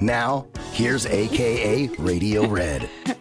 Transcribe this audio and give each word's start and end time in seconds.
Now, 0.00 0.46
here's 0.72 1.06
AKA 1.06 1.88
Radio 1.98 2.46
Red. 2.46 2.88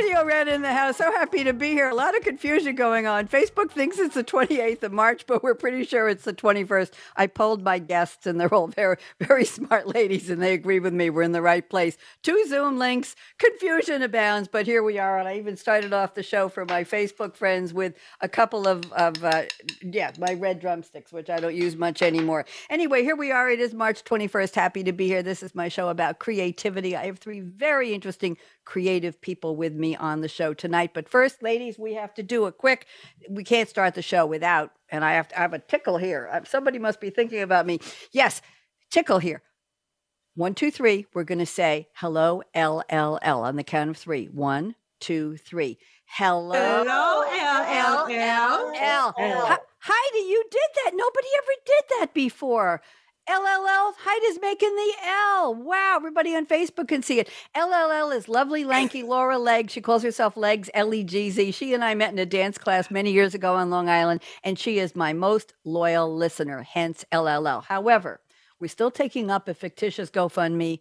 Radio 0.00 0.24
Red 0.24 0.48
in 0.48 0.62
the 0.62 0.72
house. 0.72 0.96
So 0.96 1.12
happy 1.12 1.44
to 1.44 1.52
be 1.52 1.68
here. 1.68 1.88
A 1.88 1.94
lot 1.94 2.16
of 2.16 2.24
confusion 2.24 2.74
going 2.74 3.06
on. 3.06 3.28
Facebook 3.28 3.70
thinks 3.70 3.96
it's 3.98 4.16
the 4.16 4.24
28th 4.24 4.82
of 4.82 4.92
March, 4.92 5.24
but 5.26 5.44
we're 5.44 5.54
pretty 5.54 5.84
sure 5.84 6.08
it's 6.08 6.24
the 6.24 6.34
21st. 6.34 6.92
I 7.16 7.28
polled 7.28 7.62
my 7.62 7.78
guests, 7.78 8.26
and 8.26 8.40
they're 8.40 8.52
all 8.52 8.66
very, 8.66 8.96
very 9.20 9.44
smart 9.44 9.86
ladies, 9.86 10.30
and 10.30 10.42
they 10.42 10.52
agree 10.52 10.80
with 10.80 10.92
me. 10.92 11.10
We're 11.10 11.22
in 11.22 11.30
the 11.30 11.42
right 11.42 11.68
place. 11.68 11.96
Two 12.24 12.44
Zoom 12.48 12.76
links. 12.76 13.14
Confusion 13.38 14.02
abounds, 14.02 14.48
but 14.48 14.66
here 14.66 14.82
we 14.82 14.98
are. 14.98 15.18
And 15.18 15.28
I 15.28 15.36
even 15.36 15.56
started 15.56 15.92
off 15.92 16.14
the 16.14 16.24
show 16.24 16.48
for 16.48 16.64
my 16.64 16.82
Facebook 16.82 17.36
friends 17.36 17.72
with 17.72 17.94
a 18.20 18.28
couple 18.28 18.66
of, 18.66 18.90
of 18.92 19.22
uh, 19.22 19.44
yeah, 19.80 20.10
my 20.18 20.34
red 20.34 20.58
drumsticks, 20.58 21.12
which 21.12 21.30
I 21.30 21.38
don't 21.38 21.54
use 21.54 21.76
much 21.76 22.02
anymore. 22.02 22.46
Anyway, 22.68 23.04
here 23.04 23.16
we 23.16 23.30
are. 23.30 23.48
It 23.48 23.60
is 23.60 23.72
March 23.72 24.02
21st. 24.02 24.56
Happy 24.56 24.82
to 24.82 24.92
be 24.92 25.06
here. 25.06 25.22
This 25.22 25.42
is 25.42 25.54
my 25.54 25.68
show 25.68 25.88
about 25.88 26.18
creativity. 26.18 26.96
I 26.96 27.06
have 27.06 27.18
three 27.18 27.40
very 27.40 27.94
interesting 27.94 28.36
creative 28.64 29.20
people 29.20 29.56
with 29.56 29.74
me 29.74 29.96
on 29.96 30.20
the 30.20 30.28
show 30.28 30.54
tonight. 30.54 30.92
But 30.94 31.08
first, 31.08 31.42
ladies, 31.42 31.78
we 31.78 31.94
have 31.94 32.14
to 32.14 32.22
do 32.22 32.46
a 32.46 32.52
quick. 32.52 32.86
We 33.28 33.44
can't 33.44 33.68
start 33.68 33.94
the 33.94 34.02
show 34.02 34.26
without, 34.26 34.72
and 34.88 35.04
I 35.04 35.14
have 35.14 35.28
to 35.28 35.38
I 35.38 35.42
have 35.42 35.52
a 35.52 35.58
tickle 35.58 35.98
here. 35.98 36.28
Uh, 36.32 36.44
Somebody 36.44 36.78
must 36.78 37.00
be 37.00 37.10
thinking 37.10 37.42
about 37.42 37.66
me. 37.66 37.80
Yes, 38.12 38.42
tickle 38.90 39.18
here. 39.18 39.42
One, 40.34 40.54
two, 40.54 40.70
three. 40.70 41.06
We're 41.14 41.24
going 41.24 41.38
to 41.38 41.46
say 41.46 41.88
hello, 41.94 42.42
L 42.54 42.82
L 42.88 43.18
L 43.22 43.42
on 43.42 43.56
the 43.56 43.64
count 43.64 43.90
of 43.90 43.96
three. 43.96 44.26
One, 44.26 44.74
two, 45.00 45.36
three. 45.36 45.78
Hello, 46.06 46.52
Hello, 46.52 47.22
L, 47.22 48.06
L, 48.08 48.74
L. 48.76 49.14
L. 49.18 49.58
Heidi, 49.78 50.28
you 50.28 50.44
did 50.50 50.60
that. 50.76 50.92
Nobody 50.94 51.28
ever 51.36 51.52
did 51.66 51.84
that 51.98 52.14
before. 52.14 52.82
LLL, 53.28 53.94
Heidi's 53.96 54.38
making 54.40 54.74
the 54.76 54.92
L. 55.02 55.54
Wow, 55.54 55.94
everybody 55.96 56.36
on 56.36 56.44
Facebook 56.44 56.88
can 56.88 57.02
see 57.02 57.18
it. 57.20 57.30
LLL 57.56 58.14
is 58.14 58.28
lovely, 58.28 58.64
lanky 58.64 59.02
Laura 59.04 59.38
Legg. 59.38 59.70
She 59.70 59.80
calls 59.80 60.02
herself 60.02 60.36
Legs, 60.36 60.68
L 60.74 60.92
E 60.92 61.02
G 61.02 61.30
Z. 61.30 61.52
She 61.52 61.72
and 61.72 61.82
I 61.82 61.94
met 61.94 62.12
in 62.12 62.18
a 62.18 62.26
dance 62.26 62.58
class 62.58 62.90
many 62.90 63.12
years 63.12 63.34
ago 63.34 63.54
on 63.54 63.70
Long 63.70 63.88
Island, 63.88 64.20
and 64.42 64.58
she 64.58 64.78
is 64.78 64.94
my 64.94 65.14
most 65.14 65.54
loyal 65.64 66.14
listener, 66.14 66.62
hence 66.62 67.04
LLL. 67.12 67.64
However, 67.64 68.20
we're 68.60 68.68
still 68.68 68.90
taking 68.90 69.30
up 69.30 69.48
a 69.48 69.54
fictitious 69.54 70.10
GoFundMe 70.10 70.80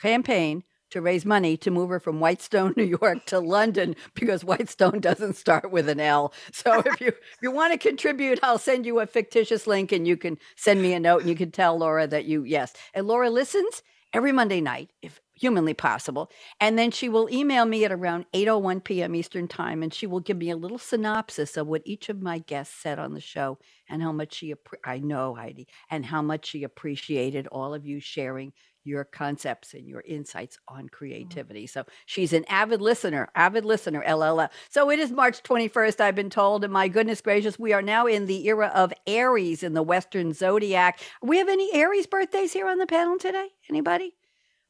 campaign 0.00 0.64
to 0.96 1.02
raise 1.02 1.26
money 1.26 1.56
to 1.58 1.70
move 1.70 1.90
her 1.90 2.00
from 2.00 2.20
Whitestone, 2.20 2.74
New 2.78 2.96
York 3.00 3.26
to 3.26 3.38
London 3.38 3.94
because 4.14 4.44
Whitestone 4.44 5.00
doesn't 5.00 5.36
start 5.36 5.70
with 5.70 5.88
an 5.88 6.00
L. 6.00 6.32
So 6.52 6.80
if 6.86 7.00
you 7.00 7.08
if 7.08 7.38
you 7.42 7.50
want 7.50 7.72
to 7.72 7.78
contribute, 7.78 8.40
I'll 8.42 8.58
send 8.58 8.86
you 8.86 9.00
a 9.00 9.06
fictitious 9.06 9.66
link 9.66 9.92
and 9.92 10.06
you 10.08 10.16
can 10.16 10.38
send 10.56 10.82
me 10.82 10.94
a 10.94 11.00
note 11.00 11.20
and 11.20 11.30
you 11.30 11.36
can 11.36 11.50
tell 11.50 11.78
Laura 11.78 12.06
that 12.06 12.24
you 12.24 12.44
yes. 12.44 12.72
And 12.94 13.06
Laura 13.06 13.30
listens 13.30 13.82
every 14.12 14.32
Monday 14.32 14.60
night 14.62 14.90
if 15.02 15.20
humanly 15.34 15.74
possible. 15.74 16.30
And 16.60 16.78
then 16.78 16.90
she 16.90 17.10
will 17.10 17.28
email 17.30 17.66
me 17.66 17.84
at 17.84 17.92
around 17.92 18.24
8:01 18.32 18.84
p.m. 18.84 19.14
Eastern 19.14 19.48
Time 19.48 19.82
and 19.82 19.92
she 19.92 20.06
will 20.06 20.20
give 20.20 20.38
me 20.38 20.50
a 20.50 20.56
little 20.56 20.78
synopsis 20.78 21.58
of 21.58 21.66
what 21.66 21.82
each 21.84 22.08
of 22.08 22.22
my 22.22 22.38
guests 22.38 22.74
said 22.82 22.98
on 22.98 23.12
the 23.12 23.20
show 23.20 23.58
and 23.88 24.02
how 24.02 24.12
much 24.12 24.34
she 24.34 24.54
appre- 24.54 24.80
I 24.84 24.98
know 24.98 25.34
Heidi 25.34 25.68
and 25.90 26.06
how 26.06 26.22
much 26.22 26.46
she 26.46 26.62
appreciated 26.64 27.46
all 27.48 27.74
of 27.74 27.84
you 27.84 28.00
sharing 28.00 28.54
your 28.86 29.04
concepts 29.04 29.74
and 29.74 29.86
your 29.86 30.02
insights 30.02 30.58
on 30.68 30.84
mm. 30.84 30.90
creativity. 30.90 31.66
So 31.66 31.84
she's 32.06 32.32
an 32.32 32.44
avid 32.48 32.80
listener, 32.80 33.28
avid 33.34 33.64
listener, 33.64 34.02
LLL. 34.06 34.48
So 34.68 34.90
it 34.90 34.98
is 34.98 35.10
March 35.10 35.42
21st, 35.42 36.00
I've 36.00 36.14
been 36.14 36.30
told. 36.30 36.64
And 36.64 36.72
my 36.72 36.88
goodness 36.88 37.20
gracious, 37.20 37.58
we 37.58 37.72
are 37.72 37.82
now 37.82 38.06
in 38.06 38.26
the 38.26 38.46
era 38.46 38.70
of 38.74 38.92
Aries 39.06 39.62
in 39.62 39.74
the 39.74 39.82
Western 39.82 40.32
zodiac. 40.32 41.00
We 41.22 41.38
have 41.38 41.48
any 41.48 41.74
Aries 41.74 42.06
birthdays 42.06 42.52
here 42.52 42.68
on 42.68 42.78
the 42.78 42.86
panel 42.86 43.18
today? 43.18 43.48
Anybody? 43.68 44.14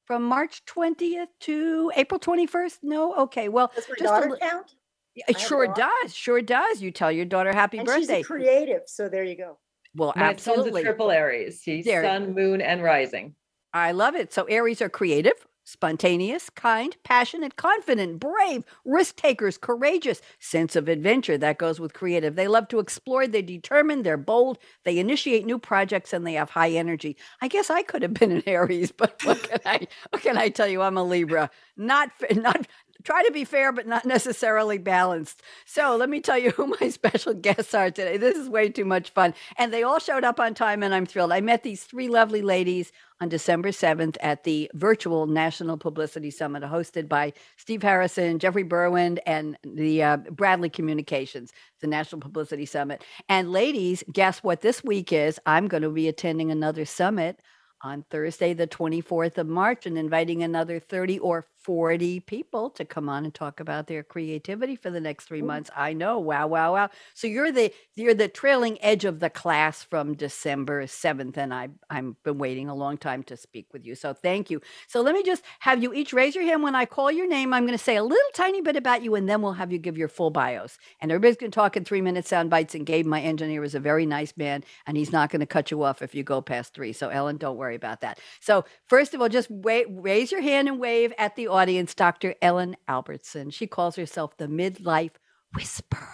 From 0.05 0.23
March 0.23 0.63
20th 0.67 1.27
to 1.41 1.93
April 1.97 2.21
21st? 2.21 2.79
No? 2.83 3.15
Okay. 3.17 3.49
Well, 3.49 3.73
Does 3.75 3.87
my 3.89 3.95
just 3.99 4.05
daughter 4.05 4.31
li- 4.31 4.39
count? 4.41 4.75
it 5.17 5.37
I 5.37 5.39
sure 5.39 5.67
does. 5.67 6.15
Sure 6.15 6.41
does. 6.43 6.81
You 6.81 6.91
tell 6.91 7.11
your 7.11 7.25
daughter 7.25 7.53
happy 7.53 7.79
And 7.79 7.87
birthday. 7.87 8.19
she's 8.19 8.25
a 8.25 8.29
creative, 8.29 8.83
so 8.87 9.09
there 9.09 9.25
you 9.25 9.37
go. 9.37 9.59
well, 9.95 10.13
My 10.15 10.25
absolutely. 10.25 10.73
son's 10.73 10.81
a 10.81 10.83
triple 10.83 11.11
Aries. 11.11 11.63
He's 11.63 11.85
There. 11.85 12.05
sun, 12.05 12.35
moon, 12.35 12.61
and 12.61 12.83
rising. 12.83 13.35
I 13.77 13.93
love 13.93 14.15
it. 14.15 14.33
So 14.33 14.45
Aries 14.45 14.81
are 14.81 14.89
creative, 14.89 15.47
spontaneous, 15.65 16.49
kind, 16.49 16.97
passionate, 17.03 17.57
confident, 17.57 18.21
brave, 18.21 18.65
risk 18.85 19.17
takers, 19.17 19.59
courageous, 19.59 20.23
sense 20.39 20.77
of 20.77 20.89
adventure. 20.89 21.37
That 21.37 21.59
goes 21.59 21.81
with 21.81 21.93
creative. 21.93 22.37
They 22.37 22.49
love 22.49 22.69
to 22.69 22.79
explore, 22.79 23.27
they're 23.27 23.43
determined, 23.43 24.05
they're 24.05 24.17
bold, 24.17 24.59
they 24.85 24.99
initiate 24.99 25.45
new 25.45 25.59
projects, 25.59 26.13
and 26.13 26.27
they 26.27 26.35
have 26.35 26.51
high 26.51 26.71
energy. 26.71 27.17
I 27.43 27.49
guess 27.49 27.69
I 27.69 27.83
could 27.83 28.03
have 28.03 28.15
been 28.15 28.33
an 28.33 28.43
Aries, 28.47 28.93
but 28.93 29.21
what 29.25 29.43
can 29.43 29.59
I 29.67 29.87
what 30.11 30.23
can 30.23 30.39
I 30.39 30.49
tell 30.49 30.69
you? 30.69 30.83
I'm 30.83 30.97
a 30.97 31.05
Libra. 31.05 31.51
Not 31.77 32.11
not 32.35 32.67
try 33.05 33.23
to 33.25 33.33
be 33.33 33.45
fair, 33.45 33.73
but 33.73 33.87
not 33.87 34.05
necessarily 34.05 34.79
balanced. 34.79 35.43
So 35.65 35.97
let 35.97 36.09
me 36.09 36.21
tell 36.21 36.39
you 36.39 36.51
who 36.51 36.75
my 36.81 36.89
special 36.91 37.35
guests 37.35 37.75
are 37.75 37.91
today. 37.91 38.17
This 38.17 38.37
is 38.37 38.49
way 38.49 38.69
too 38.69 38.85
much 38.85 39.11
fun. 39.11 39.35
And 39.59 39.73
they 39.73 39.83
all 39.83 39.99
showed 39.99 40.25
up 40.25 40.41
on 40.41 40.55
time, 40.55 40.83
and 40.83 40.95
I'm 40.95 41.07
thrilled. 41.07 41.33
I 41.33 41.41
met 41.41 41.63
these 41.63 41.85
three 41.85 42.09
lovely 42.09 42.43
ladies 42.43 42.93
on 43.21 43.29
December 43.29 43.71
7th 43.71 44.17
at 44.21 44.45
the 44.45 44.71
virtual 44.75 45.27
National 45.27 45.77
Publicity 45.77 46.31
Summit 46.31 46.63
hosted 46.63 47.09
by 47.09 47.33
Steve 47.57 47.83
Harrison, 47.83 48.39
Jeffrey 48.39 48.65
Berwind, 48.65 49.19
and 49.27 49.57
the 49.65 50.03
uh, 50.03 50.17
Bradley 50.31 50.69
Communications, 50.69 51.53
the 51.81 51.87
National 51.87 52.21
Publicity 52.21 52.67
Summit. 52.67 53.03
And 53.29 53.53
ladies, 53.53 54.05
guess 54.13 54.43
what 54.43 54.61
this 54.61 54.85
week 54.85 55.13
is? 55.13 55.41
I'm 55.47 55.69
going 55.69 55.83
to 55.83 55.91
be 55.91 56.09
attending 56.09 56.51
another 56.51 56.85
summit 56.85 57.41
on 57.87 58.05
Thursday, 58.11 58.53
the 58.53 58.67
24th 58.67 59.39
of 59.39 59.47
March, 59.47 59.87
and 59.87 59.97
inviting 59.97 60.43
another 60.43 60.81
30 60.81 61.21
or 61.21 61.47
40 61.67 62.21
people 62.21 62.71
to 62.71 62.85
come 62.85 63.09
on 63.09 63.25
and 63.25 63.35
talk 63.35 63.59
about 63.59 63.89
their 63.89 64.05
creativity 64.05 64.77
for 64.77 64.89
the 64.89 65.01
next 65.01 65.25
three 65.25 65.43
months. 65.43 65.69
I 65.75 65.95
know. 65.95 66.21
Wow, 66.21 66.47
wow, 66.47 66.75
wow. 66.75 66.91
So 67.15 67.27
you're 67.27 67.51
the 67.51 67.73
you're 67.97 68.15
the 68.15 68.29
trailing 68.29 68.79
edge 68.83 69.05
of 69.05 69.19
the 69.19 69.31
class 69.31 69.83
from 69.83 70.15
December 70.15 70.85
7th, 70.85 71.37
and 71.37 71.53
I 71.53 71.71
I've 71.91 72.23
been 72.23 72.39
waiting 72.39 72.69
a 72.69 72.75
long 72.75 72.99
time 72.99 73.25
to 73.25 73.37
speak 73.37 73.67
with 73.73 73.85
you. 73.85 73.97
So 73.97 74.15
thank 74.15 74.49
you. 74.49 74.61
So 74.87 75.01
let 75.01 75.15
me 75.15 75.25
just 75.25 75.43
have 75.59 75.83
you 75.83 75.93
each 75.93 76.13
raise 76.13 76.37
your 76.37 76.45
hand 76.45 76.63
when 76.63 76.77
I 76.77 76.85
call 76.85 77.11
your 77.11 77.29
name. 77.29 77.53
I'm 77.53 77.67
going 77.67 77.79
to 77.79 77.85
say 77.85 77.97
a 77.97 78.05
little 78.05 78.31
tiny 78.35 78.61
bit 78.61 78.77
about 78.77 79.03
you, 79.03 79.17
and 79.17 79.29
then 79.29 79.43
we'll 79.43 79.55
have 79.55 79.73
you 79.73 79.79
give 79.79 79.99
your 79.99 80.09
full 80.09 80.31
bios. 80.31 80.79
And 81.01 81.11
everybody's 81.11 81.37
going 81.37 81.51
to 81.51 81.57
talk 81.57 81.77
in 81.77 81.85
three 81.85 82.01
minute 82.01 82.29
sound 82.29 82.51
bites. 82.51 82.75
And 82.77 82.87
Gabe, 82.87 83.07
my 83.07 83.21
engineer, 83.21 83.65
is 83.65 83.75
a 83.75 83.81
very 83.81 84.07
nice 84.07 84.33
man, 84.37 84.63
and 84.87 84.97
he's 84.97 85.13
not 85.13 85.31
going 85.31 85.41
to 85.41 85.47
cut 85.47 85.73
you 85.73 85.83
off 85.83 86.01
if 86.01 86.15
you 86.15 86.23
go 86.23 86.41
past 86.41 86.75
three. 86.75 86.93
So 86.93 87.09
Ellen, 87.09 87.39
don't 87.39 87.57
worry 87.57 87.76
about 87.77 88.01
that. 88.01 88.19
So 88.41 88.65
first 88.87 89.15
of 89.15 89.21
all, 89.21 89.29
just 89.29 89.51
wait, 89.51 89.87
raise 89.91 90.33
your 90.33 90.43
hand 90.43 90.69
and 90.69 90.81
wave 90.81 91.13
at 91.19 91.37
the 91.37 91.49
audience. 91.49 91.95
Dr. 91.95 92.35
Ellen 92.43 92.77
Albertson. 92.89 93.51
She 93.51 93.67
calls 93.67 93.97
herself 93.97 94.37
the 94.37 94.49
midlife 94.49 95.13
whisperer. 95.55 96.09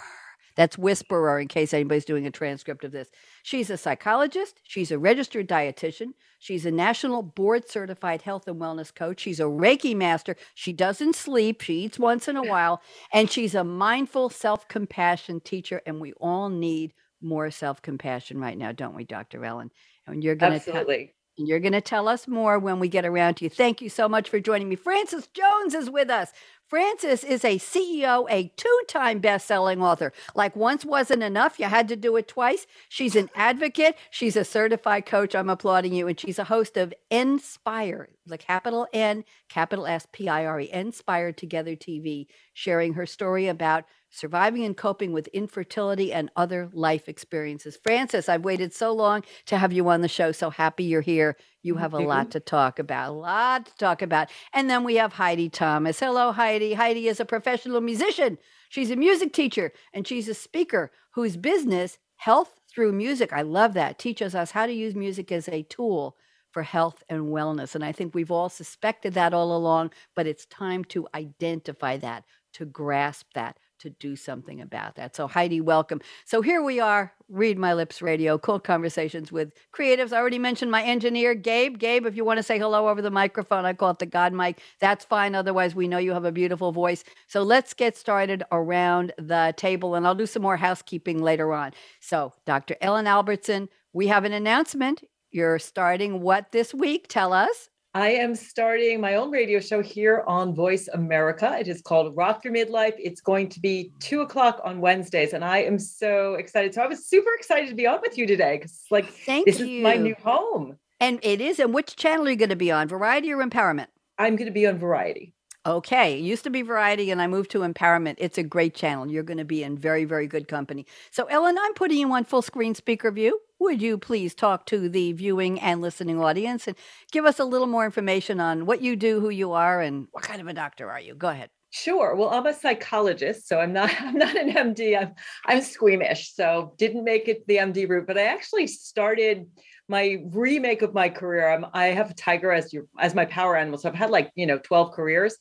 That's 0.55 0.77
whisperer 0.77 1.39
in 1.39 1.47
case 1.47 1.73
anybody's 1.73 2.05
doing 2.05 2.27
a 2.27 2.31
transcript 2.31 2.83
of 2.83 2.91
this. 2.91 3.09
She's 3.41 3.69
a 3.69 3.77
psychologist. 3.77 4.59
She's 4.63 4.91
a 4.91 4.99
registered 4.99 5.47
dietitian. 5.47 6.09
She's 6.39 6.65
a 6.65 6.71
national 6.71 7.23
board 7.23 7.67
certified 7.67 8.21
health 8.21 8.47
and 8.47 8.61
wellness 8.61 8.93
coach. 8.93 9.21
She's 9.21 9.39
a 9.39 9.43
Reiki 9.43 9.95
master. 9.95 10.35
She 10.53 10.71
doesn't 10.71 11.15
sleep. 11.15 11.61
She 11.61 11.85
eats 11.85 11.97
once 11.97 12.27
in 12.27 12.37
a 12.37 12.43
while. 12.43 12.81
And 13.11 13.31
she's 13.31 13.55
a 13.55 13.63
mindful 13.63 14.29
self 14.29 14.67
compassion 14.67 15.39
teacher. 15.39 15.81
And 15.85 15.99
we 15.99 16.13
all 16.13 16.49
need 16.49 16.93
more 17.21 17.49
self 17.49 17.81
compassion 17.81 18.39
right 18.39 18.57
now, 18.57 18.71
don't 18.71 18.95
we, 18.95 19.05
Dr. 19.05 19.43
Ellen? 19.43 19.71
And 20.05 20.23
you're 20.23 20.35
going 20.35 20.51
to 20.51 20.57
Absolutely. 20.57 21.13
And 21.37 21.47
you're 21.47 21.59
going 21.59 21.73
to 21.73 21.81
tell 21.81 22.07
us 22.07 22.27
more 22.27 22.59
when 22.59 22.79
we 22.79 22.87
get 22.87 23.05
around 23.05 23.35
to 23.35 23.45
you. 23.45 23.49
Thank 23.49 23.81
you 23.81 23.89
so 23.89 24.07
much 24.07 24.29
for 24.29 24.39
joining 24.39 24.69
me. 24.69 24.75
Frances 24.75 25.27
Jones 25.27 25.73
is 25.73 25.89
with 25.89 26.09
us. 26.09 26.31
Frances 26.67 27.23
is 27.23 27.45
a 27.45 27.59
CEO, 27.59 28.25
a 28.31 28.51
two 28.55 28.81
time 28.87 29.19
best 29.19 29.45
selling 29.45 29.81
author. 29.81 30.11
Like 30.33 30.55
once 30.55 30.83
wasn't 30.85 31.21
enough, 31.21 31.59
you 31.59 31.65
had 31.65 31.87
to 31.89 31.95
do 31.95 32.15
it 32.15 32.27
twice. 32.27 32.65
She's 32.89 33.15
an 33.15 33.29
advocate, 33.35 33.95
she's 34.09 34.35
a 34.35 34.43
certified 34.43 35.05
coach. 35.05 35.35
I'm 35.35 35.49
applauding 35.49 35.93
you. 35.93 36.07
And 36.07 36.19
she's 36.19 36.39
a 36.39 36.45
host 36.45 36.77
of 36.77 36.93
Inspire, 37.11 38.09
the 38.25 38.37
capital 38.37 38.87
N, 38.91 39.23
capital 39.49 39.85
S, 39.85 40.07
P 40.11 40.27
I 40.27 40.45
R 40.45 40.61
E, 40.61 40.71
Inspire 40.71 41.31
Together 41.31 41.75
TV, 41.75 42.27
sharing 42.53 42.93
her 42.93 43.05
story 43.05 43.47
about 43.47 43.85
surviving 44.13 44.63
and 44.63 44.77
coping 44.77 45.11
with 45.11 45.27
infertility 45.29 46.13
and 46.13 46.29
other 46.35 46.69
life 46.71 47.09
experiences. 47.09 47.75
Frances, 47.75 48.29
I've 48.29 48.45
waited 48.45 48.71
so 48.71 48.93
long 48.93 49.23
to 49.47 49.57
have 49.57 49.73
you 49.73 49.89
on 49.89 50.01
the 50.01 50.07
show. 50.07 50.31
So 50.31 50.51
happy 50.51 50.83
you're 50.83 51.01
here. 51.01 51.35
You 51.63 51.75
have 51.75 51.93
a 51.93 51.99
lot 51.99 52.29
to 52.31 52.39
talk 52.39 52.77
about, 52.77 53.09
a 53.09 53.13
lot 53.13 53.65
to 53.65 53.75
talk 53.75 54.03
about. 54.03 54.29
And 54.53 54.69
then 54.69 54.83
we 54.83 54.95
have 54.95 55.13
Heidi 55.13 55.49
Thomas. 55.49 55.99
Hello, 55.99 56.31
Heidi. 56.31 56.73
Heidi 56.73 57.07
is 57.07 57.19
a 57.19 57.25
professional 57.25 57.81
musician. 57.81 58.37
She's 58.69 58.91
a 58.91 58.95
music 58.95 59.33
teacher 59.33 59.73
and 59.93 60.07
she's 60.07 60.29
a 60.29 60.35
speaker 60.35 60.91
whose 61.15 61.35
business, 61.35 61.97
Health 62.17 62.59
Through 62.69 62.91
Music, 62.91 63.33
I 63.33 63.41
love 63.41 63.73
that, 63.73 63.97
teaches 63.97 64.35
us 64.35 64.51
how 64.51 64.67
to 64.67 64.73
use 64.73 64.93
music 64.93 65.31
as 65.31 65.49
a 65.49 65.63
tool 65.63 66.17
for 66.51 66.61
health 66.61 67.03
and 67.09 67.23
wellness. 67.25 67.73
And 67.73 67.83
I 67.83 67.91
think 67.91 68.13
we've 68.13 68.31
all 68.31 68.49
suspected 68.49 69.15
that 69.15 69.33
all 69.33 69.57
along, 69.57 69.91
but 70.15 70.27
it's 70.27 70.45
time 70.45 70.85
to 70.85 71.07
identify 71.15 71.97
that, 71.97 72.25
to 72.53 72.65
grasp 72.65 73.33
that 73.33 73.57
to 73.83 73.89
do 73.89 74.15
something 74.15 74.61
about 74.61 74.95
that. 74.95 75.15
So, 75.15 75.27
Heidi, 75.27 75.61
welcome. 75.61 76.01
So, 76.25 76.41
here 76.41 76.63
we 76.63 76.79
are, 76.79 77.13
Read 77.29 77.59
My 77.59 77.73
Lips 77.73 78.01
Radio, 78.01 78.37
cool 78.37 78.59
conversations 78.59 79.31
with 79.31 79.51
creatives. 79.73 80.13
I 80.13 80.17
already 80.17 80.39
mentioned 80.39 80.71
my 80.71 80.83
engineer, 80.83 81.35
Gabe. 81.35 81.77
Gabe, 81.77 82.05
if 82.05 82.15
you 82.15 82.23
want 82.23 82.37
to 82.37 82.43
say 82.43 82.57
hello 82.57 82.87
over 82.87 83.01
the 83.01 83.11
microphone, 83.11 83.65
I 83.65 83.73
call 83.73 83.91
it 83.91 83.99
the 83.99 84.05
God 84.05 84.33
mic. 84.33 84.61
That's 84.79 85.05
fine. 85.05 85.35
Otherwise, 85.35 85.75
we 85.75 85.87
know 85.87 85.97
you 85.97 86.13
have 86.13 86.25
a 86.25 86.31
beautiful 86.31 86.71
voice. 86.71 87.03
So, 87.27 87.43
let's 87.43 87.73
get 87.73 87.97
started 87.97 88.43
around 88.51 89.13
the 89.17 89.53
table, 89.57 89.95
and 89.95 90.07
I'll 90.07 90.15
do 90.15 90.25
some 90.25 90.41
more 90.41 90.57
housekeeping 90.57 91.21
later 91.21 91.53
on. 91.53 91.73
So, 91.99 92.33
Dr. 92.45 92.77
Ellen 92.81 93.05
Albertson, 93.05 93.69
we 93.91 94.07
have 94.07 94.23
an 94.23 94.33
announcement. 94.33 95.03
You're 95.29 95.59
starting 95.59 96.21
what 96.21 96.51
this 96.51 96.73
week? 96.73 97.07
Tell 97.09 97.33
us. 97.33 97.69
I 97.95 98.09
am 98.09 98.33
starting 98.33 98.99
my 98.99 99.15
own 99.15 99.29
radio 99.29 99.59
show 99.59 99.83
here 99.83 100.23
on 100.25 100.55
Voice 100.55 100.87
America. 100.87 101.55
It 101.59 101.67
is 101.67 101.79
called 101.79 102.17
Rock 102.17 102.43
Your 102.43 102.51
Midlife. 102.51 102.95
It's 102.97 103.21
going 103.21 103.49
to 103.49 103.59
be 103.59 103.91
two 103.99 104.21
o'clock 104.21 104.59
on 104.63 104.81
Wednesdays, 104.81 105.33
and 105.33 105.45
I 105.45 105.59
am 105.59 105.77
so 105.77 106.33
excited. 106.33 106.73
So 106.73 106.81
I 106.81 106.87
was 106.87 107.05
super 107.05 107.29
excited 107.37 107.69
to 107.69 107.75
be 107.75 107.85
on 107.85 107.99
with 108.01 108.17
you 108.17 108.25
today 108.25 108.57
because, 108.57 108.83
like, 108.89 109.05
Thank 109.05 109.45
this 109.45 109.59
you. 109.59 109.77
is 109.77 109.83
my 109.83 109.93
new 109.95 110.15
home. 110.23 110.79
And 110.99 111.19
it 111.21 111.39
is. 111.39 111.59
And 111.59 111.71
which 111.71 111.95
channel 111.95 112.25
are 112.25 112.31
you 112.31 112.35
going 112.35 112.49
to 112.49 112.55
be 112.55 112.71
on? 112.71 112.87
Variety 112.87 113.31
or 113.31 113.45
Empowerment? 113.45 113.87
I'm 114.17 114.37
going 114.37 114.47
to 114.47 114.51
be 114.53 114.65
on 114.65 114.79
Variety. 114.79 115.32
Okay. 115.65 116.19
It 116.19 116.21
used 116.21 116.43
to 116.43 116.49
be 116.49 116.61
Variety 116.61 117.09
and 117.09 117.21
I 117.21 117.27
moved 117.27 117.51
to 117.51 117.59
Empowerment. 117.59 118.15
It's 118.17 118.37
a 118.37 118.43
great 118.43 118.75
channel. 118.75 119.09
You're 119.09 119.23
going 119.23 119.37
to 119.37 119.45
be 119.45 119.63
in 119.63 119.77
very, 119.77 120.03
very 120.03 120.27
good 120.27 120.49
company. 120.49 120.85
So, 121.09 121.23
Ellen, 121.25 121.57
I'm 121.57 121.73
putting 121.73 121.97
you 121.97 122.11
on 122.11 122.25
full 122.25 122.41
screen 122.41 122.75
speaker 122.75 123.11
view. 123.11 123.39
Would 123.59 123.81
you 123.81 123.97
please 123.97 124.35
talk 124.35 124.65
to 124.67 124.89
the 124.89 125.13
viewing 125.13 125.61
and 125.61 125.81
listening 125.81 126.21
audience 126.21 126.67
and 126.67 126.75
give 127.13 127.23
us 127.23 127.39
a 127.39 127.45
little 127.45 127.67
more 127.67 127.85
information 127.85 128.41
on 128.41 128.65
what 128.65 128.81
you 128.81 128.97
do, 128.97 129.21
who 129.21 129.29
you 129.29 129.53
are, 129.53 129.79
and 129.79 130.07
what 130.11 130.23
kind 130.23 130.41
of 130.41 130.47
a 130.47 130.53
doctor 130.53 130.91
are 130.91 130.99
you? 130.99 131.15
Go 131.15 131.29
ahead. 131.29 131.49
Sure. 131.69 132.13
Well, 132.15 132.29
I'm 132.29 132.45
a 132.45 132.53
psychologist, 132.53 133.47
so 133.47 133.59
I'm 133.59 133.71
not 133.71 133.89
I'm 134.01 134.17
not 134.17 134.35
an 134.35 134.51
MD. 134.51 134.99
I'm 134.99 135.13
I'm 135.45 135.61
squeamish, 135.61 136.33
so 136.35 136.73
didn't 136.77 137.05
make 137.05 137.29
it 137.29 137.47
the 137.47 137.57
MD 137.57 137.87
route, 137.87 138.05
but 138.05 138.17
I 138.17 138.25
actually 138.25 138.67
started 138.67 139.47
my 139.87 140.23
remake 140.31 140.81
of 140.81 140.93
my 140.93 141.09
career. 141.09 141.49
I'm, 141.49 141.65
I 141.73 141.87
have 141.87 142.11
a 142.11 142.15
tiger 142.15 142.51
as 142.51 142.73
your 142.73 142.85
as 142.99 143.15
my 143.15 143.25
power 143.25 143.55
animal, 143.55 143.77
so 143.77 143.89
I've 143.89 143.95
had 143.95 144.09
like 144.09 144.31
you 144.35 144.45
know 144.45 144.57
12 144.59 144.91
careers. 144.91 145.37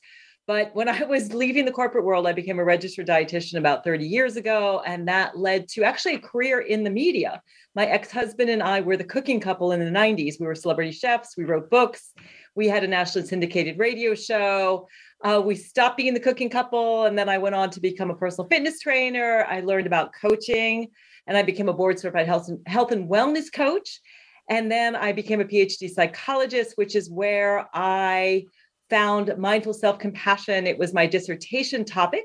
But 0.47 0.75
when 0.75 0.89
I 0.89 1.05
was 1.05 1.33
leaving 1.33 1.65
the 1.65 1.73
corporate 1.73 2.05
world, 2.05 2.27
I 2.27 2.33
became 2.33 2.59
a 2.59 2.65
registered 2.65 3.06
dietitian 3.06 3.59
about 3.59 3.85
30 3.85 4.06
years 4.06 4.37
ago. 4.37 4.83
And 4.85 5.06
that 5.06 5.39
led 5.39 5.69
to 5.69 5.85
actually 5.85 6.17
a 6.17 6.21
career 6.21 6.61
in 6.61 6.83
the 6.83 6.91
media. 6.91 7.41
My 7.77 7.87
ex 7.87 8.11
husband 8.11 8.50
and 8.50 8.62
I 8.62 8.81
were 8.81 8.97
the 8.97 9.05
cooking 9.05 9.39
couple 9.39 9.71
in 9.71 9.81
the 9.81 9.99
90s. 9.99 10.41
We 10.41 10.47
were 10.47 10.55
celebrity 10.55 10.91
chefs, 10.91 11.37
we 11.37 11.44
wrote 11.44 11.71
books, 11.71 12.12
we 12.56 12.69
had 12.69 12.83
a 12.83 12.89
nationally 12.89 13.27
syndicated 13.27 13.79
radio 13.79 14.15
show. 14.15 14.89
Uh, 15.25 15.41
we 15.44 15.55
stopped 15.55 15.97
being 15.97 16.15
the 16.15 16.21
cooking 16.21 16.50
couple. 16.50 17.05
And 17.05 17.17
then 17.17 17.29
I 17.29 17.39
went 17.39 17.55
on 17.55 17.71
to 17.71 17.81
become 17.81 18.11
a 18.11 18.17
personal 18.17 18.49
fitness 18.49 18.81
trainer. 18.81 19.47
I 19.49 19.61
learned 19.61 19.87
about 19.87 20.12
coaching 20.21 20.89
and 21.29 21.37
I 21.37 21.43
became 21.43 21.69
a 21.69 21.73
board 21.73 22.00
certified 22.00 22.27
health 22.27 22.49
and, 22.49 22.59
health 22.67 22.91
and 22.91 23.09
wellness 23.09 23.53
coach. 23.53 24.00
And 24.49 24.71
then 24.71 24.97
I 24.97 25.12
became 25.12 25.41
a 25.41 25.44
PhD 25.44 25.89
psychologist, 25.89 26.73
which 26.77 26.97
is 26.97 27.11
where 27.11 27.69
I 27.73 28.44
found 28.91 29.37
mindful 29.39 29.75
self 29.75 29.99
compassion. 29.99 30.67
It 30.67 30.79
was 30.79 30.93
my 30.93 31.06
dissertation 31.06 31.85
topic. 31.85 32.25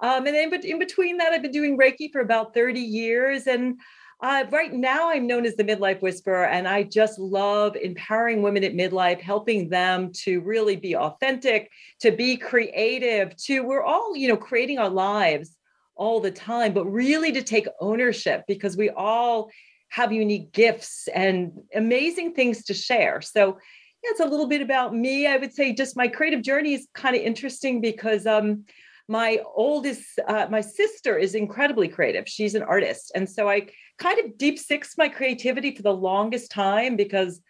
Um, 0.00 0.26
and 0.26 0.34
then 0.34 0.64
in 0.64 0.78
between 0.78 1.18
that, 1.18 1.32
I've 1.32 1.42
been 1.42 1.52
doing 1.52 1.78
Reiki 1.78 2.10
for 2.10 2.20
about 2.20 2.54
30 2.54 2.80
years. 2.80 3.46
And 3.46 3.78
uh, 4.22 4.44
right 4.50 4.72
now, 4.72 5.10
I'm 5.10 5.26
known 5.26 5.46
as 5.46 5.56
the 5.56 5.64
Midlife 5.64 6.00
Whisperer, 6.00 6.44
and 6.44 6.68
I 6.68 6.84
just 6.84 7.18
love 7.18 7.74
empowering 7.74 8.40
women 8.40 8.62
at 8.62 8.72
midlife, 8.72 9.20
helping 9.20 9.68
them 9.68 10.12
to 10.22 10.40
really 10.42 10.76
be 10.76 10.94
authentic, 10.94 11.70
to 12.00 12.12
be 12.12 12.36
creative, 12.36 13.36
to 13.44 13.62
we're 13.62 13.82
all, 13.82 14.16
you 14.16 14.28
know, 14.28 14.36
creating 14.36 14.78
our 14.78 14.88
lives 14.88 15.56
all 15.96 16.20
the 16.20 16.30
time, 16.30 16.72
but 16.72 16.86
really 16.86 17.32
to 17.32 17.42
take 17.42 17.66
ownership 17.80 18.44
because 18.46 18.76
we 18.76 18.90
all 18.90 19.50
have 19.92 20.10
unique 20.10 20.52
gifts 20.52 21.06
and 21.14 21.52
amazing 21.74 22.32
things 22.32 22.64
to 22.64 22.72
share. 22.72 23.20
So 23.20 23.58
yeah, 24.02 24.10
it's 24.12 24.20
a 24.20 24.24
little 24.24 24.46
bit 24.46 24.62
about 24.62 24.94
me. 24.94 25.26
I 25.26 25.36
would 25.36 25.52
say 25.52 25.74
just 25.74 25.98
my 25.98 26.08
creative 26.08 26.40
journey 26.40 26.72
is 26.72 26.88
kind 26.94 27.14
of 27.14 27.20
interesting 27.20 27.82
because 27.82 28.26
um, 28.26 28.64
my 29.06 29.40
oldest, 29.54 30.18
uh, 30.26 30.46
my 30.50 30.62
sister 30.62 31.18
is 31.18 31.34
incredibly 31.34 31.88
creative. 31.88 32.26
She's 32.26 32.54
an 32.54 32.62
artist. 32.62 33.12
And 33.14 33.28
so 33.28 33.50
I 33.50 33.66
kind 33.98 34.18
of 34.18 34.38
deep 34.38 34.58
six 34.58 34.94
my 34.96 35.10
creativity 35.10 35.76
for 35.76 35.82
the 35.82 35.92
longest 35.92 36.50
time 36.50 36.96
because 36.96 37.42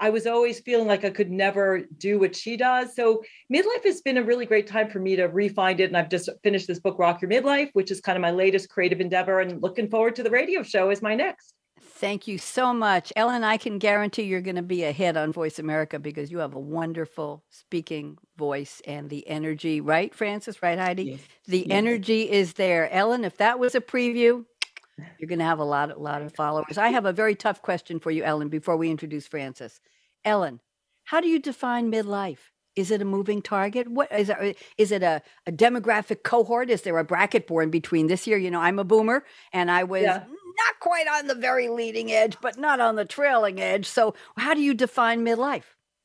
I 0.00 0.08
was 0.08 0.26
always 0.26 0.60
feeling 0.60 0.88
like 0.88 1.04
I 1.04 1.10
could 1.10 1.30
never 1.30 1.82
do 1.98 2.18
what 2.18 2.34
she 2.34 2.56
does. 2.56 2.96
So 2.96 3.22
midlife 3.52 3.84
has 3.84 4.00
been 4.00 4.16
a 4.16 4.24
really 4.24 4.46
great 4.46 4.66
time 4.66 4.88
for 4.88 4.98
me 4.98 5.14
to 5.16 5.24
refine 5.24 5.78
it. 5.78 5.90
And 5.90 5.96
I've 5.98 6.08
just 6.08 6.30
finished 6.42 6.68
this 6.68 6.80
book, 6.80 6.98
Rock 6.98 7.20
Your 7.20 7.30
Midlife, 7.30 7.68
which 7.74 7.90
is 7.90 8.00
kind 8.00 8.16
of 8.16 8.22
my 8.22 8.30
latest 8.30 8.70
creative 8.70 9.02
endeavor 9.02 9.40
and 9.40 9.62
looking 9.62 9.90
forward 9.90 10.16
to 10.16 10.22
the 10.22 10.30
radio 10.30 10.62
show 10.62 10.88
as 10.88 11.02
my 11.02 11.14
next. 11.14 11.54
Thank 12.02 12.26
you 12.26 12.36
so 12.36 12.74
much. 12.74 13.12
Ellen, 13.14 13.44
I 13.44 13.56
can 13.58 13.78
guarantee 13.78 14.24
you're 14.24 14.40
going 14.40 14.56
to 14.56 14.62
be 14.62 14.82
a 14.82 14.90
hit 14.90 15.16
on 15.16 15.32
Voice 15.32 15.60
America 15.60 16.00
because 16.00 16.32
you 16.32 16.38
have 16.38 16.52
a 16.52 16.58
wonderful 16.58 17.44
speaking 17.48 18.18
voice 18.36 18.82
and 18.88 19.08
the 19.08 19.24
energy, 19.28 19.80
right, 19.80 20.12
Frances? 20.12 20.60
Right, 20.64 20.76
Heidi? 20.76 21.04
Yes. 21.04 21.20
The 21.46 21.58
Yes. 21.58 21.68
energy 21.70 22.28
is 22.28 22.54
there. 22.54 22.90
Ellen, 22.90 23.24
if 23.24 23.36
that 23.36 23.60
was 23.60 23.76
a 23.76 23.80
preview, 23.80 24.44
you're 25.16 25.28
going 25.28 25.38
to 25.38 25.44
have 25.44 25.60
a 25.60 25.64
lot, 25.64 25.92
a 25.92 25.96
lot 25.96 26.22
of 26.22 26.34
followers. 26.34 26.76
I 26.76 26.88
have 26.88 27.06
a 27.06 27.12
very 27.12 27.36
tough 27.36 27.62
question 27.62 28.00
for 28.00 28.10
you, 28.10 28.24
Ellen, 28.24 28.48
before 28.48 28.76
we 28.76 28.90
introduce 28.90 29.28
Frances. 29.28 29.78
Ellen, 30.24 30.58
how 31.04 31.20
do 31.20 31.28
you 31.28 31.38
define 31.38 31.92
midlife? 31.92 32.50
Is 32.74 32.90
it 32.90 33.00
a 33.00 33.04
moving 33.04 33.42
target? 33.42 33.86
What 33.86 34.10
is 34.10 34.28
it? 34.28 34.56
Is 34.76 34.90
it 34.90 35.04
a, 35.04 35.22
a 35.46 35.52
demographic 35.52 36.24
cohort? 36.24 36.68
Is 36.68 36.82
there 36.82 36.98
a 36.98 37.04
bracket 37.04 37.46
born 37.46 37.70
between 37.70 38.08
this 38.08 38.26
year? 38.26 38.38
You 38.38 38.50
know, 38.50 38.60
I'm 38.60 38.80
a 38.80 38.84
boomer 38.84 39.24
and 39.52 39.70
I 39.70 39.84
was 39.84 40.02
Yeah. 40.02 40.24
Not 40.66 40.80
quite 40.80 41.06
on 41.08 41.26
the 41.26 41.34
very 41.34 41.68
leading 41.68 42.12
edge, 42.12 42.36
but 42.40 42.58
not 42.58 42.80
on 42.80 42.96
the 42.96 43.04
trailing 43.04 43.60
edge. 43.60 43.86
So, 43.86 44.14
how 44.36 44.54
do 44.54 44.60
you 44.60 44.74
define 44.74 45.24
midlife? 45.24 45.64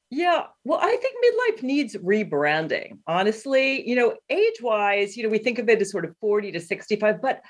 Yeah, 0.10 0.44
well, 0.64 0.80
I 0.82 0.96
think 0.96 1.16
midlife 1.26 1.64
needs 1.64 1.96
rebranding. 1.98 3.00
Honestly, 3.08 3.88
you 3.88 3.96
know, 3.96 4.16
age 4.30 4.62
wise, 4.62 5.18
you 5.18 5.24
know, 5.24 5.30
we 5.30 5.38
think 5.38 5.60
of 5.60 5.68
it 5.68 5.82
as 5.82 5.92
sort 5.92 6.06
of 6.06 6.16
40 6.22 6.54
to 6.54 6.60
65, 6.62 7.22
but 7.22 7.42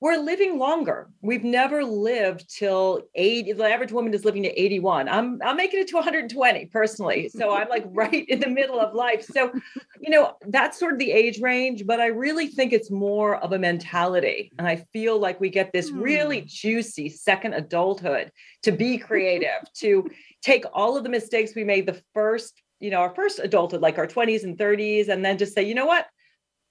we're 0.00 0.18
living 0.18 0.58
longer. 0.58 1.08
We've 1.22 1.44
never 1.44 1.82
lived 1.82 2.54
till 2.54 3.02
80. 3.14 3.54
The 3.54 3.64
average 3.64 3.92
woman 3.92 4.12
is 4.12 4.26
living 4.26 4.42
to 4.42 4.50
81. 4.50 5.08
I'm 5.08 5.40
I'm 5.42 5.56
making 5.56 5.80
it 5.80 5.88
to 5.88 5.96
120 5.96 6.66
personally. 6.66 7.30
So 7.30 7.54
I'm 7.56 7.68
like 7.68 7.86
right 7.88 8.28
in 8.28 8.40
the 8.40 8.48
middle 8.48 8.78
of 8.78 8.94
life. 8.94 9.24
So, 9.24 9.52
you 9.98 10.10
know, 10.10 10.36
that's 10.48 10.78
sort 10.78 10.92
of 10.92 10.98
the 10.98 11.12
age 11.12 11.40
range, 11.40 11.86
but 11.86 11.98
I 11.98 12.08
really 12.08 12.48
think 12.48 12.72
it's 12.72 12.90
more 12.90 13.36
of 13.36 13.52
a 13.52 13.58
mentality. 13.58 14.52
And 14.58 14.68
I 14.68 14.84
feel 14.92 15.18
like 15.18 15.40
we 15.40 15.48
get 15.48 15.72
this 15.72 15.90
really 15.90 16.40
hmm. 16.40 16.46
juicy 16.46 17.08
second 17.08 17.54
adulthood 17.54 18.30
to 18.64 18.72
be 18.72 18.98
creative, 18.98 19.62
to 19.76 20.08
take 20.42 20.64
all 20.74 20.96
of 20.96 21.04
the 21.04 21.10
mistakes 21.10 21.54
we 21.54 21.64
made 21.64 21.86
the 21.86 22.00
first, 22.12 22.60
you 22.80 22.90
know, 22.90 22.98
our 23.00 23.14
first 23.14 23.38
adulthood, 23.38 23.80
like 23.80 23.96
our 23.96 24.06
20s 24.06 24.44
and 24.44 24.58
30s, 24.58 25.08
and 25.08 25.24
then 25.24 25.38
just 25.38 25.54
say, 25.54 25.62
you 25.62 25.74
know 25.74 25.86
what? 25.86 26.06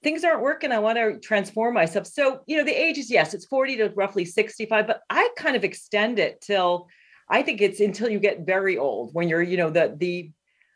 Things 0.02 0.24
aren't 0.24 0.42
working. 0.42 0.72
I 0.72 0.78
want 0.78 0.98
to 0.98 1.18
transform 1.18 1.74
myself. 1.74 2.06
So, 2.06 2.40
you 2.46 2.56
know, 2.56 2.64
the 2.64 2.70
age 2.70 2.98
is 2.98 3.10
yes, 3.10 3.34
it's 3.34 3.46
40 3.46 3.76
to 3.78 3.88
roughly 3.96 4.24
65, 4.24 4.86
but 4.86 5.00
I 5.10 5.28
kind 5.36 5.56
of 5.56 5.64
extend 5.64 6.18
it 6.18 6.40
till 6.40 6.86
I 7.28 7.42
think 7.42 7.60
it's 7.60 7.80
until 7.80 8.08
you 8.08 8.18
get 8.18 8.46
very 8.46 8.78
old 8.78 9.14
when 9.14 9.28
you're, 9.28 9.42
you 9.42 9.56
know, 9.56 9.70
the 9.70 9.94
the 9.96 10.30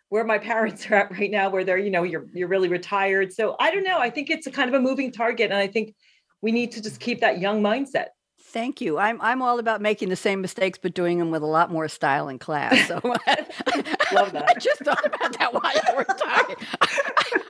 where 0.08 0.24
my 0.24 0.38
parents 0.50 0.86
are 0.90 0.94
at 0.94 1.12
right 1.12 1.30
now, 1.30 1.50
where 1.50 1.64
they're, 1.64 1.78
you 1.78 1.90
know, 1.90 2.02
you're 2.02 2.26
you're 2.32 2.48
really 2.48 2.68
retired. 2.68 3.32
So 3.32 3.56
I 3.60 3.70
don't 3.70 3.84
know. 3.84 3.98
I 3.98 4.10
think 4.10 4.30
it's 4.30 4.46
a 4.46 4.50
kind 4.50 4.68
of 4.68 4.74
a 4.74 4.80
moving 4.80 5.12
target. 5.12 5.50
And 5.50 5.58
I 5.58 5.66
think 5.66 5.94
we 6.42 6.52
need 6.52 6.72
to 6.72 6.82
just 6.82 7.00
keep 7.00 7.20
that 7.20 7.38
young 7.38 7.62
mindset. 7.62 8.06
Thank 8.42 8.80
you. 8.80 8.98
I'm 8.98 9.20
I'm 9.20 9.42
all 9.42 9.58
about 9.60 9.80
making 9.80 10.08
the 10.08 10.16
same 10.16 10.40
mistakes, 10.40 10.78
but 10.82 10.94
doing 10.94 11.18
them 11.18 11.30
with 11.30 11.42
a 11.42 11.46
lot 11.46 11.70
more 11.70 11.86
style 11.86 12.28
and 12.28 12.40
class. 12.40 12.88
So 12.88 13.00
I, 13.26 13.46
Love 14.12 14.32
that. 14.32 14.44
I 14.48 14.58
just 14.58 14.80
thought 14.80 15.04
about 15.06 15.38
that 15.38 15.54
while 15.54 15.72
you 15.72 15.96
were 15.96 16.04
talking. 16.04 16.56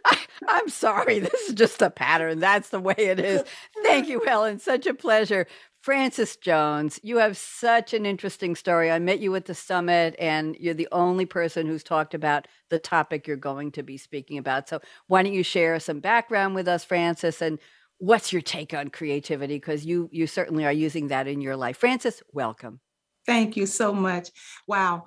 I, 0.51 0.59
am 0.59 0.69
sorry. 0.69 1.19
This 1.31 1.49
is 1.49 1.55
just 1.55 1.83
a 1.83 1.91
pattern. 1.91 2.41
That's 2.41 2.71
the 2.71 2.81
way 2.81 2.95
it 2.97 3.21
is. 3.21 3.43
Thank 3.83 4.09
you, 4.09 4.23
Ellen. 4.27 4.59
Such 4.59 4.87
a 4.87 4.95
pleasure. 4.95 5.47
Frances 5.83 6.37
Jones, 6.37 7.01
you 7.03 7.17
have 7.17 7.39
such 7.39 7.95
an 7.95 8.05
interesting 8.05 8.55
story. 8.55 8.91
I 8.91 8.99
met 8.99 9.21
you 9.21 9.35
at 9.35 9.47
the 9.47 9.55
summit, 9.55 10.15
and 10.19 10.55
you're 10.61 10.75
the 10.75 10.89
only 10.93 11.25
person 11.25 11.67
who's 11.67 11.83
talked 11.83 12.13
about 12.13 12.47
the 12.69 12.79
topic 12.79 13.27
you're 13.27 13.37
going 13.37 13.73
to 13.73 13.83
be 13.83 13.97
speaking 13.97 14.37
about. 14.37 14.69
So, 14.69 14.81
why 15.07 15.23
don't 15.23 15.33
you 15.33 15.43
share 15.43 15.81
some 15.81 16.01
background 16.01 16.55
with 16.55 16.69
us, 16.69 16.85
Frances, 16.85 17.41
and 17.41 17.59
What's 18.01 18.33
your 18.33 18.41
take 18.41 18.73
on 18.73 18.89
creativity? 18.89 19.57
Because 19.57 19.85
you 19.85 20.09
you 20.11 20.27
certainly 20.27 20.65
are 20.65 20.73
using 20.73 21.09
that 21.09 21.27
in 21.27 21.43
your 21.43 21.55
life. 21.55 21.77
Frances, 21.77 22.23
welcome. 22.33 22.81
Thank 23.27 23.59
you 23.59 23.67
so 23.67 23.93
much. 23.93 24.31
Wow. 24.67 25.05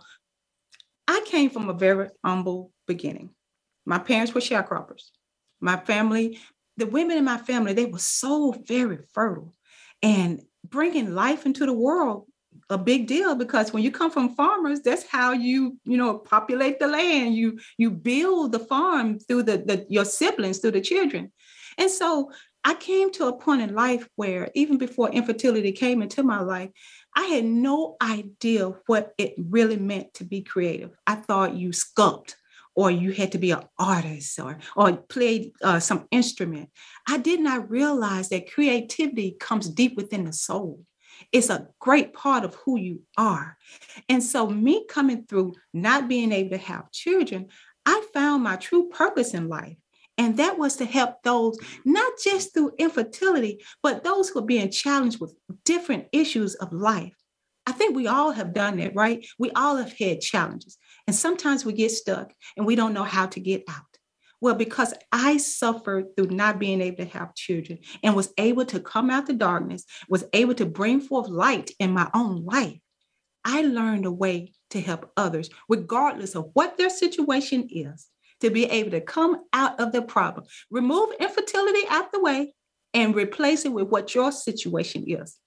I 1.07 1.23
came 1.25 1.49
from 1.49 1.69
a 1.69 1.73
very 1.73 2.09
humble 2.23 2.71
beginning. 2.85 3.31
My 3.83 3.97
parents 3.97 4.35
were 4.35 4.41
sharecroppers. 4.41 5.09
My 5.63 5.77
family, 5.77 6.39
the 6.77 6.85
women 6.85 7.17
in 7.17 7.23
my 7.23 7.37
family, 7.37 7.73
they 7.73 7.85
were 7.85 7.99
so 7.99 8.53
very 8.67 8.99
fertile. 9.13 9.53
And 10.01 10.41
bringing 10.67 11.15
life 11.15 11.45
into 11.45 11.65
the 11.65 11.73
world 11.73 12.27
a 12.69 12.77
big 12.77 13.07
deal 13.07 13.35
because 13.35 13.73
when 13.73 13.83
you 13.83 13.91
come 13.91 14.11
from 14.11 14.35
farmers 14.35 14.81
that's 14.81 15.05
how 15.07 15.31
you 15.31 15.77
you 15.85 15.97
know 15.97 16.17
populate 16.17 16.79
the 16.79 16.87
land. 16.87 17.35
You 17.35 17.59
you 17.77 17.91
build 17.91 18.51
the 18.51 18.59
farm 18.59 19.19
through 19.19 19.43
the, 19.43 19.57
the 19.57 19.85
your 19.89 20.05
siblings 20.05 20.59
through 20.59 20.71
the 20.71 20.81
children. 20.81 21.31
And 21.77 21.89
so 21.89 22.31
i 22.63 22.73
came 22.73 23.11
to 23.11 23.27
a 23.27 23.37
point 23.37 23.61
in 23.61 23.75
life 23.75 24.07
where 24.15 24.49
even 24.55 24.77
before 24.77 25.09
infertility 25.09 25.71
came 25.71 26.01
into 26.01 26.23
my 26.23 26.39
life 26.39 26.69
i 27.15 27.23
had 27.23 27.43
no 27.43 27.97
idea 28.01 28.69
what 28.85 29.13
it 29.17 29.33
really 29.37 29.77
meant 29.77 30.13
to 30.13 30.23
be 30.23 30.41
creative. 30.41 30.91
I 31.05 31.15
thought 31.15 31.55
you 31.55 31.69
sculpt 31.69 32.35
or 32.75 32.89
you 32.89 33.11
had 33.11 33.31
to 33.31 33.37
be 33.37 33.51
an 33.51 33.61
artist 33.77 34.39
or 34.39 34.57
or 34.75 34.97
play 34.97 35.51
uh, 35.63 35.79
some 35.79 36.07
instrument 36.11 36.69
i 37.07 37.17
did 37.17 37.39
not 37.39 37.69
realize 37.69 38.29
that 38.29 38.51
creativity 38.51 39.35
comes 39.39 39.69
deep 39.69 39.95
within 39.95 40.25
the 40.25 40.33
soul 40.33 40.79
it's 41.31 41.49
a 41.49 41.67
great 41.79 42.13
part 42.13 42.43
of 42.43 42.55
who 42.55 42.77
you 42.79 43.01
are. 43.17 43.57
And 44.09 44.23
so, 44.23 44.49
me 44.49 44.85
coming 44.87 45.25
through 45.25 45.53
not 45.73 46.07
being 46.07 46.31
able 46.31 46.51
to 46.51 46.57
have 46.57 46.91
children, 46.91 47.47
I 47.85 48.05
found 48.13 48.43
my 48.43 48.55
true 48.55 48.89
purpose 48.89 49.33
in 49.33 49.47
life. 49.47 49.77
And 50.17 50.37
that 50.37 50.59
was 50.59 50.75
to 50.75 50.85
help 50.85 51.23
those, 51.23 51.57
not 51.85 52.13
just 52.23 52.53
through 52.53 52.73
infertility, 52.77 53.63
but 53.81 54.03
those 54.03 54.29
who 54.29 54.39
are 54.39 54.45
being 54.45 54.69
challenged 54.69 55.19
with 55.19 55.35
different 55.65 56.05
issues 56.11 56.53
of 56.55 56.71
life. 56.71 57.13
I 57.65 57.71
think 57.71 57.95
we 57.95 58.07
all 58.07 58.31
have 58.31 58.53
done 58.53 58.77
that, 58.77 58.93
right? 58.93 59.25
We 59.39 59.49
all 59.51 59.77
have 59.77 59.93
had 59.97 60.21
challenges. 60.21 60.77
And 61.07 61.15
sometimes 61.15 61.65
we 61.65 61.73
get 61.73 61.91
stuck 61.91 62.33
and 62.55 62.65
we 62.65 62.75
don't 62.75 62.93
know 62.93 63.03
how 63.03 63.25
to 63.27 63.39
get 63.39 63.63
out. 63.69 63.83
Well, 64.41 64.55
because 64.55 64.93
I 65.11 65.37
suffered 65.37 66.15
through 66.15 66.27
not 66.27 66.59
being 66.59 66.81
able 66.81 66.97
to 66.97 67.05
have 67.05 67.35
children 67.35 67.79
and 68.03 68.15
was 68.15 68.33
able 68.37 68.65
to 68.65 68.79
come 68.79 69.09
out 69.09 69.25
the 69.25 69.33
darkness, 69.33 69.85
was 70.09 70.25
able 70.33 70.53
to 70.55 70.65
bring 70.65 70.99
forth 70.99 71.29
light 71.29 71.71
in 71.79 71.91
my 71.91 72.09
own 72.13 72.43
life, 72.43 72.77
I 73.45 73.61
learned 73.61 74.05
a 74.05 74.11
way 74.11 74.53
to 74.71 74.81
help 74.81 75.11
others, 75.15 75.49
regardless 75.69 76.35
of 76.35 76.49
what 76.53 76.77
their 76.77 76.89
situation 76.89 77.67
is, 77.69 78.07
to 78.41 78.49
be 78.49 78.65
able 78.65 78.91
to 78.91 79.01
come 79.01 79.43
out 79.53 79.79
of 79.79 79.91
the 79.91 80.01
problem, 80.01 80.45
remove 80.69 81.13
infertility 81.19 81.87
out 81.89 82.11
the 82.11 82.21
way, 82.21 82.53
and 82.93 83.15
replace 83.15 83.65
it 83.65 83.71
with 83.71 83.87
what 83.87 84.13
your 84.13 84.31
situation 84.31 85.05
is 85.07 85.37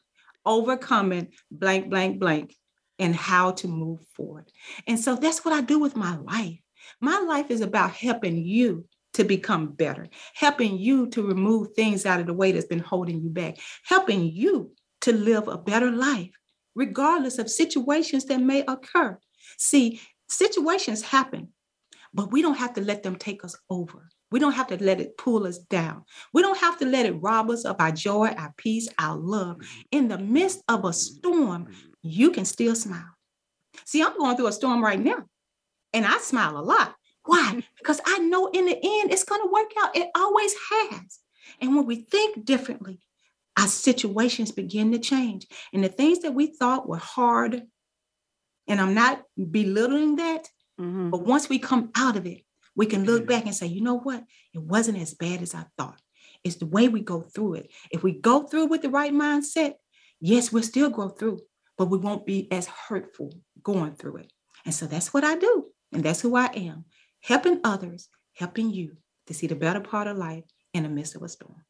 overcoming 0.46 1.28
blank, 1.50 1.90
blank, 1.90 2.18
blank, 2.20 2.54
and 2.98 3.14
how 3.14 3.52
to 3.52 3.68
move 3.68 4.00
forward. 4.14 4.50
And 4.86 4.98
so 4.98 5.16
that's 5.16 5.44
what 5.44 5.54
I 5.54 5.60
do 5.60 5.78
with 5.78 5.96
my 5.96 6.16
life. 6.16 6.58
My 7.00 7.18
life 7.18 7.50
is 7.50 7.60
about 7.60 7.92
helping 7.92 8.38
you 8.38 8.86
to 9.14 9.24
become 9.24 9.72
better, 9.72 10.08
helping 10.34 10.78
you 10.78 11.08
to 11.08 11.26
remove 11.26 11.72
things 11.72 12.06
out 12.06 12.20
of 12.20 12.26
the 12.26 12.34
way 12.34 12.52
that's 12.52 12.66
been 12.66 12.78
holding 12.78 13.22
you 13.22 13.30
back, 13.30 13.56
helping 13.84 14.30
you 14.30 14.72
to 15.02 15.12
live 15.12 15.48
a 15.48 15.56
better 15.56 15.90
life, 15.90 16.30
regardless 16.74 17.38
of 17.38 17.50
situations 17.50 18.26
that 18.26 18.40
may 18.40 18.62
occur. 18.68 19.18
See, 19.58 20.00
situations 20.28 21.02
happen, 21.02 21.48
but 22.12 22.30
we 22.30 22.42
don't 22.42 22.58
have 22.58 22.74
to 22.74 22.82
let 22.82 23.02
them 23.02 23.16
take 23.16 23.44
us 23.44 23.56
over. 23.70 24.08
We 24.30 24.40
don't 24.40 24.52
have 24.52 24.66
to 24.68 24.82
let 24.82 25.00
it 25.00 25.16
pull 25.16 25.46
us 25.46 25.58
down. 25.58 26.04
We 26.32 26.42
don't 26.42 26.58
have 26.58 26.78
to 26.80 26.84
let 26.84 27.06
it 27.06 27.22
rob 27.22 27.48
us 27.50 27.64
of 27.64 27.76
our 27.78 27.92
joy, 27.92 28.28
our 28.36 28.52
peace, 28.56 28.88
our 28.98 29.16
love. 29.16 29.58
Mm-hmm. 29.58 29.80
In 29.92 30.08
the 30.08 30.18
midst 30.18 30.62
of 30.68 30.84
a 30.84 30.92
storm, 30.92 31.68
you 32.06 32.30
can 32.30 32.44
still 32.44 32.74
smile. 32.74 33.16
See, 33.84 34.02
I'm 34.02 34.16
going 34.16 34.36
through 34.36 34.48
a 34.48 34.52
storm 34.52 34.82
right 34.82 35.00
now. 35.00 35.24
And 35.92 36.04
I 36.04 36.18
smile 36.18 36.58
a 36.58 36.60
lot. 36.60 36.94
Why? 37.24 37.62
Because 37.78 38.00
I 38.04 38.18
know 38.18 38.48
in 38.48 38.66
the 38.66 38.74
end 38.76 39.12
it's 39.12 39.24
going 39.24 39.40
to 39.40 39.52
work 39.52 39.70
out. 39.80 39.96
It 39.96 40.08
always 40.14 40.54
has. 40.70 41.18
And 41.60 41.74
when 41.74 41.86
we 41.86 41.96
think 41.96 42.44
differently, 42.44 43.00
our 43.58 43.66
situations 43.66 44.52
begin 44.52 44.92
to 44.92 44.98
change. 44.98 45.46
And 45.72 45.82
the 45.82 45.88
things 45.88 46.20
that 46.20 46.34
we 46.34 46.48
thought 46.48 46.88
were 46.88 46.98
hard, 46.98 47.62
and 48.68 48.80
I'm 48.80 48.94
not 48.94 49.22
belittling 49.50 50.16
that, 50.16 50.48
mm-hmm. 50.78 51.10
but 51.10 51.24
once 51.24 51.48
we 51.48 51.58
come 51.58 51.90
out 51.96 52.16
of 52.16 52.26
it, 52.26 52.42
we 52.74 52.84
can 52.84 53.04
look 53.04 53.26
back 53.26 53.46
and 53.46 53.54
say, 53.54 53.66
you 53.66 53.80
know 53.80 53.98
what? 53.98 54.22
It 54.52 54.60
wasn't 54.60 54.98
as 54.98 55.14
bad 55.14 55.40
as 55.40 55.54
I 55.54 55.64
thought. 55.78 55.98
It's 56.44 56.56
the 56.56 56.66
way 56.66 56.88
we 56.88 57.00
go 57.00 57.22
through 57.22 57.54
it. 57.54 57.70
If 57.90 58.02
we 58.02 58.12
go 58.12 58.42
through 58.42 58.66
with 58.66 58.82
the 58.82 58.90
right 58.90 59.12
mindset, 59.12 59.74
yes, 60.20 60.52
we'll 60.52 60.62
still 60.62 60.90
go 60.90 61.08
through, 61.08 61.40
but 61.76 61.86
we 61.86 61.98
won't 61.98 62.26
be 62.26 62.50
as 62.50 62.66
hurtful 62.66 63.32
going 63.62 63.94
through 63.94 64.16
it. 64.18 64.32
And 64.64 64.74
so 64.74 64.86
that's 64.86 65.12
what 65.14 65.24
I 65.24 65.36
do. 65.36 65.66
And 65.92 66.02
that's 66.02 66.20
who 66.20 66.36
I 66.36 66.46
am 66.46 66.84
helping 67.26 67.60
others, 67.64 68.08
helping 68.34 68.70
you 68.70 68.96
to 69.26 69.34
see 69.34 69.46
the 69.46 69.54
better 69.56 69.80
part 69.80 70.06
of 70.06 70.16
life 70.16 70.44
in 70.72 70.84
the 70.84 70.88
midst 70.88 71.16
of 71.16 71.22
a 71.22 71.28
storm. 71.28 71.64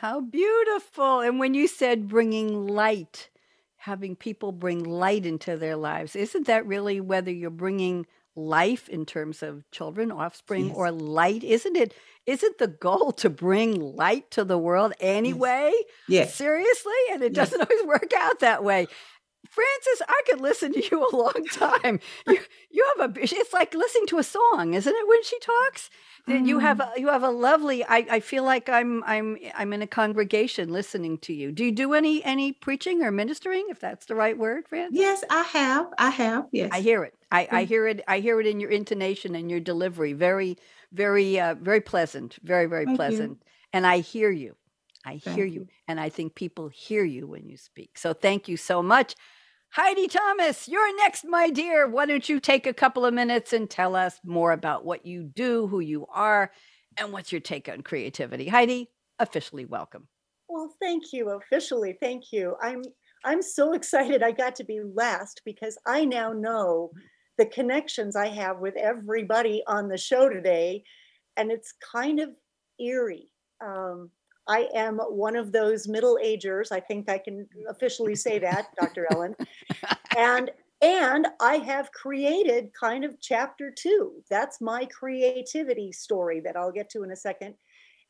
How 0.00 0.20
beautiful. 0.20 1.20
And 1.20 1.38
when 1.38 1.54
you 1.54 1.68
said 1.68 2.08
bringing 2.08 2.66
light, 2.66 3.28
having 3.76 4.16
people 4.16 4.50
bring 4.50 4.82
light 4.82 5.26
into 5.26 5.56
their 5.56 5.76
lives, 5.76 6.16
isn't 6.16 6.46
that 6.46 6.66
really 6.66 7.00
whether 7.00 7.30
you're 7.30 7.50
bringing 7.50 8.06
life 8.36 8.88
in 8.88 9.06
terms 9.06 9.42
of 9.42 9.70
children, 9.70 10.10
offspring, 10.10 10.68
yes. 10.68 10.76
or 10.76 10.90
light? 10.90 11.44
Isn't 11.44 11.76
it? 11.76 11.94
Isn't 12.26 12.56
the 12.58 12.68
goal 12.68 13.12
to 13.12 13.28
bring 13.28 13.78
light 13.78 14.30
to 14.32 14.44
the 14.44 14.58
world 14.58 14.94
anyway? 15.00 15.72
Yes. 16.08 16.28
yes. 16.28 16.34
Seriously? 16.34 16.92
And 17.12 17.22
it 17.22 17.36
yes. 17.36 17.50
doesn't 17.50 17.70
always 17.70 17.86
work 17.86 18.12
out 18.16 18.40
that 18.40 18.64
way. 18.64 18.86
Frances, 19.48 20.02
I 20.08 20.22
could 20.28 20.40
listen 20.40 20.72
to 20.72 20.82
you 20.90 21.06
a 21.06 21.16
long 21.16 21.44
time. 21.52 22.00
You, 22.26 22.38
you 22.70 22.86
have 22.96 23.16
a. 23.16 23.20
It's 23.20 23.52
like 23.52 23.74
listening 23.74 24.06
to 24.08 24.18
a 24.18 24.22
song, 24.22 24.74
isn't 24.74 24.94
it? 24.94 25.08
When 25.08 25.22
she 25.22 25.38
talks, 25.38 25.90
mm. 26.28 26.46
you 26.46 26.58
have 26.60 26.78
mm. 26.78 26.96
a, 26.96 27.00
you 27.00 27.08
have 27.08 27.22
a 27.22 27.30
lovely. 27.30 27.84
I, 27.84 28.06
I 28.10 28.20
feel 28.20 28.44
like 28.44 28.68
I'm 28.68 29.02
I'm 29.04 29.38
I'm 29.54 29.72
in 29.72 29.82
a 29.82 29.86
congregation 29.86 30.72
listening 30.72 31.18
to 31.18 31.32
you. 31.32 31.52
Do 31.52 31.64
you 31.64 31.72
do 31.72 31.94
any 31.94 32.24
any 32.24 32.52
preaching 32.52 33.02
or 33.02 33.10
ministering, 33.10 33.66
if 33.68 33.80
that's 33.80 34.06
the 34.06 34.14
right 34.14 34.36
word, 34.36 34.66
Frances? 34.68 34.98
Yes, 34.98 35.24
I 35.30 35.42
have. 35.42 35.86
I 35.98 36.10
have. 36.10 36.46
Yes, 36.50 36.70
I 36.72 36.80
hear 36.80 37.04
it. 37.04 37.14
I, 37.30 37.48
I 37.50 37.64
mm. 37.64 37.68
hear 37.68 37.86
it. 37.88 38.02
I 38.08 38.20
hear 38.20 38.40
it 38.40 38.46
in 38.46 38.60
your 38.60 38.70
intonation 38.70 39.34
and 39.34 39.50
your 39.50 39.60
delivery. 39.60 40.12
Very, 40.12 40.56
very, 40.92 41.40
uh, 41.40 41.54
very 41.54 41.80
pleasant. 41.80 42.38
Very, 42.42 42.66
very 42.66 42.86
Thank 42.86 42.96
pleasant. 42.96 43.30
You. 43.30 43.38
And 43.72 43.86
I 43.86 43.98
hear 43.98 44.30
you. 44.30 44.54
I 45.04 45.18
thank 45.18 45.36
hear 45.36 45.44
you. 45.44 45.60
you. 45.60 45.68
And 45.88 46.00
I 46.00 46.08
think 46.08 46.34
people 46.34 46.68
hear 46.68 47.04
you 47.04 47.26
when 47.26 47.46
you 47.46 47.56
speak. 47.56 47.98
So 47.98 48.12
thank 48.12 48.48
you 48.48 48.56
so 48.56 48.82
much. 48.82 49.14
Heidi 49.70 50.06
Thomas, 50.06 50.68
you're 50.68 50.96
next, 50.96 51.24
my 51.24 51.50
dear. 51.50 51.88
Why 51.88 52.06
don't 52.06 52.28
you 52.28 52.38
take 52.38 52.66
a 52.66 52.72
couple 52.72 53.04
of 53.04 53.12
minutes 53.12 53.52
and 53.52 53.68
tell 53.68 53.96
us 53.96 54.20
more 54.24 54.52
about 54.52 54.84
what 54.84 55.04
you 55.04 55.24
do, 55.24 55.66
who 55.66 55.80
you 55.80 56.06
are, 56.12 56.52
and 56.96 57.12
what's 57.12 57.32
your 57.32 57.40
take 57.40 57.68
on 57.68 57.82
creativity? 57.82 58.46
Heidi, 58.46 58.90
officially 59.18 59.64
welcome. 59.64 60.06
Well, 60.48 60.72
thank 60.80 61.12
you. 61.12 61.30
Officially, 61.30 61.98
thank 62.00 62.32
you. 62.32 62.54
I'm 62.62 62.82
I'm 63.24 63.42
so 63.42 63.72
excited 63.74 64.22
I 64.22 64.30
got 64.30 64.54
to 64.56 64.64
be 64.64 64.80
last 64.80 65.42
because 65.44 65.76
I 65.86 66.04
now 66.04 66.32
know 66.32 66.90
the 67.36 67.46
connections 67.46 68.14
I 68.14 68.28
have 68.28 68.60
with 68.60 68.76
everybody 68.76 69.64
on 69.66 69.88
the 69.88 69.98
show 69.98 70.28
today, 70.28 70.84
and 71.36 71.50
it's 71.50 71.74
kind 71.92 72.20
of 72.20 72.30
eerie. 72.78 73.28
Um, 73.64 74.10
I 74.46 74.68
am 74.74 74.98
one 74.98 75.36
of 75.36 75.52
those 75.52 75.88
middle 75.88 76.18
agers. 76.22 76.70
I 76.70 76.80
think 76.80 77.08
I 77.08 77.18
can 77.18 77.48
officially 77.68 78.14
say 78.14 78.38
that, 78.40 78.68
Dr. 78.78 79.06
Ellen. 79.12 79.34
And 80.16 80.50
and 80.82 81.28
I 81.40 81.56
have 81.58 81.92
created 81.92 82.70
kind 82.78 83.04
of 83.04 83.18
chapter 83.20 83.72
two. 83.74 84.22
That's 84.28 84.60
my 84.60 84.84
creativity 84.86 85.92
story 85.92 86.40
that 86.40 86.56
I'll 86.56 86.72
get 86.72 86.90
to 86.90 87.04
in 87.04 87.12
a 87.12 87.16
second. 87.16 87.54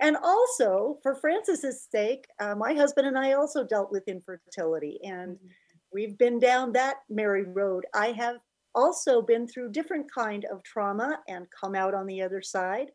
And 0.00 0.16
also, 0.16 0.98
for 1.02 1.14
Frances's 1.14 1.86
sake, 1.88 2.26
uh, 2.40 2.56
my 2.56 2.74
husband 2.74 3.06
and 3.06 3.16
I 3.16 3.34
also 3.34 3.62
dealt 3.62 3.92
with 3.92 4.08
infertility, 4.08 4.98
and 5.04 5.36
mm-hmm. 5.36 5.46
we've 5.92 6.18
been 6.18 6.40
down 6.40 6.72
that 6.72 6.96
merry 7.08 7.44
road. 7.44 7.86
I 7.94 8.08
have 8.08 8.38
also 8.74 9.22
been 9.22 9.46
through 9.46 9.70
different 9.70 10.12
kind 10.12 10.44
of 10.46 10.64
trauma 10.64 11.20
and 11.28 11.46
come 11.50 11.76
out 11.76 11.94
on 11.94 12.06
the 12.06 12.22
other 12.22 12.42
side. 12.42 12.90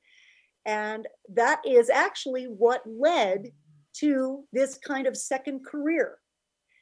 And 0.70 1.08
that 1.34 1.62
is 1.66 1.90
actually 1.90 2.44
what 2.44 2.84
led 2.86 3.52
to 3.94 4.44
this 4.54 4.78
kind 4.78 5.08
of 5.08 5.18
second 5.18 5.66
career. 5.66 6.20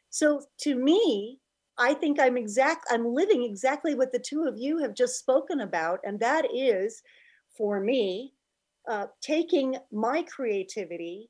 So 0.10 0.42
to 0.62 0.76
me, 0.76 1.40
I 1.78 1.94
think 1.94 2.20
I'm 2.20 2.36
exact 2.36 2.86
I'm 2.92 3.14
living 3.14 3.44
exactly 3.44 3.96
what 3.96 4.12
the 4.12 4.20
two 4.20 4.44
of 4.44 4.58
you 4.58 4.80
have 4.80 4.94
just 4.94 5.20
spoken 5.20 5.62
about. 5.62 6.00
And 6.04 6.20
that 6.20 6.46
is 6.54 7.02
for 7.58 7.80
me 7.80 8.34
uh, 8.90 9.06
taking 9.22 9.78
my 9.90 10.24
creativity 10.24 11.30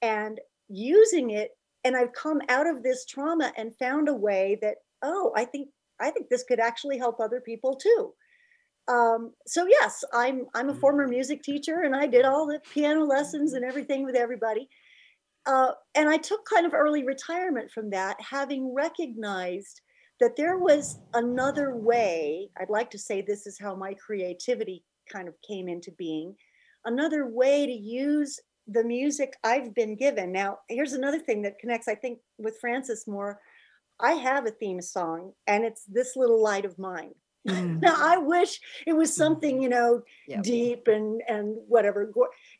and 0.00 0.40
using 0.68 1.32
it. 1.32 1.50
And 1.84 1.94
I've 1.94 2.14
come 2.14 2.40
out 2.48 2.66
of 2.66 2.82
this 2.82 3.04
trauma 3.04 3.52
and 3.58 3.76
found 3.76 4.08
a 4.08 4.14
way 4.14 4.58
that 4.62 4.76
oh 5.02 5.30
I 5.36 5.44
think 5.44 5.68
I 6.00 6.10
think 6.10 6.30
this 6.30 6.44
could 6.44 6.60
actually 6.60 6.96
help 6.96 7.20
other 7.20 7.42
people 7.42 7.76
too 7.76 8.14
um, 8.88 9.32
so 9.46 9.66
yes, 9.68 10.04
I'm 10.14 10.46
I'm 10.54 10.70
a 10.70 10.74
former 10.74 11.06
mm. 11.06 11.10
music 11.10 11.42
teacher, 11.42 11.82
and 11.82 11.94
I 11.94 12.06
did 12.06 12.24
all 12.24 12.46
the 12.46 12.60
piano 12.72 13.04
lessons 13.04 13.52
and 13.54 13.64
everything 13.64 14.04
with 14.04 14.16
everybody. 14.16 14.68
uh, 15.46 15.72
and 15.94 16.08
I 16.08 16.18
took 16.18 16.44
kind 16.44 16.66
of 16.66 16.74
early 16.74 17.04
retirement 17.04 17.70
from 17.70 17.90
that, 17.90 18.16
having 18.20 18.74
recognized 18.74 19.80
that 20.20 20.36
there 20.36 20.58
was 20.58 20.98
another 21.14 21.74
way. 21.76 22.50
I'd 22.60 22.70
like 22.70 22.90
to 22.90 22.98
say 22.98 23.22
this 23.22 23.46
is 23.46 23.58
how 23.58 23.74
my 23.74 23.94
creativity 23.94 24.84
kind 25.10 25.26
of 25.28 25.34
came 25.46 25.68
into 25.68 25.90
being 25.92 26.34
another 26.84 27.26
way 27.26 27.66
to 27.66 27.72
use 27.72 28.38
the 28.66 28.84
music 28.84 29.34
I've 29.42 29.74
been 29.74 29.96
given. 29.96 30.30
Now, 30.32 30.58
here's 30.68 30.92
another 30.92 31.18
thing 31.18 31.42
that 31.42 31.58
connects, 31.58 31.88
I 31.88 31.94
think, 31.94 32.18
with 32.38 32.58
Frances 32.60 33.06
more. 33.06 33.40
I 34.00 34.12
have 34.12 34.46
a 34.46 34.50
theme 34.50 34.82
song, 34.82 35.32
and 35.46 35.64
it's 35.64 35.84
This 35.84 36.14
Little 36.14 36.42
Light 36.42 36.66
of 36.66 36.78
Mine. 36.78 37.14
Mm. 37.46 37.80
now, 37.80 37.94
I 37.96 38.18
wish 38.18 38.60
it 38.86 38.94
was 38.94 39.14
something, 39.14 39.62
you 39.62 39.68
know, 39.68 40.02
yep. 40.26 40.42
deep 40.42 40.88
and 40.88 41.22
and 41.28 41.56
whatever. 41.68 42.12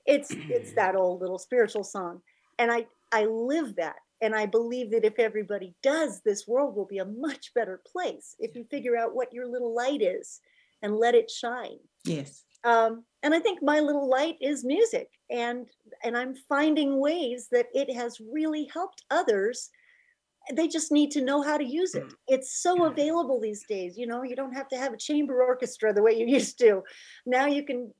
It's 0.07 0.31
it's 0.31 0.73
that 0.77 0.95
old 0.95 1.21
little 1.21 1.39
spiritual 1.39 1.85
song. 1.85 2.23
And 2.59 2.71
I 2.71 2.87
I 3.13 3.25
live 3.25 3.77
that. 3.77 3.97
And 4.21 4.35
I 4.35 4.47
believe 4.47 4.91
that 4.91 5.05
if 5.05 5.19
everybody 5.19 5.75
does, 5.81 6.23
this 6.23 6.47
world 6.49 6.75
will 6.75 6.87
be 6.87 6.99
a 6.99 7.05
much 7.05 7.55
better 7.55 7.81
place 7.87 8.35
if 8.41 8.57
you 8.57 8.65
figure 8.65 8.97
out 8.97 9.15
what 9.15 9.33
your 9.33 9.47
little 9.47 9.75
light 9.75 10.03
is 10.03 10.41
and 10.83 10.97
let 10.97 11.15
it 11.15 11.31
shine. 11.31 11.79
Yes. 12.05 12.45
Um, 12.65 13.05
and 13.23 13.35
I 13.35 13.39
think 13.39 13.63
my 13.63 13.81
little 13.81 14.09
light 14.09 14.37
is 14.41 14.65
music, 14.65 15.11
and 15.31 15.67
and 16.03 16.17
I'm 16.17 16.35
finding 16.49 16.99
ways 16.99 17.49
that 17.53 17.67
it 17.73 17.95
has 17.95 18.21
really 18.21 18.69
helped 18.73 19.05
others. 19.11 19.71
They 20.55 20.69
just 20.69 20.93
need 20.93 21.11
to 21.13 21.23
know 21.23 21.43
how 21.43 21.57
to 21.59 21.65
use 21.65 21.95
it. 21.95 22.13
It's 22.27 22.63
so 22.63 22.87
available 22.87 23.41
these 23.41 23.65
days. 23.69 23.99
You 23.99 24.07
know, 24.07 24.23
you 24.23 24.37
don't 24.37 24.55
have 24.55 24.69
to 24.69 24.77
have 24.77 24.93
a 24.93 24.99
chamber 24.99 25.43
orchestra 25.43 25.93
the 25.93 26.03
way 26.03 26.13
you 26.13 26.27
used 26.39 26.59
to. 26.61 26.83
Now 27.27 27.47
you 27.47 27.65
can 27.65 27.93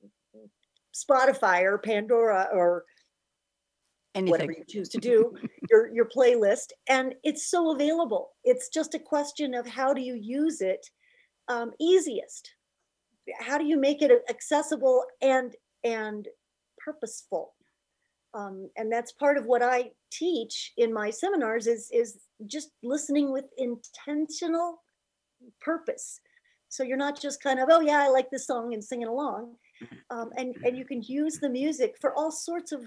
Spotify 0.95 1.63
or 1.63 1.77
Pandora 1.77 2.49
or 2.51 2.85
Anything. 4.15 4.31
whatever 4.31 4.51
you 4.53 4.63
choose 4.67 4.89
to 4.89 4.97
do 4.97 5.35
your 5.69 5.93
your 5.93 6.05
playlist 6.05 6.71
and 6.89 7.13
it's 7.23 7.51
so 7.51 7.71
available 7.75 8.31
it's 8.43 8.67
just 8.69 8.95
a 8.95 8.99
question 8.99 9.53
of 9.53 9.67
how 9.67 9.93
do 9.93 10.01
you 10.01 10.15
use 10.15 10.61
it 10.61 10.83
um, 11.47 11.71
easiest 11.79 12.49
how 13.39 13.59
do 13.59 13.65
you 13.65 13.79
make 13.79 14.01
it 14.01 14.11
accessible 14.27 15.03
and 15.21 15.55
and 15.83 16.27
purposeful 16.79 17.53
um, 18.33 18.67
and 18.77 18.91
that's 18.91 19.11
part 19.11 19.37
of 19.37 19.45
what 19.45 19.61
i 19.61 19.91
teach 20.11 20.73
in 20.77 20.91
my 20.91 21.11
seminars 21.11 21.67
is 21.67 21.91
is 21.93 22.17
just 22.47 22.71
listening 22.83 23.31
with 23.31 23.45
intentional 23.57 24.81
purpose 25.61 26.19
so 26.67 26.83
you're 26.83 26.97
not 26.97 27.19
just 27.19 27.41
kind 27.41 27.59
of 27.59 27.69
oh 27.71 27.79
yeah 27.79 28.03
i 28.03 28.09
like 28.09 28.29
this 28.29 28.47
song 28.47 28.73
and 28.73 28.83
singing 28.83 29.07
along 29.07 29.55
um, 30.09 30.29
and 30.37 30.55
and 30.63 30.77
you 30.77 30.85
can 30.85 31.01
use 31.01 31.39
the 31.39 31.49
music 31.49 31.95
for 31.99 32.13
all 32.13 32.31
sorts 32.31 32.71
of 32.71 32.81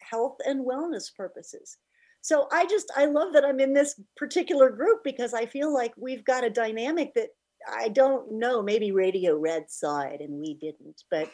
health 0.00 0.36
and 0.46 0.66
wellness 0.66 1.14
purposes 1.14 1.78
so 2.22 2.48
i 2.52 2.64
just 2.66 2.90
i 2.96 3.04
love 3.04 3.32
that 3.32 3.44
i'm 3.44 3.60
in 3.60 3.72
this 3.72 4.00
particular 4.16 4.70
group 4.70 5.00
because 5.04 5.34
i 5.34 5.44
feel 5.44 5.72
like 5.72 5.92
we've 5.96 6.24
got 6.24 6.44
a 6.44 6.50
dynamic 6.50 7.12
that 7.14 7.28
I 7.68 7.88
don't 7.88 8.32
know. 8.32 8.62
Maybe 8.62 8.92
Radio 8.92 9.36
Red 9.36 9.70
saw 9.70 10.00
it 10.00 10.20
and 10.20 10.40
we 10.40 10.54
didn't, 10.54 11.04
but 11.10 11.30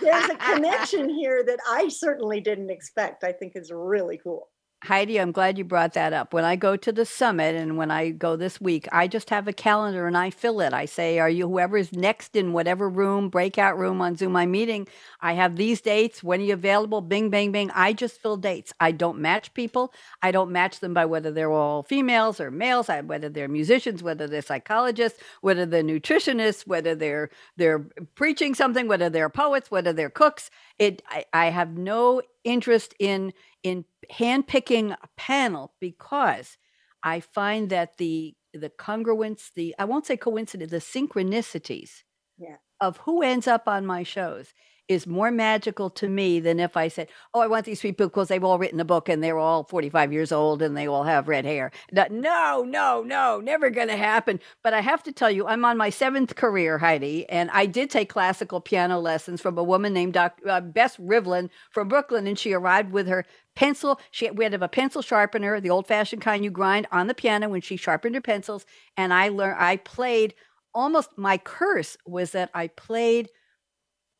there's 0.00 0.30
a 0.30 0.36
connection 0.52 1.08
here 1.08 1.42
that 1.44 1.58
I 1.68 1.88
certainly 1.88 2.40
didn't 2.40 2.70
expect. 2.70 3.24
I 3.24 3.32
think 3.32 3.52
is 3.56 3.72
really 3.72 4.18
cool. 4.18 4.48
Heidi, 4.84 5.20
I'm 5.20 5.32
glad 5.32 5.58
you 5.58 5.64
brought 5.64 5.94
that 5.94 6.12
up. 6.12 6.32
When 6.32 6.44
I 6.44 6.56
go 6.56 6.76
to 6.76 6.92
the 6.92 7.04
summit 7.04 7.56
and 7.56 7.76
when 7.76 7.90
I 7.90 8.10
go 8.10 8.36
this 8.36 8.60
week, 8.60 8.86
I 8.92 9.08
just 9.08 9.28
have 9.30 9.48
a 9.48 9.52
calendar 9.52 10.06
and 10.06 10.16
I 10.16 10.30
fill 10.30 10.60
it. 10.60 10.72
I 10.72 10.84
say, 10.86 11.18
Are 11.18 11.28
you 11.28 11.48
whoever's 11.48 11.92
next 11.92 12.36
in 12.36 12.52
whatever 12.52 12.88
room, 12.88 13.28
breakout 13.28 13.76
room 13.76 14.00
on 14.00 14.16
Zoom 14.16 14.36
I'm 14.36 14.52
meeting? 14.52 14.86
I 15.20 15.32
have 15.34 15.56
these 15.56 15.80
dates. 15.80 16.22
When 16.22 16.40
are 16.40 16.44
you 16.44 16.54
available? 16.54 17.00
Bing, 17.00 17.28
bang, 17.30 17.52
bang. 17.52 17.72
I 17.74 17.92
just 17.92 18.22
fill 18.22 18.36
dates. 18.36 18.72
I 18.80 18.92
don't 18.92 19.18
match 19.18 19.52
people. 19.54 19.92
I 20.22 20.30
don't 20.30 20.52
match 20.52 20.80
them 20.80 20.94
by 20.94 21.06
whether 21.06 21.32
they're 21.32 21.52
all 21.52 21.82
females 21.82 22.40
or 22.40 22.50
males, 22.52 22.88
whether 22.88 23.28
they're 23.28 23.48
musicians, 23.48 24.02
whether 24.02 24.28
they're 24.28 24.42
psychologists, 24.42 25.20
whether 25.40 25.66
they're 25.66 25.82
nutritionists, 25.82 26.66
whether 26.66 26.94
they're 26.94 27.30
they're 27.56 27.80
preaching 28.14 28.54
something, 28.54 28.88
whether 28.88 29.10
they're 29.10 29.28
poets, 29.28 29.70
whether 29.70 29.92
they're 29.92 30.10
cooks. 30.10 30.50
It 30.78 31.02
I, 31.10 31.24
I 31.32 31.46
have 31.50 31.76
no 31.76 32.22
interest 32.46 32.94
in 32.98 33.32
in 33.62 33.84
handpicking 34.10 34.92
a 34.92 35.08
panel 35.16 35.74
because 35.80 36.56
I 37.02 37.20
find 37.20 37.68
that 37.70 37.98
the 37.98 38.34
the 38.54 38.70
congruence, 38.70 39.50
the 39.54 39.74
I 39.78 39.84
won't 39.84 40.06
say 40.06 40.16
coincidence, 40.16 40.70
the 40.70 40.78
synchronicities 40.78 42.04
yeah. 42.38 42.56
of 42.80 42.98
who 42.98 43.22
ends 43.22 43.46
up 43.46 43.68
on 43.68 43.84
my 43.84 44.02
shows 44.02 44.54
is 44.88 45.06
more 45.06 45.30
magical 45.30 45.90
to 45.90 46.08
me 46.08 46.40
than 46.40 46.60
if 46.60 46.76
I 46.76 46.88
said, 46.88 47.08
"Oh, 47.34 47.40
I 47.40 47.46
want 47.46 47.66
these 47.66 47.80
people 47.80 48.06
because 48.06 48.28
they've 48.28 48.44
all 48.44 48.58
written 48.58 48.80
a 48.80 48.84
book 48.84 49.08
and 49.08 49.22
they're 49.22 49.38
all 49.38 49.64
45 49.64 50.12
years 50.12 50.32
old 50.32 50.62
and 50.62 50.76
they 50.76 50.86
all 50.86 51.04
have 51.04 51.28
red 51.28 51.44
hair." 51.44 51.70
No, 51.92 52.62
no, 52.62 53.02
no, 53.02 53.40
never 53.40 53.70
going 53.70 53.88
to 53.88 53.96
happen. 53.96 54.40
But 54.62 54.74
I 54.74 54.80
have 54.80 55.02
to 55.04 55.12
tell 55.12 55.30
you, 55.30 55.46
I'm 55.46 55.64
on 55.64 55.76
my 55.76 55.90
seventh 55.90 56.36
career, 56.36 56.78
Heidi, 56.78 57.28
and 57.28 57.50
I 57.52 57.66
did 57.66 57.90
take 57.90 58.08
classical 58.08 58.60
piano 58.60 58.98
lessons 58.98 59.40
from 59.40 59.58
a 59.58 59.64
woman 59.64 59.92
named 59.92 60.14
Dr. 60.14 60.48
Uh, 60.48 60.60
Bess 60.60 60.96
Rivlin 60.96 61.50
from 61.70 61.88
Brooklyn, 61.88 62.26
and 62.26 62.38
she 62.38 62.52
arrived 62.52 62.92
with 62.92 63.08
her 63.08 63.24
pencil. 63.54 64.00
She 64.10 64.30
we 64.30 64.44
had 64.44 64.52
have 64.52 64.62
a 64.62 64.68
pencil 64.68 65.02
sharpener, 65.02 65.60
the 65.60 65.70
old-fashioned 65.70 66.22
kind 66.22 66.44
you 66.44 66.50
grind 66.50 66.86
on 66.92 67.06
the 67.06 67.14
piano 67.14 67.48
when 67.48 67.60
she 67.60 67.76
sharpened 67.76 68.14
her 68.14 68.20
pencils, 68.20 68.66
and 68.96 69.12
I 69.12 69.28
learned. 69.28 69.56
I 69.58 69.76
played 69.76 70.34
almost 70.76 71.16
my 71.16 71.38
curse 71.38 71.96
was 72.06 72.32
that 72.32 72.50
I 72.54 72.68
played 72.68 73.30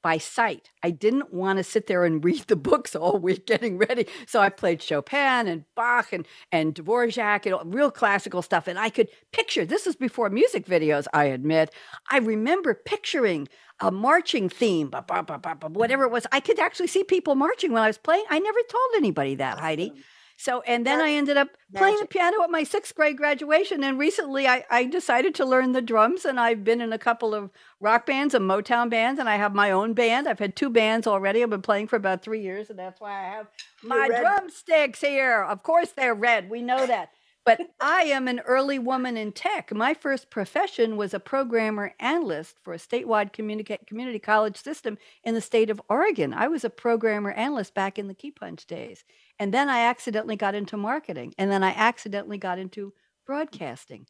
by 0.03 0.19
sight. 0.19 0.71
I 0.83 0.91
didn't 0.91 1.33
want 1.33 1.59
to 1.59 1.65
sit 1.65 1.87
there 1.87 2.05
and 2.05 2.25
read 2.25 2.43
the 2.43 2.57
books 2.57 2.95
all 2.95 3.19
week 3.27 3.47
getting 3.47 3.79
ready. 3.79 4.07
So 4.27 4.41
I 4.41 4.49
played 4.49 4.83
Chopin 4.83 5.49
and 5.49 5.65
Bach 5.75 6.13
and, 6.13 6.27
and 6.53 6.75
Dvorak 6.75 7.47
and 7.47 7.75
real 7.75 7.91
classical 7.91 8.43
stuff. 8.43 8.67
And 8.69 8.79
I 8.79 8.91
could 8.91 9.09
picture 9.33 9.65
this 9.65 9.87
was 9.87 9.97
before 9.97 10.31
music 10.31 10.67
videos, 10.67 11.07
I 11.13 11.25
admit. 11.27 11.73
I 12.11 12.19
remember 12.19 12.75
picturing 12.75 13.49
a 13.81 13.91
marching 13.91 14.49
theme, 14.49 14.91
whatever 14.91 16.05
it 16.05 16.11
was. 16.11 16.27
I 16.33 16.41
could 16.41 16.59
actually 16.59 16.87
see 16.87 17.05
people 17.05 17.35
marching 17.35 17.73
when 17.73 17.83
I 17.83 17.89
was 17.89 17.99
playing. 17.99 18.25
I 18.31 18.39
never 18.39 18.61
told 18.69 18.91
anybody 18.97 19.35
that, 19.37 19.59
Heidi. 19.59 19.93
So, 20.39 20.61
and 20.63 20.87
then 20.87 21.01
I 21.01 21.13
ended 21.13 21.39
up 21.39 21.49
playing 21.75 21.97
the 21.99 22.07
piano 22.07 22.43
at 22.43 22.51
my 22.51 22.63
sixth 22.63 22.95
grade 22.95 23.17
graduation. 23.17 23.83
And 23.83 23.99
recently 23.99 24.47
I, 24.47 24.65
I 24.71 24.85
decided 24.85 25.35
to 25.37 25.47
learn 25.47 25.73
the 25.73 25.81
drums. 25.81 26.27
And 26.27 26.39
I've 26.39 26.63
been 26.63 26.83
in 26.83 26.93
a 26.93 26.99
couple 26.99 27.35
of 27.35 27.51
rock 27.81 28.05
bands 28.05 28.35
and 28.35 28.49
Motown 28.49 28.91
bands. 28.91 29.19
And 29.19 29.29
I 29.29 29.37
have 29.37 29.55
my 29.55 29.71
own 29.71 29.95
band. 29.95 30.29
I've 30.29 30.39
had 30.39 30.55
two 30.55 30.69
bands 30.69 31.07
already. 31.07 31.43
I've 31.43 31.51
been 31.51 31.63
playing 31.63 31.89
for 31.89 31.97
about 31.97 32.23
three 32.23 32.43
years. 32.43 32.69
And 32.69 32.79
that's 32.79 33.01
why 33.01 33.13
I 33.13 33.31
have 33.31 33.47
my 33.83 34.09
drumsticks 34.09 35.01
here. 35.01 35.43
Of 35.43 35.63
course, 35.63 35.93
they're 35.93 36.15
red. 36.15 36.51
We 36.51 36.61
know 36.61 36.87
that. 36.87 37.11
But 37.47 37.61
I 37.81 38.03
am 38.03 38.27
an 38.27 38.41
early 38.41 38.81
woman 38.81 39.17
in 39.17 39.31
tech. 39.31 39.73
My 39.73 39.95
first 39.95 40.31
profession 40.31 40.97
was 40.97 41.15
a 41.15 41.21
programmer 41.21 41.95
analyst 42.01 42.57
for 42.65 42.75
a 42.75 42.77
statewide 42.77 43.33
communica- 43.33 43.87
community 43.87 44.19
college 44.19 44.57
system 44.57 44.99
in 45.23 45.35
the 45.35 45.41
state 45.41 45.71
of 45.71 45.81
Oregon. 45.89 46.35
I 46.35 46.49
was 46.49 46.65
a 46.65 46.71
programmer 46.71 47.31
analyst 47.31 47.73
back 47.73 48.01
in 48.01 48.09
the 48.09 48.15
Key 48.15 48.33
Punch 48.33 48.67
days. 48.67 49.05
And 49.39 49.53
then 49.53 49.69
I 49.69 49.81
accidentally 49.81 50.37
got 50.37 50.55
into 50.55 50.77
marketing. 50.77 51.35
And 51.39 51.51
then 51.51 51.63
I 51.63 51.71
accidentally 51.71 52.39
got 52.39 52.59
into 52.59 52.93
broadcasting. 53.27 54.07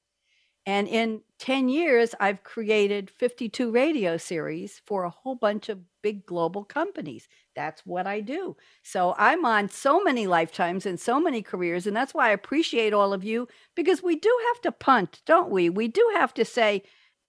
And 0.69 0.89
in 0.89 1.21
10 1.39 1.69
years, 1.69 2.13
I've 2.19 2.43
created 2.43 3.09
52 3.09 3.71
radio 3.71 4.17
series 4.17 4.83
for 4.85 5.05
a 5.05 5.11
whole 5.11 5.37
bunch 5.37 5.69
of 5.69 5.79
big 6.03 6.27
global 6.27 6.65
companies. 6.65 7.29
That's 7.55 7.87
what 7.87 8.07
I 8.09 8.21
do. 8.21 8.57
So 8.83 9.15
I'm 9.17 9.45
on 9.45 9.69
so 9.69 10.03
many 10.03 10.27
lifetimes 10.27 10.85
and 10.85 10.99
so 10.99 11.21
many 11.21 11.41
careers. 11.41 11.87
And 11.87 11.97
that's 11.97 12.15
why 12.15 12.29
I 12.29 12.33
appreciate 12.33 12.93
all 12.93 13.13
of 13.13 13.23
you 13.23 13.47
because 13.77 14.03
we 14.03 14.17
do 14.17 14.37
have 14.49 14.61
to 14.63 14.73
punt, 14.73 15.23
don't 15.25 15.51
we? 15.51 15.71
We 15.71 15.87
do 15.87 16.11
have 16.15 16.35
to 16.35 16.45
say, 16.45 16.83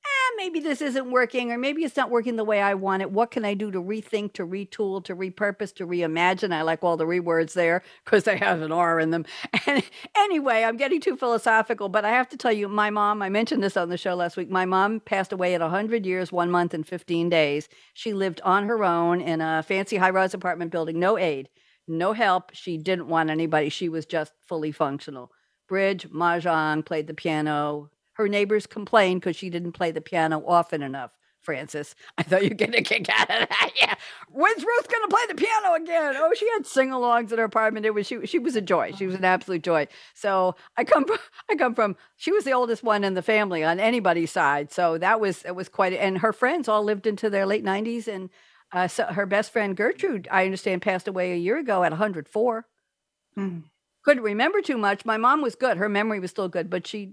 eh, 0.05 0.33
maybe 0.37 0.59
this 0.59 0.81
isn't 0.81 1.11
working, 1.11 1.51
or 1.51 1.57
maybe 1.57 1.83
it's 1.83 1.95
not 1.95 2.09
working 2.09 2.35
the 2.35 2.43
way 2.43 2.61
I 2.61 2.73
want 2.73 3.01
it. 3.01 3.11
What 3.11 3.31
can 3.31 3.43
I 3.45 3.53
do 3.53 3.71
to 3.71 3.81
rethink, 3.81 4.33
to 4.33 4.45
retool, 4.45 5.03
to 5.05 5.15
repurpose, 5.15 5.73
to 5.75 5.87
reimagine? 5.87 6.53
I 6.53 6.61
like 6.61 6.83
all 6.83 6.97
the 6.97 7.05
rewords 7.05 7.53
there 7.53 7.83
because 8.05 8.23
they 8.23 8.37
have 8.37 8.61
an 8.61 8.71
R 8.71 8.99
in 8.99 9.11
them. 9.11 9.25
And 9.67 9.83
anyway, 10.15 10.63
I'm 10.63 10.77
getting 10.77 11.01
too 11.01 11.17
philosophical, 11.17 11.89
but 11.89 12.05
I 12.05 12.11
have 12.11 12.29
to 12.29 12.37
tell 12.37 12.53
you, 12.53 12.69
my 12.69 12.89
mom, 12.89 13.21
I 13.21 13.29
mentioned 13.29 13.61
this 13.61 13.75
on 13.75 13.89
the 13.89 13.97
show 13.97 14.15
last 14.15 14.37
week. 14.37 14.49
My 14.49 14.65
mom 14.65 15.01
passed 15.01 15.33
away 15.33 15.55
at 15.55 15.61
100 15.61 16.05
years, 16.05 16.31
one 16.31 16.49
month, 16.49 16.73
and 16.73 16.87
15 16.87 17.29
days. 17.29 17.67
She 17.93 18.13
lived 18.13 18.39
on 18.45 18.65
her 18.65 18.83
own 18.83 19.19
in 19.19 19.41
a 19.41 19.63
fancy 19.63 19.97
high 19.97 20.11
rise 20.11 20.33
apartment 20.33 20.71
building, 20.71 20.99
no 20.99 21.17
aid, 21.17 21.49
no 21.87 22.13
help. 22.13 22.51
She 22.53 22.77
didn't 22.77 23.07
want 23.07 23.29
anybody. 23.29 23.69
She 23.69 23.89
was 23.89 24.05
just 24.05 24.31
fully 24.47 24.71
functional. 24.71 25.31
Bridge, 25.67 26.09
mahjong, 26.09 26.85
played 26.85 27.07
the 27.07 27.13
piano, 27.13 27.89
her 28.17 28.27
neighbors 28.27 28.65
complained 28.67 29.21
because 29.21 29.35
she 29.35 29.49
didn't 29.49 29.73
play 29.73 29.91
the 29.91 30.01
piano 30.01 30.43
often 30.45 30.81
enough. 30.81 31.11
Frances, 31.39 31.95
I 32.17 32.23
thought 32.23 32.43
you'd 32.43 32.57
get 32.57 32.75
a 32.75 32.81
kick 32.81 33.07
out 33.09 33.29
of 33.29 33.47
that. 33.47 33.71
Yeah, 33.79 33.93
when's 34.29 34.63
Ruth 34.63 34.89
going 34.89 35.03
to 35.03 35.07
play 35.07 35.21
the 35.29 35.35
piano 35.35 35.75
again? 35.75 36.15
Oh, 36.17 36.33
she 36.33 36.49
had 36.49 36.65
sing-alongs 36.65 37.31
in 37.31 37.37
her 37.37 37.45
apartment. 37.45 37.85
It 37.85 37.93
was 37.93 38.05
she. 38.05 38.25
She 38.25 38.37
was 38.37 38.57
a 38.57 38.61
joy. 38.61 38.91
She 38.97 39.05
was 39.05 39.15
an 39.15 39.23
absolute 39.23 39.63
joy. 39.63 39.87
So 40.13 40.55
I 40.75 40.83
come 40.83 41.05
from. 41.05 41.19
I 41.49 41.55
come 41.55 41.73
from. 41.73 41.95
She 42.17 42.33
was 42.33 42.43
the 42.43 42.51
oldest 42.51 42.83
one 42.83 43.05
in 43.05 43.13
the 43.13 43.21
family 43.21 43.63
on 43.63 43.79
anybody's 43.79 44.31
side. 44.31 44.73
So 44.73 44.97
that 44.97 45.21
was 45.21 45.45
it 45.45 45.55
was 45.55 45.69
quite. 45.69 45.93
And 45.93 46.17
her 46.17 46.33
friends 46.33 46.67
all 46.67 46.83
lived 46.83 47.07
into 47.07 47.29
their 47.29 47.45
late 47.45 47.63
nineties. 47.63 48.09
And 48.09 48.29
uh, 48.73 48.89
so 48.89 49.05
her 49.05 49.25
best 49.25 49.53
friend 49.53 49.77
Gertrude, 49.77 50.27
I 50.29 50.43
understand, 50.43 50.81
passed 50.81 51.07
away 51.07 51.31
a 51.31 51.37
year 51.37 51.57
ago 51.57 51.83
at 51.83 51.91
104. 51.91 52.65
Mm. 53.37 53.63
Couldn't 54.07 54.23
remember 54.23 54.61
too 54.61 54.77
much. 54.77 55.03
My 55.03 55.17
mom 55.17 55.41
was 55.41 55.55
good. 55.55 55.75
Her 55.75 55.89
memory 55.89 56.21
was 56.21 56.31
still 56.31 56.47
good, 56.47 56.69
but 56.69 56.87
she, 56.87 57.11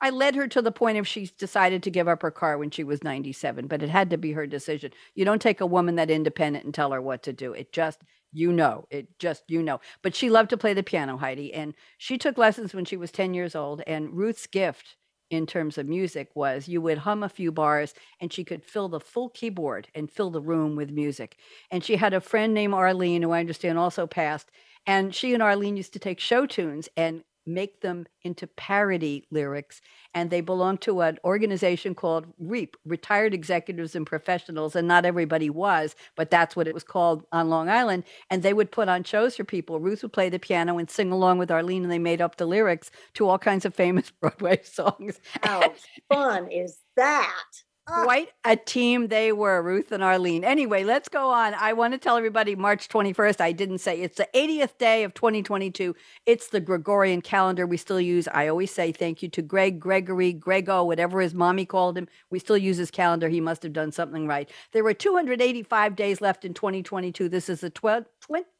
I 0.00 0.10
led 0.10 0.36
her 0.36 0.46
to 0.46 0.62
the 0.62 0.70
point 0.70 0.96
of 0.96 1.08
she 1.08 1.28
decided 1.36 1.82
to 1.82 1.90
give 1.90 2.06
up 2.06 2.22
her 2.22 2.30
car 2.30 2.58
when 2.58 2.70
she 2.70 2.84
was 2.84 3.02
97, 3.02 3.66
but 3.66 3.82
it 3.82 3.88
had 3.88 4.08
to 4.10 4.16
be 4.16 4.30
her 4.30 4.46
decision. 4.46 4.92
You 5.16 5.24
don't 5.24 5.42
take 5.42 5.60
a 5.60 5.66
woman 5.66 5.96
that 5.96 6.12
independent 6.12 6.64
and 6.64 6.72
tell 6.72 6.92
her 6.92 7.02
what 7.02 7.24
to 7.24 7.32
do. 7.32 7.54
It 7.54 7.72
just, 7.72 8.02
you 8.32 8.52
know, 8.52 8.86
it 8.88 9.18
just, 9.18 9.42
you 9.48 9.64
know. 9.64 9.80
But 10.00 10.14
she 10.14 10.30
loved 10.30 10.50
to 10.50 10.56
play 10.56 10.74
the 10.74 10.84
piano, 10.84 11.16
Heidi, 11.16 11.52
and 11.52 11.74
she 11.98 12.18
took 12.18 12.38
lessons 12.38 12.72
when 12.72 12.84
she 12.84 12.96
was 12.96 13.10
10 13.10 13.34
years 13.34 13.56
old. 13.56 13.82
And 13.84 14.16
Ruth's 14.16 14.46
gift 14.46 14.94
in 15.28 15.44
terms 15.44 15.76
of 15.76 15.88
music 15.88 16.28
was 16.36 16.68
you 16.68 16.80
would 16.82 16.98
hum 16.98 17.24
a 17.24 17.28
few 17.28 17.50
bars 17.50 17.94
and 18.20 18.32
she 18.32 18.44
could 18.44 18.62
fill 18.62 18.88
the 18.88 19.00
full 19.00 19.30
keyboard 19.30 19.88
and 19.92 20.08
fill 20.08 20.30
the 20.30 20.42
room 20.42 20.76
with 20.76 20.90
music. 20.92 21.36
And 21.70 21.82
she 21.82 21.96
had 21.96 22.14
a 22.14 22.20
friend 22.20 22.54
named 22.54 22.74
Arlene, 22.74 23.22
who 23.22 23.32
I 23.32 23.40
understand 23.40 23.76
also 23.78 24.06
passed. 24.06 24.52
And 24.86 25.14
she 25.14 25.34
and 25.34 25.42
Arlene 25.42 25.76
used 25.76 25.92
to 25.92 25.98
take 25.98 26.20
show 26.20 26.46
tunes 26.46 26.88
and 26.96 27.22
make 27.46 27.80
them 27.80 28.06
into 28.22 28.46
parody 28.46 29.26
lyrics. 29.30 29.80
And 30.14 30.30
they 30.30 30.40
belonged 30.40 30.80
to 30.82 31.00
an 31.00 31.18
organization 31.24 31.94
called 31.94 32.26
REAP, 32.38 32.76
Retired 32.84 33.34
Executives 33.34 33.94
and 33.94 34.06
Professionals. 34.06 34.76
And 34.76 34.86
not 34.86 35.04
everybody 35.04 35.50
was, 35.50 35.96
but 36.16 36.30
that's 36.30 36.54
what 36.54 36.68
it 36.68 36.74
was 36.74 36.84
called 36.84 37.24
on 37.32 37.48
Long 37.48 37.68
Island. 37.68 38.04
And 38.30 38.42
they 38.42 38.52
would 38.52 38.70
put 38.70 38.88
on 38.88 39.04
shows 39.04 39.36
for 39.36 39.44
people. 39.44 39.80
Ruth 39.80 40.02
would 40.02 40.12
play 40.12 40.28
the 40.28 40.38
piano 40.38 40.78
and 40.78 40.90
sing 40.90 41.10
along 41.10 41.38
with 41.38 41.50
Arlene, 41.50 41.82
and 41.82 41.92
they 41.92 41.98
made 41.98 42.20
up 42.20 42.36
the 42.36 42.46
lyrics 42.46 42.90
to 43.14 43.28
all 43.28 43.38
kinds 43.38 43.64
of 43.64 43.74
famous 43.74 44.10
Broadway 44.20 44.60
songs. 44.62 45.20
How 45.42 45.72
fun 46.12 46.50
is 46.50 46.78
that? 46.96 47.42
Ah, 47.88 48.04
Quite 48.04 48.28
a 48.44 48.54
team 48.54 49.08
they 49.08 49.32
were, 49.32 49.60
Ruth 49.60 49.90
and 49.90 50.04
Arlene. 50.04 50.44
Anyway, 50.44 50.84
let's 50.84 51.08
go 51.08 51.30
on. 51.30 51.52
I 51.54 51.72
want 51.72 51.92
to 51.94 51.98
tell 51.98 52.16
everybody 52.16 52.54
March 52.54 52.88
21st, 52.88 53.40
I 53.40 53.50
didn't 53.50 53.78
say 53.78 54.00
it's 54.00 54.18
the 54.18 54.28
80th 54.34 54.78
day 54.78 55.02
of 55.02 55.14
2022. 55.14 55.96
It's 56.24 56.46
the 56.46 56.60
Gregorian 56.60 57.22
calendar 57.22 57.66
we 57.66 57.76
still 57.76 58.00
use. 58.00 58.28
I 58.28 58.46
always 58.46 58.70
say 58.70 58.92
thank 58.92 59.20
you 59.20 59.28
to 59.30 59.42
Greg, 59.42 59.80
Gregory, 59.80 60.32
Grego, 60.32 60.84
whatever 60.84 61.20
his 61.20 61.34
mommy 61.34 61.66
called 61.66 61.98
him. 61.98 62.06
We 62.30 62.38
still 62.38 62.56
use 62.56 62.76
his 62.76 62.92
calendar. 62.92 63.28
He 63.28 63.40
must 63.40 63.64
have 63.64 63.72
done 63.72 63.90
something 63.90 64.28
right. 64.28 64.48
There 64.70 64.84
were 64.84 64.94
285 64.94 65.96
days 65.96 66.20
left 66.20 66.44
in 66.44 66.54
2022. 66.54 67.28
This 67.28 67.48
is 67.48 67.62
the 67.62 67.70
12th, 67.70 68.06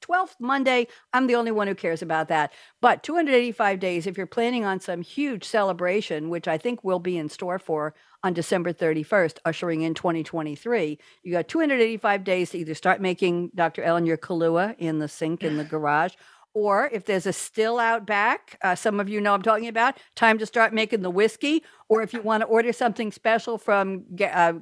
12th 0.00 0.36
Monday. 0.38 0.86
I'm 1.12 1.26
the 1.26 1.34
only 1.34 1.50
one 1.50 1.66
who 1.66 1.74
cares 1.74 2.02
about 2.02 2.28
that. 2.28 2.52
But 2.80 3.02
285 3.02 3.78
days, 3.80 4.06
if 4.06 4.16
you're 4.16 4.26
planning 4.26 4.64
on 4.64 4.80
some 4.80 5.02
huge 5.02 5.44
celebration, 5.44 6.28
which 6.28 6.48
I 6.48 6.58
think 6.58 6.84
will 6.84 6.98
be 6.98 7.18
in 7.18 7.28
store 7.28 7.58
for 7.58 7.94
on 8.22 8.32
December 8.32 8.72
31st, 8.72 9.38
ushering 9.44 9.82
in 9.82 9.94
2023. 9.94 10.98
You 11.22 11.32
got 11.32 11.48
285 11.48 12.24
days 12.24 12.50
to 12.50 12.58
either 12.58 12.74
start 12.74 13.00
making 13.00 13.50
Dr. 13.54 13.82
Ellen 13.82 14.06
your 14.06 14.16
Kahlua 14.16 14.76
in 14.78 15.00
the 15.00 15.08
sink 15.08 15.42
in 15.42 15.56
the 15.56 15.64
garage, 15.64 16.14
or 16.54 16.90
if 16.92 17.06
there's 17.06 17.26
a 17.26 17.32
still 17.32 17.78
out 17.78 18.06
back, 18.06 18.58
uh, 18.62 18.74
some 18.74 19.00
of 19.00 19.08
you 19.08 19.20
know 19.20 19.32
I'm 19.34 19.42
talking 19.42 19.68
about, 19.68 19.96
time 20.14 20.38
to 20.38 20.46
start 20.46 20.74
making 20.74 21.02
the 21.02 21.10
whiskey. 21.10 21.62
Or 21.88 22.02
if 22.02 22.12
you 22.12 22.20
want 22.20 22.42
to 22.42 22.46
order 22.46 22.72
something 22.72 23.10
special 23.10 23.56
from 23.56 24.04
uh, 24.20 24.54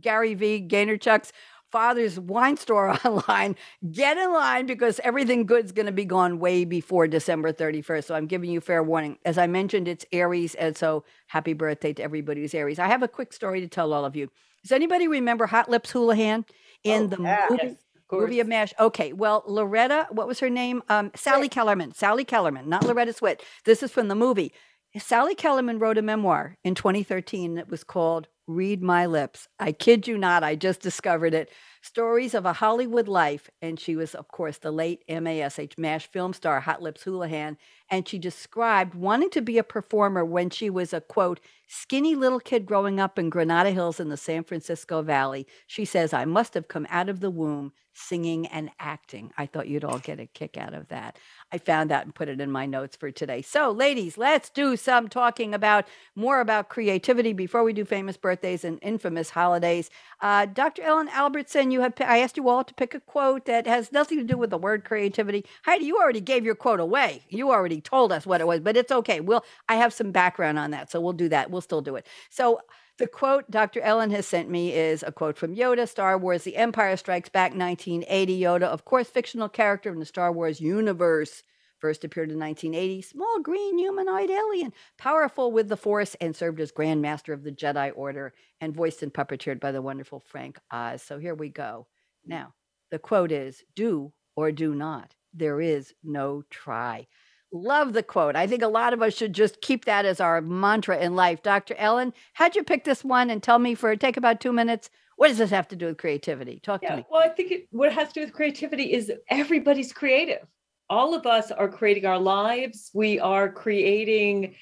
Gary 0.00 0.34
V. 0.34 0.66
Vaynerchuk's 0.68 1.32
father's 1.70 2.18
wine 2.18 2.56
store 2.56 2.90
online, 3.04 3.56
get 3.90 4.16
in 4.18 4.32
line 4.32 4.66
because 4.66 5.00
everything 5.04 5.46
good's 5.46 5.72
going 5.72 5.86
to 5.86 5.92
be 5.92 6.04
gone 6.04 6.38
way 6.38 6.64
before 6.64 7.06
December 7.08 7.52
31st. 7.52 8.04
So 8.04 8.14
I'm 8.14 8.26
giving 8.26 8.50
you 8.50 8.60
fair 8.60 8.82
warning. 8.82 9.18
As 9.24 9.38
I 9.38 9.46
mentioned, 9.46 9.88
it's 9.88 10.04
Aries. 10.12 10.54
And 10.54 10.76
so 10.76 11.04
happy 11.28 11.52
birthday 11.52 11.92
to 11.94 12.02
everybody 12.02 12.40
who's 12.40 12.54
Aries. 12.54 12.78
I 12.78 12.86
have 12.88 13.02
a 13.02 13.08
quick 13.08 13.32
story 13.32 13.60
to 13.60 13.68
tell 13.68 13.92
all 13.92 14.04
of 14.04 14.16
you. 14.16 14.28
Does 14.62 14.72
anybody 14.72 15.08
remember 15.08 15.46
Hot 15.46 15.70
Lips 15.70 15.90
Houlihan 15.92 16.44
in 16.84 17.04
Oh, 17.04 17.06
the 17.06 17.22
yeah. 17.22 17.46
movie? 17.50 17.62
Yes, 17.62 17.72
of. 17.72 18.18
Movie 18.20 18.40
of 18.40 18.48
MASH. 18.48 18.74
Okay. 18.80 19.12
Well, 19.12 19.44
Loretta, 19.46 20.08
what 20.10 20.26
was 20.26 20.40
her 20.40 20.50
name? 20.50 20.82
Um, 20.88 21.12
Sally 21.14 21.48
Kellerman. 21.48 21.94
Sally 21.94 22.24
Kellerman, 22.24 22.68
not 22.68 22.84
Loretta 22.84 23.12
Swit. 23.12 23.40
This 23.64 23.84
is 23.84 23.92
from 23.92 24.08
the 24.08 24.16
movie. 24.16 24.52
Sally 24.98 25.36
Kellerman 25.36 25.78
wrote 25.78 25.96
a 25.96 26.02
memoir 26.02 26.56
in 26.64 26.74
2013 26.74 27.54
that 27.54 27.70
was 27.70 27.84
called 27.84 28.26
Read 28.54 28.82
My 28.82 29.06
Lips. 29.06 29.48
I 29.58 29.72
kid 29.72 30.08
you 30.08 30.18
not, 30.18 30.42
I 30.42 30.56
just 30.56 30.80
discovered 30.80 31.34
it. 31.34 31.50
Stories 31.82 32.34
of 32.34 32.44
a 32.46 32.52
Hollywood 32.52 33.08
life. 33.08 33.48
And 33.62 33.78
she 33.78 33.96
was, 33.96 34.14
of 34.14 34.28
course, 34.28 34.58
the 34.58 34.72
late 34.72 35.04
MASH 35.08 35.78
MASH 35.78 36.08
film 36.08 36.32
star, 36.32 36.60
Hot 36.60 36.82
Lips 36.82 37.04
Houlihan. 37.04 37.56
And 37.90 38.06
she 38.06 38.18
described 38.18 38.94
wanting 38.94 39.30
to 39.30 39.40
be 39.40 39.58
a 39.58 39.64
performer 39.64 40.24
when 40.24 40.50
she 40.50 40.70
was 40.70 40.92
a 40.92 41.00
quote, 41.00 41.40
skinny 41.66 42.14
little 42.14 42.40
kid 42.40 42.66
growing 42.66 43.00
up 43.00 43.18
in 43.18 43.30
Granada 43.30 43.70
Hills 43.70 44.00
in 44.00 44.08
the 44.08 44.16
San 44.16 44.44
Francisco 44.44 45.02
Valley. 45.02 45.46
She 45.66 45.84
says, 45.84 46.12
I 46.12 46.24
must 46.24 46.54
have 46.54 46.68
come 46.68 46.86
out 46.90 47.08
of 47.08 47.20
the 47.20 47.30
womb 47.30 47.72
singing 48.00 48.46
and 48.46 48.70
acting. 48.78 49.32
I 49.36 49.46
thought 49.46 49.68
you'd 49.68 49.84
all 49.84 49.98
get 49.98 50.20
a 50.20 50.26
kick 50.26 50.56
out 50.56 50.74
of 50.74 50.88
that. 50.88 51.18
I 51.52 51.58
found 51.58 51.90
that 51.90 52.04
and 52.04 52.14
put 52.14 52.28
it 52.28 52.40
in 52.40 52.50
my 52.50 52.66
notes 52.66 52.96
for 52.96 53.10
today. 53.10 53.42
So, 53.42 53.70
ladies, 53.70 54.16
let's 54.16 54.48
do 54.48 54.76
some 54.76 55.08
talking 55.08 55.54
about 55.54 55.86
more 56.14 56.40
about 56.40 56.68
creativity 56.68 57.32
before 57.32 57.64
we 57.64 57.72
do 57.72 57.84
famous 57.84 58.16
birthdays 58.16 58.64
and 58.64 58.78
infamous 58.82 59.30
holidays. 59.30 59.90
Uh, 60.20 60.46
Dr. 60.46 60.82
Ellen 60.82 61.08
Albertson, 61.12 61.70
you 61.70 61.80
have 61.80 61.94
I 62.00 62.18
asked 62.18 62.36
you 62.36 62.48
all 62.48 62.64
to 62.64 62.74
pick 62.74 62.94
a 62.94 63.00
quote 63.00 63.46
that 63.46 63.66
has 63.66 63.92
nothing 63.92 64.18
to 64.18 64.24
do 64.24 64.38
with 64.38 64.50
the 64.50 64.58
word 64.58 64.84
creativity. 64.84 65.44
Heidi, 65.64 65.84
you 65.84 65.98
already 65.98 66.20
gave 66.20 66.44
your 66.44 66.54
quote 66.54 66.80
away. 66.80 67.24
You 67.28 67.50
already 67.50 67.79
told 67.84 68.12
us 68.12 68.26
what 68.26 68.40
it 68.40 68.46
was, 68.46 68.60
but 68.60 68.76
it's 68.76 68.92
okay. 68.92 69.20
We'll 69.20 69.44
I 69.68 69.76
have 69.76 69.92
some 69.92 70.12
background 70.12 70.58
on 70.58 70.70
that, 70.72 70.90
so 70.90 71.00
we'll 71.00 71.12
do 71.12 71.28
that. 71.28 71.50
We'll 71.50 71.60
still 71.60 71.82
do 71.82 71.96
it. 71.96 72.06
So 72.28 72.60
the 72.98 73.06
quote 73.06 73.50
Dr. 73.50 73.80
Ellen 73.80 74.10
has 74.10 74.26
sent 74.26 74.50
me 74.50 74.74
is 74.74 75.02
a 75.02 75.12
quote 75.12 75.38
from 75.38 75.56
Yoda, 75.56 75.88
Star 75.88 76.18
Wars 76.18 76.44
The 76.44 76.56
Empire 76.56 76.96
Strikes 76.96 77.30
Back, 77.30 77.52
1980. 77.52 78.38
Yoda, 78.38 78.64
of 78.64 78.84
course, 78.84 79.08
fictional 79.08 79.48
character 79.48 79.90
in 79.90 79.98
the 79.98 80.06
Star 80.06 80.32
Wars 80.32 80.60
universe. 80.60 81.42
First 81.78 82.04
appeared 82.04 82.30
in 82.30 82.38
1980, 82.38 83.00
small 83.00 83.40
green 83.40 83.78
humanoid 83.78 84.28
alien, 84.28 84.74
powerful 84.98 85.50
with 85.50 85.70
the 85.70 85.78
Force, 85.78 86.14
and 86.20 86.36
served 86.36 86.60
as 86.60 86.70
Grand 86.70 87.00
Master 87.00 87.32
of 87.32 87.42
the 87.42 87.50
Jedi 87.50 87.90
Order, 87.96 88.34
and 88.60 88.74
voiced 88.74 89.02
and 89.02 89.14
puppeteered 89.14 89.60
by 89.60 89.72
the 89.72 89.80
wonderful 89.80 90.20
Frank 90.20 90.58
Oz. 90.70 91.02
So 91.02 91.18
here 91.18 91.34
we 91.34 91.48
go. 91.48 91.86
Now, 92.26 92.52
the 92.90 92.98
quote 92.98 93.32
is 93.32 93.64
Do 93.74 94.12
or 94.36 94.52
do 94.52 94.74
not. 94.74 95.14
There 95.32 95.60
is 95.60 95.94
no 96.04 96.42
try. 96.50 97.06
Love 97.52 97.92
the 97.92 98.02
quote. 98.02 98.36
I 98.36 98.46
think 98.46 98.62
a 98.62 98.68
lot 98.68 98.92
of 98.92 99.02
us 99.02 99.14
should 99.14 99.32
just 99.32 99.60
keep 99.60 99.84
that 99.84 100.04
as 100.04 100.20
our 100.20 100.40
mantra 100.40 100.98
in 100.98 101.16
life. 101.16 101.42
Dr. 101.42 101.74
Ellen, 101.76 102.12
how'd 102.34 102.54
you 102.54 102.62
pick 102.62 102.84
this 102.84 103.02
one? 103.04 103.28
And 103.30 103.42
tell 103.42 103.58
me 103.58 103.74
for 103.74 103.94
take 103.96 104.16
about 104.16 104.40
two 104.40 104.52
minutes. 104.52 104.88
What 105.16 105.28
does 105.28 105.38
this 105.38 105.50
have 105.50 105.68
to 105.68 105.76
do 105.76 105.86
with 105.86 105.98
creativity? 105.98 106.60
Talk 106.62 106.80
to 106.82 106.96
me. 106.96 107.04
Well, 107.10 107.22
I 107.22 107.28
think 107.28 107.50
it, 107.50 107.66
what 107.70 107.88
it 107.88 107.94
has 107.94 108.08
to 108.08 108.14
do 108.14 108.20
with 108.22 108.32
creativity 108.32 108.92
is 108.92 109.12
everybody's 109.28 109.92
creative. 109.92 110.46
All 110.88 111.14
of 111.14 111.26
us 111.26 111.50
are 111.50 111.68
creating 111.68 112.06
our 112.06 112.18
lives. 112.18 112.90
We 112.94 113.18
are 113.18 113.50
creating 113.50 114.54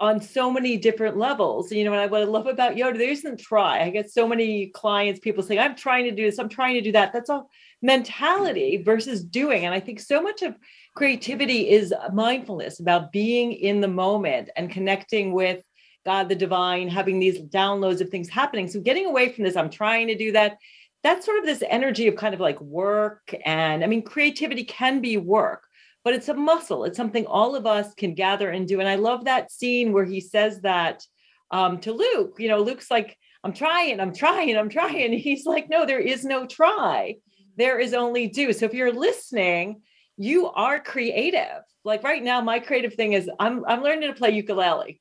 on 0.00 0.20
so 0.20 0.50
many 0.50 0.76
different 0.76 1.16
levels. 1.16 1.70
You 1.72 1.84
know, 1.84 1.92
and 1.92 2.00
I, 2.00 2.06
what 2.06 2.20
I 2.20 2.24
love 2.24 2.46
about 2.46 2.74
Yoda, 2.74 2.98
there 2.98 3.10
isn't 3.10 3.40
try. 3.40 3.82
I 3.82 3.90
get 3.90 4.10
so 4.10 4.26
many 4.26 4.66
clients, 4.68 5.20
people 5.20 5.42
saying, 5.42 5.60
I'm 5.60 5.76
trying 5.76 6.04
to 6.04 6.10
do 6.10 6.24
this, 6.24 6.38
I'm 6.38 6.48
trying 6.48 6.74
to 6.74 6.80
do 6.80 6.92
that. 6.92 7.12
That's 7.12 7.30
all 7.30 7.48
mentality 7.80 8.82
versus 8.82 9.22
doing. 9.22 9.64
And 9.64 9.74
I 9.74 9.80
think 9.80 10.00
so 10.00 10.22
much 10.22 10.42
of 10.42 10.54
creativity 10.94 11.70
is 11.70 11.92
mindfulness 12.12 12.80
about 12.80 13.12
being 13.12 13.52
in 13.52 13.80
the 13.80 13.88
moment 13.88 14.50
and 14.56 14.70
connecting 14.70 15.32
with 15.32 15.62
God, 16.04 16.28
the 16.28 16.34
divine, 16.34 16.88
having 16.88 17.18
these 17.18 17.40
downloads 17.40 18.00
of 18.00 18.10
things 18.10 18.28
happening. 18.28 18.68
So 18.68 18.80
getting 18.80 19.06
away 19.06 19.30
from 19.30 19.44
this, 19.44 19.56
I'm 19.56 19.70
trying 19.70 20.08
to 20.08 20.16
do 20.16 20.32
that. 20.32 20.58
That's 21.02 21.26
sort 21.26 21.38
of 21.38 21.44
this 21.44 21.62
energy 21.68 22.06
of 22.06 22.16
kind 22.16 22.34
of 22.34 22.40
like 22.40 22.60
work. 22.60 23.34
And 23.44 23.82
I 23.82 23.86
mean, 23.86 24.02
creativity 24.02 24.64
can 24.64 25.00
be 25.00 25.16
work, 25.16 25.62
but 26.04 26.14
it's 26.14 26.28
a 26.28 26.34
muscle. 26.34 26.84
It's 26.84 26.96
something 26.96 27.26
all 27.26 27.56
of 27.56 27.66
us 27.66 27.92
can 27.94 28.14
gather 28.14 28.50
and 28.50 28.68
do. 28.68 28.80
And 28.80 28.88
I 28.88 28.94
love 28.94 29.24
that 29.24 29.50
scene 29.50 29.92
where 29.92 30.04
he 30.04 30.20
says 30.20 30.60
that 30.60 31.02
um, 31.50 31.80
to 31.80 31.92
Luke. 31.92 32.36
You 32.38 32.48
know, 32.48 32.62
Luke's 32.62 32.90
like, 32.90 33.18
I'm 33.42 33.52
trying, 33.52 34.00
I'm 34.00 34.14
trying, 34.14 34.56
I'm 34.56 34.70
trying. 34.70 35.12
He's 35.12 35.44
like, 35.44 35.68
no, 35.68 35.84
there 35.84 36.00
is 36.00 36.24
no 36.24 36.46
try. 36.46 37.16
There 37.56 37.78
is 37.78 37.92
only 37.94 38.28
do. 38.28 38.52
So 38.52 38.64
if 38.66 38.74
you're 38.74 38.92
listening, 38.92 39.82
you 40.16 40.48
are 40.50 40.80
creative. 40.80 41.62
Like 41.84 42.02
right 42.02 42.22
now, 42.22 42.40
my 42.40 42.60
creative 42.60 42.94
thing 42.94 43.12
is 43.12 43.28
I'm 43.38 43.64
I'm 43.66 43.82
learning 43.82 44.08
to 44.12 44.14
play 44.18 44.30
ukulele. 44.30 45.00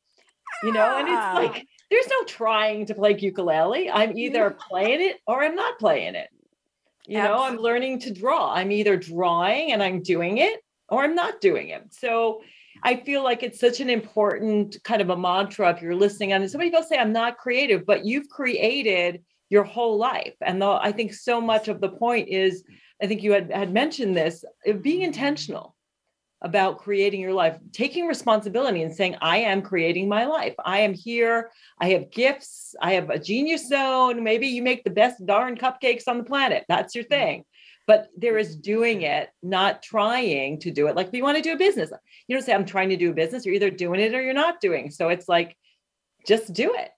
You 0.64 0.72
know, 0.74 0.98
and 0.98 1.08
Ah. 1.10 1.40
it's 1.42 1.54
like 1.56 1.68
there's 1.90 2.08
no 2.08 2.24
trying 2.26 2.86
to 2.88 2.96
play 2.96 3.16
ukulele. 3.18 3.90
I'm 3.90 4.18
either 4.18 4.52
playing 4.70 5.02
it 5.02 5.18
or 5.28 5.44
I'm 5.44 5.56
not 5.56 5.80
playing 5.80 6.16
it. 6.16 6.30
You 7.06 7.18
know, 7.18 7.44
I'm 7.44 7.58
learning 7.58 8.00
to 8.02 8.14
draw. 8.14 8.54
I'm 8.54 8.72
either 8.72 8.96
drawing 8.96 9.74
and 9.74 9.84
I'm 9.84 10.02
doing 10.02 10.38
it 10.38 10.62
or 10.88 11.04
I'm 11.04 11.16
not 11.16 11.42
doing 11.42 11.68
it. 11.70 11.94
So 11.94 12.42
I 12.82 12.96
feel 12.96 13.24
like 13.24 13.44
it's 13.44 13.60
such 13.60 13.82
an 13.82 13.90
important 13.90 14.78
kind 14.84 15.02
of 15.02 15.10
a 15.10 15.18
mantra 15.18 15.70
if 15.72 15.82
you're 15.82 15.96
listening 15.96 16.32
on 16.34 16.48
somebody 16.48 16.70
will 16.70 16.82
say 16.84 16.98
I'm 16.98 17.12
not 17.12 17.38
creative, 17.38 17.86
but 17.86 18.06
you've 18.06 18.30
created 18.30 19.22
your 19.50 19.64
whole 19.64 19.98
life. 19.98 20.34
And 20.42 20.62
the, 20.62 20.68
I 20.68 20.92
think 20.94 21.14
so 21.14 21.42
much 21.42 21.68
of 21.68 21.82
the 21.82 21.90
point 21.90 22.30
is, 22.30 22.64
I 23.04 23.08
think 23.08 23.22
you 23.22 23.34
had, 23.34 23.52
had 23.52 23.74
mentioned 23.74 24.16
this, 24.16 24.46
being 24.82 25.02
intentional 25.02 25.76
about 26.42 26.78
creating 26.78 27.22
your 27.22 27.34
life, 27.34 27.58
taking 27.72 28.08
responsibility 28.08 28.82
and 28.82 28.94
saying, 28.94 29.16
I 29.22 29.38
am 29.38 29.62
creating 29.62 30.10
my 30.10 30.26
life. 30.26 30.56
I 30.66 30.80
am 30.80 30.94
here. 30.94 31.52
I 31.80 31.90
have 31.90 32.12
gifts. 32.12 32.76
I 32.82 32.94
have 32.94 33.10
a 33.10 33.20
genius 33.20 33.68
zone. 33.70 34.24
Maybe 34.24 34.48
you 34.48 34.62
make 34.62 34.84
the 34.84 34.90
best 34.90 35.26
darn 35.26 35.58
cupcakes 35.58 36.08
on 36.08 36.18
the 36.18 36.24
planet. 36.24 36.66
That's 36.68 36.96
your 36.96 37.04
mm-hmm. 37.06 37.14
thing. 37.14 37.46
but 37.86 38.08
there 38.16 38.38
is 38.38 38.56
doing 38.56 39.02
it, 39.02 39.30
not 39.42 39.84
trying 39.84 40.60
to 40.60 40.72
do 40.72 40.88
it. 40.88 40.96
Like 40.96 41.08
if 41.08 41.14
you 41.14 41.24
want 41.24 41.38
to 41.38 41.44
do 41.44 41.54
a 41.54 41.58
business, 41.58 41.92
you 42.28 42.36
don't 42.36 42.46
say, 42.46 42.54
I'm 42.54 42.66
trying 42.66 42.90
to 42.90 42.98
do 42.98 43.12
a 43.12 43.14
business. 43.14 43.46
You're 43.46 43.56
either 43.56 43.70
doing 43.70 44.00
it 44.00 44.14
or 44.14 44.22
you're 44.22 44.34
not 44.34 44.62
doing. 44.62 44.90
So 44.92 45.10
it's 45.10 45.28
like, 45.28 45.58
just 46.26 46.54
do 46.54 46.74
it. 46.74 46.90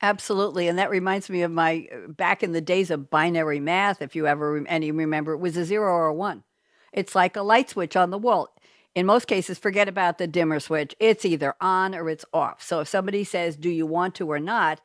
Absolutely. 0.00 0.68
And 0.68 0.78
that 0.78 0.90
reminds 0.90 1.28
me 1.28 1.42
of 1.42 1.50
my 1.50 1.88
uh, 1.92 2.08
back 2.08 2.42
in 2.42 2.52
the 2.52 2.60
days 2.60 2.90
of 2.90 3.10
binary 3.10 3.60
math. 3.60 4.00
If 4.00 4.14
you 4.14 4.26
ever, 4.26 4.64
any 4.66 4.92
remember, 4.92 5.32
it 5.32 5.38
was 5.38 5.56
a 5.56 5.64
zero 5.64 5.92
or 5.92 6.06
a 6.06 6.14
one. 6.14 6.44
It's 6.92 7.14
like 7.14 7.36
a 7.36 7.42
light 7.42 7.70
switch 7.70 7.96
on 7.96 8.10
the 8.10 8.18
wall. 8.18 8.54
In 8.94 9.06
most 9.06 9.26
cases, 9.26 9.58
forget 9.58 9.88
about 9.88 10.18
the 10.18 10.26
dimmer 10.26 10.60
switch. 10.60 10.94
It's 10.98 11.24
either 11.24 11.54
on 11.60 11.94
or 11.94 12.08
it's 12.08 12.24
off. 12.32 12.62
So 12.62 12.80
if 12.80 12.88
somebody 12.88 13.24
says, 13.24 13.56
Do 13.56 13.70
you 13.70 13.86
want 13.86 14.14
to 14.16 14.30
or 14.30 14.38
not? 14.40 14.80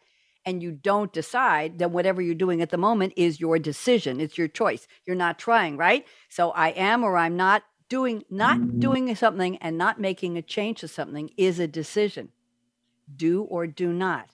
and 0.46 0.62
you 0.62 0.72
don't 0.72 1.14
decide, 1.14 1.80
then 1.80 1.92
whatever 1.92 2.22
you're 2.22 2.36
doing 2.36 2.62
at 2.62 2.70
the 2.70 2.78
moment 2.78 3.14
is 3.16 3.40
your 3.40 3.58
decision. 3.60 4.20
It's 4.20 4.38
your 4.38 4.48
choice. 4.48 4.88
You're 5.06 5.16
not 5.16 5.40
trying, 5.40 5.78
right? 5.78 6.06
So 6.30 6.52
I 6.52 6.70
am 6.70 7.04
or 7.04 7.18
I'm 7.18 7.38
not 7.38 7.64
doing, 7.90 8.24
not 8.30 8.80
doing 8.80 9.14
something 9.16 9.58
and 9.58 9.78
not 9.78 10.00
making 10.02 10.38
a 10.38 10.42
change 10.42 10.82
to 10.82 10.88
something 10.88 11.30
is 11.38 11.60
a 11.60 11.68
decision. 11.68 12.30
Do 13.16 13.44
or 13.44 13.68
do 13.68 13.94
not. 13.94 14.30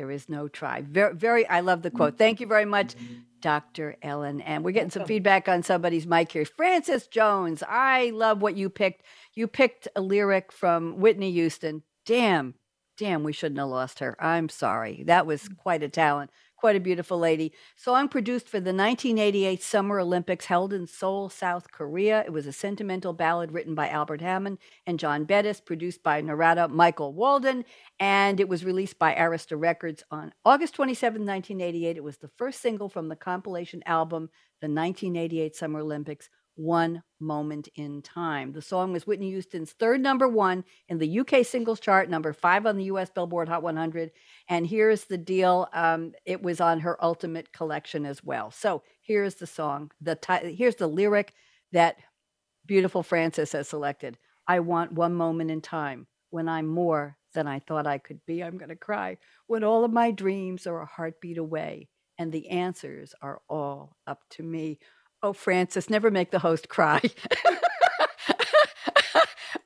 There 0.00 0.10
is 0.10 0.30
no 0.30 0.48
try. 0.48 0.80
Very, 0.80 1.14
very, 1.14 1.46
I 1.46 1.60
love 1.60 1.82
the 1.82 1.90
quote. 1.90 2.16
Thank 2.16 2.40
you 2.40 2.46
very 2.46 2.64
much, 2.64 2.94
Dr. 3.42 3.96
Ellen. 4.00 4.40
And 4.40 4.64
we're 4.64 4.70
getting 4.70 4.88
some 4.88 5.04
feedback 5.04 5.46
on 5.46 5.62
somebody's 5.62 6.06
mic 6.06 6.32
here. 6.32 6.46
Frances 6.46 7.06
Jones, 7.06 7.62
I 7.68 8.08
love 8.14 8.40
what 8.40 8.56
you 8.56 8.70
picked. 8.70 9.02
You 9.34 9.46
picked 9.46 9.88
a 9.94 10.00
lyric 10.00 10.52
from 10.52 11.00
Whitney 11.00 11.32
Houston. 11.32 11.82
Damn, 12.06 12.54
damn, 12.96 13.24
we 13.24 13.34
shouldn't 13.34 13.58
have 13.58 13.68
lost 13.68 13.98
her. 13.98 14.16
I'm 14.18 14.48
sorry. 14.48 15.02
That 15.06 15.26
was 15.26 15.50
quite 15.58 15.82
a 15.82 15.88
talent 15.90 16.30
quite 16.60 16.76
a 16.76 16.80
beautiful 16.80 17.18
lady. 17.18 17.54
Song 17.74 18.06
produced 18.06 18.46
for 18.46 18.60
the 18.60 18.74
1988 18.74 19.62
Summer 19.62 19.98
Olympics 19.98 20.44
held 20.44 20.74
in 20.74 20.86
Seoul, 20.86 21.30
South 21.30 21.72
Korea. 21.72 22.22
It 22.22 22.34
was 22.34 22.46
a 22.46 22.52
sentimental 22.52 23.14
ballad 23.14 23.52
written 23.52 23.74
by 23.74 23.88
Albert 23.88 24.20
Hammond 24.20 24.58
and 24.86 24.98
John 24.98 25.24
Bettis, 25.24 25.58
produced 25.58 26.02
by 26.02 26.20
Narada 26.20 26.68
Michael 26.68 27.14
Walden, 27.14 27.64
and 27.98 28.38
it 28.40 28.48
was 28.48 28.62
released 28.62 28.98
by 28.98 29.14
Arista 29.14 29.58
Records 29.58 30.04
on 30.10 30.34
August 30.44 30.74
27, 30.74 31.22
1988. 31.22 31.96
It 31.96 32.04
was 32.04 32.18
the 32.18 32.30
first 32.36 32.60
single 32.60 32.90
from 32.90 33.08
the 33.08 33.16
compilation 33.16 33.82
album, 33.86 34.28
The 34.60 34.68
1988 34.68 35.56
Summer 35.56 35.80
Olympics 35.80 36.28
one 36.60 37.02
Moment 37.22 37.68
in 37.74 38.02
Time. 38.02 38.52
The 38.52 38.62
song 38.62 38.92
was 38.92 39.06
Whitney 39.06 39.30
Houston's 39.30 39.72
third 39.72 40.00
number 40.00 40.28
one 40.28 40.64
in 40.88 40.98
the 40.98 41.20
UK 41.20 41.44
singles 41.44 41.80
chart, 41.80 42.08
number 42.10 42.32
five 42.32 42.66
on 42.66 42.76
the 42.76 42.84
US 42.84 43.10
Billboard 43.10 43.48
Hot 43.48 43.62
100. 43.62 44.10
And 44.48 44.66
here's 44.66 45.04
the 45.04 45.18
deal 45.18 45.68
um, 45.72 46.12
it 46.26 46.42
was 46.42 46.60
on 46.60 46.80
her 46.80 47.02
Ultimate 47.02 47.52
collection 47.52 48.04
as 48.04 48.22
well. 48.22 48.50
So 48.50 48.82
here's 49.00 49.36
the 49.36 49.46
song. 49.46 49.90
The 50.00 50.16
ti- 50.16 50.54
Here's 50.54 50.76
the 50.76 50.86
lyric 50.86 51.32
that 51.72 51.96
beautiful 52.66 53.02
Frances 53.02 53.52
has 53.52 53.68
selected 53.68 54.18
I 54.46 54.60
want 54.60 54.92
one 54.92 55.14
moment 55.14 55.50
in 55.50 55.60
time 55.60 56.06
when 56.30 56.48
I'm 56.48 56.66
more 56.66 57.16
than 57.34 57.46
I 57.46 57.60
thought 57.60 57.86
I 57.86 57.98
could 57.98 58.20
be. 58.26 58.42
I'm 58.42 58.58
going 58.58 58.70
to 58.70 58.76
cry 58.76 59.18
when 59.46 59.64
all 59.64 59.84
of 59.84 59.92
my 59.92 60.10
dreams 60.10 60.66
are 60.66 60.82
a 60.82 60.86
heartbeat 60.86 61.38
away 61.38 61.88
and 62.18 62.30
the 62.32 62.48
answers 62.48 63.14
are 63.22 63.40
all 63.48 63.96
up 64.06 64.20
to 64.30 64.42
me. 64.42 64.78
Oh, 65.22 65.32
Frances, 65.32 65.90
never 65.90 66.10
make 66.10 66.30
the 66.30 66.38
host 66.38 66.68
cry. 66.68 67.00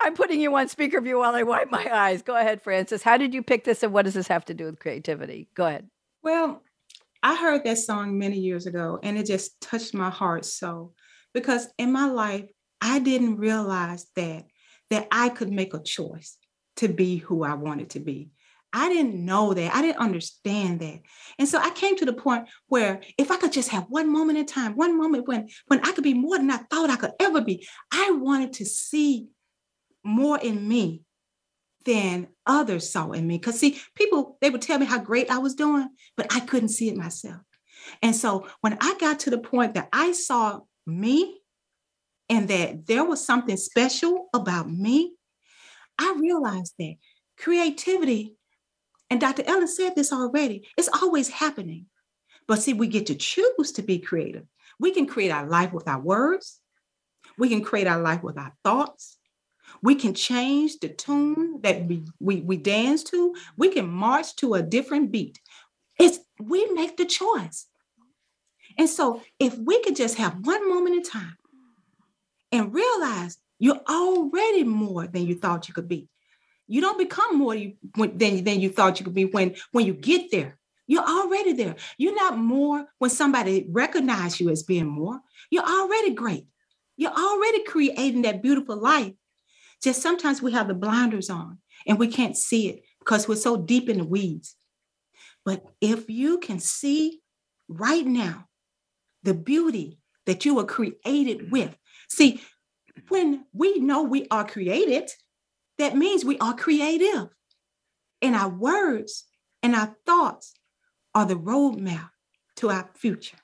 I'm 0.00 0.14
putting 0.14 0.40
you 0.40 0.54
on 0.56 0.68
speaker 0.68 1.00
view 1.00 1.18
while 1.18 1.34
I 1.34 1.44
wipe 1.44 1.70
my 1.70 1.88
eyes. 1.90 2.22
Go 2.22 2.36
ahead, 2.36 2.60
Frances. 2.60 3.02
How 3.02 3.16
did 3.16 3.32
you 3.32 3.42
pick 3.42 3.64
this 3.64 3.82
and 3.82 3.92
what 3.92 4.04
does 4.04 4.14
this 4.14 4.28
have 4.28 4.44
to 4.46 4.54
do 4.54 4.66
with 4.66 4.78
creativity? 4.78 5.48
Go 5.54 5.66
ahead. 5.66 5.88
Well, 6.22 6.62
I 7.22 7.36
heard 7.36 7.64
that 7.64 7.78
song 7.78 8.18
many 8.18 8.38
years 8.38 8.66
ago 8.66 8.98
and 9.02 9.16
it 9.16 9.26
just 9.26 9.58
touched 9.60 9.94
my 9.94 10.10
heart 10.10 10.44
so 10.44 10.92
because 11.32 11.68
in 11.78 11.90
my 11.90 12.06
life 12.06 12.44
I 12.82 12.98
didn't 12.98 13.38
realize 13.38 14.06
that 14.16 14.44
that 14.90 15.08
I 15.10 15.30
could 15.30 15.50
make 15.50 15.72
a 15.72 15.82
choice 15.82 16.36
to 16.76 16.88
be 16.88 17.16
who 17.16 17.42
I 17.42 17.54
wanted 17.54 17.90
to 17.90 18.00
be. 18.00 18.30
I 18.76 18.88
didn't 18.88 19.24
know 19.24 19.54
that. 19.54 19.72
I 19.72 19.82
didn't 19.82 19.98
understand 19.98 20.80
that. 20.80 21.00
And 21.38 21.48
so 21.48 21.58
I 21.58 21.70
came 21.70 21.96
to 21.96 22.04
the 22.04 22.12
point 22.12 22.48
where 22.66 23.00
if 23.16 23.30
I 23.30 23.36
could 23.36 23.52
just 23.52 23.68
have 23.68 23.84
one 23.88 24.12
moment 24.12 24.36
in 24.36 24.46
time, 24.46 24.74
one 24.74 24.98
moment 24.98 25.28
when 25.28 25.48
when 25.68 25.78
I 25.84 25.92
could 25.92 26.02
be 26.02 26.12
more 26.12 26.36
than 26.36 26.50
I 26.50 26.56
thought 26.56 26.90
I 26.90 26.96
could 26.96 27.12
ever 27.20 27.40
be, 27.40 27.66
I 27.92 28.10
wanted 28.10 28.54
to 28.54 28.66
see 28.66 29.28
more 30.02 30.38
in 30.40 30.66
me 30.66 31.02
than 31.86 32.26
others 32.46 32.90
saw 32.90 33.12
in 33.12 33.28
me. 33.28 33.38
Because 33.38 33.60
see, 33.60 33.80
people 33.94 34.38
they 34.40 34.50
would 34.50 34.62
tell 34.62 34.80
me 34.80 34.86
how 34.86 34.98
great 34.98 35.30
I 35.30 35.38
was 35.38 35.54
doing, 35.54 35.88
but 36.16 36.26
I 36.34 36.40
couldn't 36.40 36.70
see 36.70 36.88
it 36.88 36.96
myself. 36.96 37.42
And 38.02 38.16
so 38.16 38.48
when 38.60 38.76
I 38.80 38.96
got 38.98 39.20
to 39.20 39.30
the 39.30 39.38
point 39.38 39.74
that 39.74 39.88
I 39.92 40.10
saw 40.12 40.60
me 40.84 41.38
and 42.28 42.48
that 42.48 42.86
there 42.86 43.04
was 43.04 43.24
something 43.24 43.56
special 43.56 44.30
about 44.34 44.68
me, 44.68 45.14
I 45.96 46.16
realized 46.18 46.74
that 46.80 46.94
creativity 47.38 48.34
and 49.10 49.20
Dr. 49.20 49.42
Ellen 49.46 49.68
said 49.68 49.94
this 49.94 50.12
already. 50.12 50.66
It's 50.76 50.88
always 50.88 51.28
happening. 51.28 51.86
But 52.46 52.60
see, 52.60 52.72
we 52.72 52.88
get 52.88 53.06
to 53.06 53.14
choose 53.14 53.72
to 53.72 53.82
be 53.82 53.98
creative. 53.98 54.44
We 54.78 54.92
can 54.92 55.06
create 55.06 55.30
our 55.30 55.46
life 55.46 55.72
with 55.72 55.88
our 55.88 56.00
words. 56.00 56.60
We 57.38 57.48
can 57.48 57.62
create 57.62 57.86
our 57.86 58.00
life 58.00 58.22
with 58.22 58.38
our 58.38 58.54
thoughts. 58.64 59.18
We 59.82 59.94
can 59.94 60.14
change 60.14 60.78
the 60.80 60.88
tune 60.88 61.60
that 61.62 61.86
we, 61.86 62.04
we, 62.20 62.40
we 62.40 62.56
dance 62.56 63.02
to. 63.04 63.34
We 63.56 63.70
can 63.70 63.88
march 63.88 64.36
to 64.36 64.54
a 64.54 64.62
different 64.62 65.10
beat. 65.10 65.40
It's 65.98 66.18
we 66.40 66.66
make 66.72 66.96
the 66.96 67.04
choice. 67.04 67.66
And 68.78 68.88
so 68.88 69.22
if 69.38 69.56
we 69.56 69.82
could 69.82 69.96
just 69.96 70.16
have 70.16 70.44
one 70.46 70.68
moment 70.68 70.96
in 70.96 71.02
time 71.02 71.36
and 72.50 72.74
realize 72.74 73.38
you're 73.58 73.80
already 73.88 74.64
more 74.64 75.06
than 75.06 75.26
you 75.26 75.36
thought 75.36 75.68
you 75.68 75.74
could 75.74 75.88
be 75.88 76.08
you 76.66 76.80
don't 76.80 76.98
become 76.98 77.38
more 77.38 77.54
you, 77.54 77.74
when, 77.96 78.16
than, 78.16 78.44
than 78.44 78.60
you 78.60 78.70
thought 78.70 78.98
you 78.98 79.04
could 79.04 79.14
be 79.14 79.24
when, 79.24 79.54
when 79.72 79.86
you 79.86 79.94
get 79.94 80.30
there. 80.30 80.58
You're 80.86 81.02
already 81.02 81.52
there. 81.52 81.76
You're 81.96 82.14
not 82.14 82.36
more 82.36 82.86
when 82.98 83.10
somebody 83.10 83.66
recognizes 83.70 84.40
you 84.40 84.50
as 84.50 84.62
being 84.62 84.86
more. 84.86 85.20
You're 85.50 85.64
already 85.64 86.12
great. 86.14 86.46
You're 86.96 87.12
already 87.12 87.64
creating 87.64 88.22
that 88.22 88.42
beautiful 88.42 88.76
life. 88.76 89.12
Just 89.82 90.02
sometimes 90.02 90.42
we 90.42 90.52
have 90.52 90.68
the 90.68 90.74
blinders 90.74 91.30
on 91.30 91.58
and 91.86 91.98
we 91.98 92.08
can't 92.08 92.36
see 92.36 92.68
it 92.68 92.82
because 92.98 93.28
we're 93.28 93.36
so 93.36 93.56
deep 93.56 93.88
in 93.88 93.98
the 93.98 94.04
weeds. 94.04 94.56
But 95.44 95.64
if 95.80 96.08
you 96.08 96.38
can 96.38 96.58
see 96.60 97.20
right 97.68 98.06
now 98.06 98.48
the 99.22 99.34
beauty 99.34 99.98
that 100.26 100.44
you 100.44 100.54
were 100.54 100.64
created 100.64 101.50
with, 101.50 101.76
see, 102.08 102.40
when 103.08 103.44
we 103.52 103.78
know 103.78 104.02
we 104.02 104.26
are 104.30 104.46
created, 104.46 105.10
that 105.78 105.96
means 105.96 106.24
we 106.24 106.38
are 106.38 106.54
creative. 106.54 107.28
And 108.22 108.34
our 108.34 108.48
words 108.48 109.24
and 109.62 109.74
our 109.74 109.96
thoughts 110.06 110.54
are 111.14 111.26
the 111.26 111.34
roadmap 111.34 112.10
to 112.56 112.70
our 112.70 112.90
future. 112.94 113.36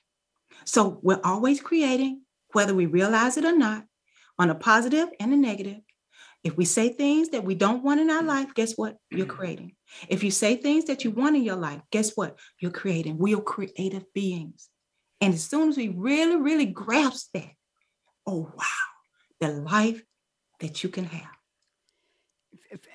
So 0.65 1.01
we're 1.03 1.21
always 1.25 1.61
creating, 1.61 2.23
whether 2.53 2.75
we 2.75 2.87
realize 2.87 3.37
it 3.37 3.45
or 3.45 3.57
not, 3.57 3.85
on 4.39 4.51
a 4.51 4.55
positive 4.55 5.09
and 5.19 5.33
a 5.33 5.37
negative. 5.37 5.81
If 6.43 6.57
we 6.57 6.65
say 6.65 6.89
things 6.91 7.31
that 7.31 7.45
we 7.45 7.55
don't 7.55 7.83
want 7.83 8.01
in 8.01 8.11
our 8.11 8.23
life, 8.23 8.55
guess 8.55 8.75
what? 8.75 8.97
You're 9.11 9.27
mm-hmm. 9.27 9.37
creating. 9.37 9.73
If 10.09 10.25
you 10.25 10.31
say 10.31 10.57
things 10.57 10.85
that 10.87 11.05
you 11.05 11.11
want 11.11 11.37
in 11.37 11.43
your 11.43 11.57
life, 11.57 11.83
guess 11.91 12.17
what? 12.17 12.39
You're 12.59 12.71
creating. 12.71 13.19
We 13.19 13.35
are 13.35 13.41
creative 13.41 14.05
beings. 14.15 14.69
And 15.21 15.35
as 15.35 15.45
soon 15.45 15.69
as 15.69 15.77
we 15.77 15.89
really, 15.89 16.37
really 16.37 16.67
grasp 16.67 17.31
that, 17.35 17.51
oh, 18.27 18.51
wow, 18.57 18.65
the 19.41 19.49
life 19.49 20.03
that 20.61 20.83
you 20.83 20.89
can 20.89 21.05
have. 21.05 21.29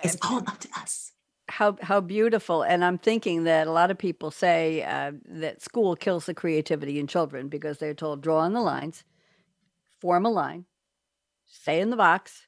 It's 0.04 0.18
all 0.22 0.38
up 0.38 0.60
to 0.60 0.70
us. 0.78 1.12
How 1.48 1.78
how 1.82 2.02
beautiful! 2.02 2.64
And 2.64 2.84
I'm 2.84 2.98
thinking 2.98 3.44
that 3.44 3.68
a 3.68 3.72
lot 3.72 3.92
of 3.92 3.98
people 3.98 4.32
say 4.32 4.84
uh, 4.84 5.12
that 5.26 5.62
school 5.62 5.96
kills 5.96 6.26
the 6.26 6.34
creativity 6.34 7.00
in 7.00 7.08
children 7.08 7.50
because 7.50 7.78
they're 7.78 7.94
told 7.94 8.22
draw 8.22 8.40
on 8.40 8.54
the 8.54 8.62
lines, 8.62 9.04
form 10.00 10.26
a 10.26 10.32
line, 10.32 10.66
stay 11.46 11.80
in 11.82 11.92
the 11.92 11.98
box, 11.98 12.48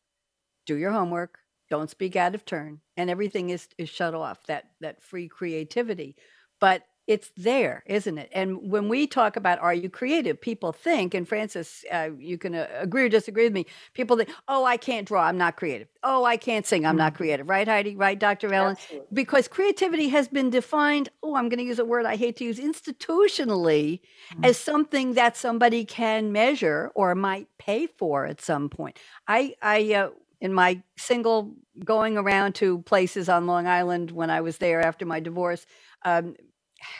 do 0.65 0.75
your 0.75 0.91
homework, 0.91 1.39
don't 1.69 1.89
speak 1.89 2.15
out 2.15 2.33
of 2.33 2.43
turn, 2.43 2.79
and 2.95 3.09
everything 3.09 3.51
is 3.51 3.67
is 3.77 3.89
shut 3.89 4.15
off. 4.15 4.43
That 4.47 4.71
that 4.81 5.03
free 5.03 5.27
creativity, 5.27 6.15
but 6.59 6.83
it's 7.07 7.31
there, 7.37 7.83
isn't 7.85 8.17
it? 8.17 8.29
And 8.33 8.69
when 8.69 8.89
we 8.89 9.07
talk 9.07 9.37
about 9.37 9.59
are 9.59 9.73
you 9.73 9.89
creative, 9.89 10.39
people 10.39 10.73
think, 10.73 11.13
and 11.13 11.27
Frances, 11.27 11.85
uh, 11.91 12.09
you 12.19 12.37
can 12.37 12.53
uh, 12.53 12.67
agree 12.77 13.05
or 13.05 13.09
disagree 13.09 13.45
with 13.45 13.53
me. 13.53 13.65
People 13.93 14.17
think, 14.17 14.29
oh, 14.49 14.65
I 14.65 14.75
can't 14.75 15.07
draw, 15.07 15.23
I'm 15.23 15.37
not 15.37 15.55
creative. 15.55 15.87
Oh, 16.03 16.25
I 16.25 16.35
can't 16.35 16.65
sing, 16.65 16.85
I'm 16.85 16.97
not 16.97 17.13
mm-hmm. 17.13 17.17
creative. 17.17 17.49
Right, 17.49 17.67
Heidi? 17.67 17.95
Right, 17.95 18.19
Dr. 18.19 18.53
Ellen? 18.53 18.71
Absolutely. 18.71 19.07
Because 19.13 19.47
creativity 19.47 20.09
has 20.09 20.27
been 20.27 20.49
defined. 20.49 21.07
Oh, 21.23 21.35
I'm 21.35 21.47
going 21.47 21.59
to 21.59 21.65
use 21.65 21.79
a 21.79 21.85
word 21.85 22.05
I 22.05 22.17
hate 22.17 22.35
to 22.37 22.43
use 22.43 22.59
institutionally 22.59 24.01
mm-hmm. 24.33 24.43
as 24.43 24.57
something 24.57 25.13
that 25.13 25.37
somebody 25.37 25.85
can 25.85 26.33
measure 26.33 26.91
or 26.93 27.15
might 27.15 27.47
pay 27.57 27.87
for 27.87 28.25
at 28.25 28.41
some 28.41 28.67
point. 28.69 28.99
I, 29.27 29.55
I, 29.61 29.93
uh, 29.93 30.09
in 30.39 30.53
my 30.53 30.81
single 30.97 31.55
going 31.83 32.17
around 32.17 32.53
to 32.55 32.79
places 32.79 33.29
on 33.29 33.47
Long 33.47 33.65
Island 33.65 34.11
when 34.11 34.29
I 34.29 34.41
was 34.41 34.57
there 34.57 34.81
after 34.81 35.05
my 35.05 35.19
divorce. 35.19 35.65
Um, 36.03 36.35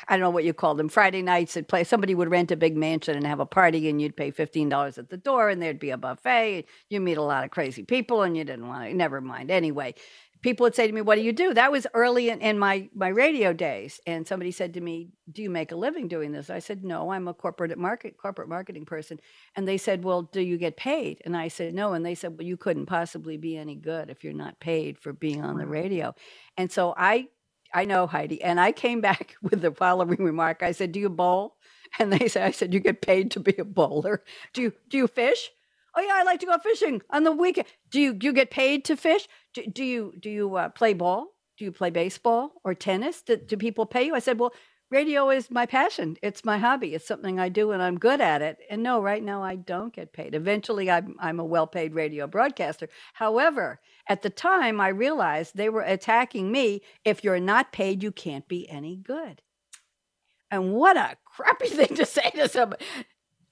I 0.07 0.13
don't 0.13 0.21
know 0.21 0.29
what 0.29 0.43
you 0.43 0.53
call 0.53 0.75
them, 0.75 0.89
Friday 0.89 1.21
nights 1.21 1.57
at 1.57 1.67
play. 1.67 1.83
Somebody 1.83 2.15
would 2.15 2.31
rent 2.31 2.51
a 2.51 2.55
big 2.55 2.75
mansion 2.75 3.15
and 3.15 3.27
have 3.27 3.39
a 3.39 3.45
party, 3.45 3.89
and 3.89 4.01
you'd 4.01 4.17
pay 4.17 4.31
fifteen 4.31 4.69
dollars 4.69 4.97
at 4.97 5.09
the 5.09 5.17
door, 5.17 5.49
and 5.49 5.61
there'd 5.61 5.79
be 5.79 5.91
a 5.91 5.97
buffet. 5.97 6.65
You 6.89 6.99
meet 6.99 7.17
a 7.17 7.21
lot 7.23 7.43
of 7.43 7.51
crazy 7.51 7.83
people, 7.83 8.21
and 8.23 8.35
you 8.35 8.43
didn't 8.43 8.67
want 8.67 8.89
to. 8.89 8.93
Never 8.95 9.21
mind. 9.21 9.51
Anyway, 9.51 9.93
people 10.41 10.63
would 10.63 10.75
say 10.75 10.87
to 10.87 10.93
me, 10.93 11.01
"What 11.01 11.15
do 11.15 11.21
you 11.21 11.33
do?" 11.33 11.53
That 11.53 11.71
was 11.71 11.87
early 11.93 12.29
in, 12.29 12.41
in 12.41 12.57
my 12.59 12.89
my 12.95 13.09
radio 13.09 13.53
days, 13.53 13.99
and 14.07 14.27
somebody 14.27 14.51
said 14.51 14.73
to 14.75 14.81
me, 14.81 15.09
"Do 15.31 15.41
you 15.41 15.49
make 15.49 15.71
a 15.71 15.75
living 15.75 16.07
doing 16.07 16.31
this?" 16.31 16.49
I 16.49 16.59
said, 16.59 16.83
"No, 16.83 17.11
I'm 17.11 17.27
a 17.27 17.33
corporate 17.33 17.77
market 17.77 18.17
corporate 18.17 18.49
marketing 18.49 18.85
person." 18.85 19.19
And 19.55 19.67
they 19.67 19.77
said, 19.77 20.03
"Well, 20.03 20.23
do 20.23 20.41
you 20.41 20.57
get 20.57 20.77
paid?" 20.77 21.21
And 21.25 21.35
I 21.35 21.49
said, 21.49 21.73
"No." 21.73 21.93
And 21.93 22.05
they 22.05 22.15
said, 22.15 22.37
"Well, 22.37 22.47
you 22.47 22.57
couldn't 22.57 22.85
possibly 22.87 23.37
be 23.37 23.57
any 23.57 23.75
good 23.75 24.09
if 24.09 24.23
you're 24.23 24.33
not 24.33 24.59
paid 24.59 24.97
for 24.97 25.13
being 25.13 25.43
on 25.43 25.57
the 25.57 25.67
radio." 25.67 26.15
And 26.57 26.71
so 26.71 26.93
I 26.97 27.27
I 27.77 27.85
know 27.85 28.07
Heidi. 28.07 28.41
And 28.41 28.59
I 28.59 28.71
came 28.71 29.01
back 29.01 29.35
with 29.41 29.61
the 29.61 29.71
following 29.71 30.23
remark. 30.23 30.63
I 30.63 30.71
said, 30.71 30.91
"Do 30.91 30.99
you 30.99 31.09
bowl?" 31.09 31.55
And 31.99 32.11
they 32.11 32.27
said, 32.27 32.43
"I 32.43 32.51
said 32.51 32.73
you 32.73 32.79
get 32.79 33.01
paid 33.01 33.31
to 33.31 33.39
be 33.39 33.55
a 33.57 33.63
bowler. 33.63 34.23
Do 34.53 34.61
you 34.63 34.73
do 34.89 34.97
you 34.97 35.07
fish?" 35.07 35.51
Oh 35.95 36.01
yeah, 36.01 36.13
I 36.15 36.23
like 36.23 36.39
to 36.41 36.45
go 36.45 36.57
fishing 36.57 37.01
on 37.09 37.23
the 37.23 37.31
weekend. 37.31 37.67
Do 37.91 37.99
you 38.01 38.13
do 38.13 38.27
you 38.27 38.33
get 38.33 38.51
paid 38.51 38.85
to 38.85 38.95
fish? 38.97 39.27
Do, 39.53 39.65
do 39.65 39.83
you 39.83 40.13
do 40.19 40.29
you 40.29 40.55
uh, 40.55 40.69
play 40.69 40.93
ball? 40.93 41.27
Do 41.57 41.65
you 41.65 41.71
play 41.71 41.89
baseball 41.89 42.51
or 42.63 42.73
tennis? 42.75 43.21
Do, 43.23 43.37
do 43.37 43.57
people 43.57 43.85
pay 43.85 44.05
you? 44.07 44.15
I 44.15 44.19
said, 44.19 44.39
"Well, 44.39 44.53
radio 44.89 45.29
is 45.29 45.51
my 45.51 45.65
passion. 45.65 46.17
It's 46.21 46.45
my 46.45 46.57
hobby. 46.57 46.93
It's 46.93 47.07
something 47.07 47.39
I 47.39 47.49
do 47.49 47.71
and 47.71 47.81
I'm 47.81 47.97
good 47.97 48.21
at 48.21 48.41
it." 48.41 48.57
And 48.69 48.83
no, 48.83 49.01
right 49.01 49.23
now 49.23 49.43
I 49.43 49.55
don't 49.55 49.93
get 49.93 50.13
paid. 50.13 50.35
Eventually, 50.35 50.89
I'm 50.89 51.15
I'm 51.19 51.39
a 51.39 51.45
well-paid 51.45 51.93
radio 51.93 52.27
broadcaster. 52.27 52.89
However, 53.13 53.79
at 54.09 54.21
the 54.21 54.29
time, 54.29 54.79
I 54.79 54.89
realized 54.89 55.55
they 55.55 55.69
were 55.69 55.81
attacking 55.81 56.51
me. 56.51 56.81
If 57.03 57.23
you're 57.23 57.39
not 57.39 57.71
paid, 57.71 58.03
you 58.03 58.11
can't 58.11 58.47
be 58.47 58.69
any 58.69 58.95
good. 58.95 59.41
And 60.49 60.73
what 60.73 60.97
a 60.97 61.17
crappy 61.25 61.67
thing 61.69 61.95
to 61.95 62.05
say 62.05 62.29
to 62.35 62.47
somebody. 62.47 62.85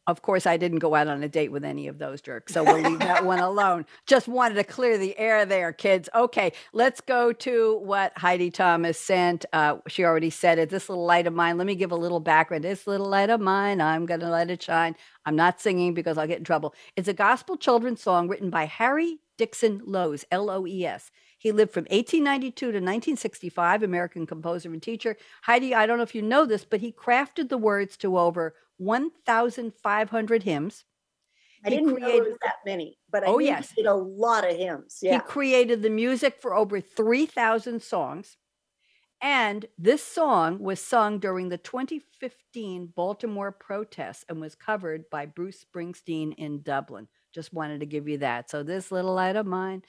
Of 0.07 0.21
course, 0.21 0.45
I 0.45 0.57
didn't 0.57 0.79
go 0.79 0.93
out 0.93 1.07
on 1.07 1.23
a 1.23 1.27
date 1.27 1.51
with 1.51 1.65
any 1.65 1.87
of 1.87 1.97
those 1.97 2.21
jerks, 2.21 2.53
so 2.53 2.63
we'll 2.63 2.79
leave 2.79 2.99
that 2.99 3.25
one 3.25 3.39
alone. 3.51 3.87
Just 4.05 4.27
wanted 4.27 4.53
to 4.55 4.63
clear 4.63 4.99
the 4.99 5.17
air 5.17 5.47
there, 5.47 5.73
kids. 5.73 6.09
Okay, 6.13 6.51
let's 6.73 7.01
go 7.01 7.33
to 7.33 7.79
what 7.79 8.15
Heidi 8.15 8.51
Thomas 8.51 8.99
sent. 8.99 9.45
Uh, 9.51 9.77
she 9.87 10.03
already 10.03 10.29
said 10.29 10.59
it. 10.59 10.69
This 10.69 10.89
little 10.89 11.05
light 11.05 11.25
of 11.25 11.33
mine. 11.33 11.57
Let 11.57 11.65
me 11.65 11.73
give 11.73 11.91
a 11.91 11.95
little 11.95 12.19
background. 12.19 12.63
This 12.63 12.85
little 12.85 13.09
light 13.09 13.31
of 13.31 13.41
mine, 13.41 13.81
I'm 13.81 14.05
going 14.05 14.19
to 14.19 14.29
let 14.29 14.51
it 14.51 14.61
shine. 14.61 14.95
I'm 15.25 15.35
not 15.35 15.59
singing 15.59 15.95
because 15.95 16.19
I'll 16.19 16.27
get 16.27 16.37
in 16.37 16.43
trouble. 16.43 16.75
It's 16.95 17.07
a 17.07 17.13
gospel 17.13 17.57
children's 17.57 18.03
song 18.03 18.27
written 18.27 18.51
by 18.51 18.65
Harry 18.65 19.17
Dixon 19.37 19.81
Loes, 19.85 20.23
L 20.29 20.51
O 20.51 20.67
E 20.67 20.85
S. 20.85 21.09
He 21.37 21.51
lived 21.51 21.73
from 21.73 21.83
1892 21.83 22.55
to 22.59 22.67
1965, 22.67 23.83
American 23.83 24.25
composer 24.25 24.71
and 24.71 24.81
teacher. 24.81 25.17
Heidi, 25.43 25.75
I 25.75 25.85
don't 25.85 25.97
know 25.97 26.03
if 26.03 26.15
you 26.15 26.21
know 26.21 26.45
this, 26.45 26.65
but 26.65 26.81
he 26.81 26.91
crafted 26.91 27.49
the 27.49 27.57
words 27.57 27.97
to 27.97 28.17
over 28.17 28.55
1,500 28.77 30.43
hymns. 30.43 30.83
I 31.65 31.69
He 31.69 31.75
didn't 31.77 31.89
know 31.89 31.95
created- 31.95 32.15
it 32.27 32.29
was 32.29 32.37
that 32.43 32.57
many, 32.65 32.97
but 33.09 33.23
I 33.23 33.27
Oh, 33.27 33.39
yes. 33.39 33.73
did 33.75 33.85
a 33.87 33.93
lot 33.93 34.47
of 34.49 34.55
hymns. 34.55 34.99
He 35.01 35.17
created 35.19 35.81
the 35.81 35.89
music 35.89 36.39
for 36.41 36.53
over 36.53 36.79
3,000 36.79 37.81
songs. 37.81 38.37
And 39.21 39.65
this 39.77 40.03
song 40.03 40.59
was 40.59 40.79
sung 40.79 41.19
during 41.19 41.49
the 41.49 41.57
2015 41.57 42.87
Baltimore 42.87 43.51
protests 43.51 44.25
and 44.29 44.39
was 44.41 44.53
covered 44.55 45.09
by 45.09 45.25
Bruce 45.25 45.63
Springsteen 45.65 46.35
in 46.37 46.61
Dublin. 46.61 47.07
Just 47.33 47.53
wanted 47.53 47.79
to 47.79 47.85
give 47.87 48.07
you 48.07 48.19
that. 48.19 48.49
So, 48.49 48.61
this 48.61 48.91
little 48.91 49.13
light 49.15 49.35
of 49.35 49.45
mine. 49.47 49.83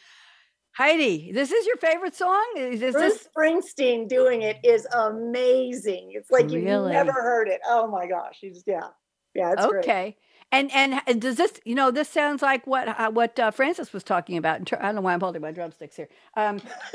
Heidi, 0.77 1.33
this 1.33 1.53
is 1.53 1.67
your 1.67 1.79
favorite 1.79 2.15
song? 2.15 2.45
Is 2.59 2.81
this, 2.81 2.93
Bruce 2.93 3.27
Springsteen 3.35 4.09
doing 4.09 4.43
it 4.43 4.59
is 4.62 4.87
amazing. 4.93 6.11
It's 6.12 6.31
like 6.31 6.51
you've 6.51 6.65
never 6.65 7.12
heard 7.12 7.49
it. 7.49 7.61
Oh 7.67 7.89
my 7.89 8.07
gosh. 8.07 8.37
He's 8.43 8.62
yeah. 8.67 8.89
Yeah, 9.37 9.53
it's 9.53 9.66
great. 9.66 9.85
okay? 9.85 10.16
And 10.53 10.70
and 10.72 11.20
does 11.20 11.37
this, 11.37 11.61
you 11.64 11.75
know, 11.75 11.90
this 11.90 12.09
sounds 12.09 12.40
like 12.40 12.68
what 12.68 12.87
uh, 12.88 13.11
what 13.11 13.37
uh, 13.38 13.51
Frances 13.51 13.92
was 13.92 14.05
talking 14.05 14.37
about. 14.37 14.61
I 14.75 14.83
don't 14.87 14.94
know 14.94 15.01
why 15.01 15.12
I'm 15.12 15.20
holding 15.20 15.42
my 15.42 15.51
drumsticks 15.51 15.96
here. 15.96 16.09
Um, 16.37 16.61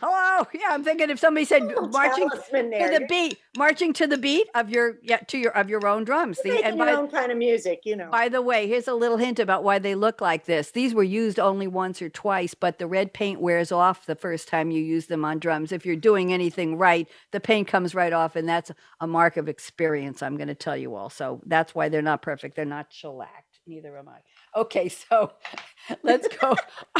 hello, 0.00 0.46
yeah, 0.54 0.68
I'm 0.70 0.84
thinking 0.84 1.10
if 1.10 1.18
somebody 1.18 1.44
said 1.44 1.62
marching 1.90 2.28
to 2.30 2.38
the 2.52 3.06
beat, 3.08 3.38
marching 3.56 3.92
to 3.94 4.06
the 4.06 4.16
beat 4.16 4.48
of 4.54 4.70
your 4.70 4.98
yeah 5.02 5.16
to 5.18 5.38
your 5.38 5.50
of 5.56 5.68
your 5.68 5.84
own 5.86 6.04
drums. 6.04 6.38
You're 6.44 6.56
The- 6.58 6.64
and 6.64 6.76
your 6.76 6.86
by, 6.86 6.92
own 6.92 7.08
kind 7.08 7.32
of 7.32 7.38
music, 7.38 7.80
you 7.84 7.96
know. 7.96 8.08
by 8.10 8.28
the 8.28 8.40
way, 8.40 8.68
here's 8.68 8.88
a 8.88 8.94
little 8.94 9.16
hint 9.16 9.40
about 9.40 9.64
why 9.64 9.80
they 9.80 9.96
look 9.96 10.20
like 10.20 10.44
this. 10.44 10.70
These 10.70 10.94
were 10.94 11.02
used 11.02 11.40
only 11.40 11.66
once 11.66 12.00
or 12.00 12.08
twice, 12.08 12.54
but 12.54 12.78
the 12.78 12.86
red 12.86 13.12
paint 13.12 13.40
wears 13.40 13.72
off 13.72 14.06
the 14.06 14.14
first 14.14 14.46
time 14.48 14.70
you 14.70 14.82
use 14.82 15.06
them 15.06 15.24
on 15.24 15.40
drums. 15.40 15.72
If 15.72 15.84
you're 15.84 15.96
doing 15.96 16.32
anything 16.32 16.78
right, 16.78 17.08
the 17.32 17.40
paint 17.40 17.66
comes 17.68 17.92
right 17.94 18.12
off, 18.12 18.36
and 18.36 18.48
that's 18.48 18.70
a 19.00 19.06
mark 19.08 19.36
of 19.36 19.48
experience. 19.48 20.22
I'm 20.22 20.36
going 20.36 20.48
to 20.48 20.54
tell 20.54 20.76
you 20.76 20.94
all. 20.94 21.10
So 21.10 21.41
that's 21.46 21.74
why 21.74 21.88
they're 21.88 22.02
not 22.02 22.22
perfect. 22.22 22.56
They're 22.56 22.64
not 22.64 22.92
shellacked. 22.92 23.60
Neither 23.66 23.96
am 23.96 24.08
I. 24.08 24.60
Okay, 24.60 24.88
so 24.88 25.32
let's 26.02 26.28
go 26.36 26.56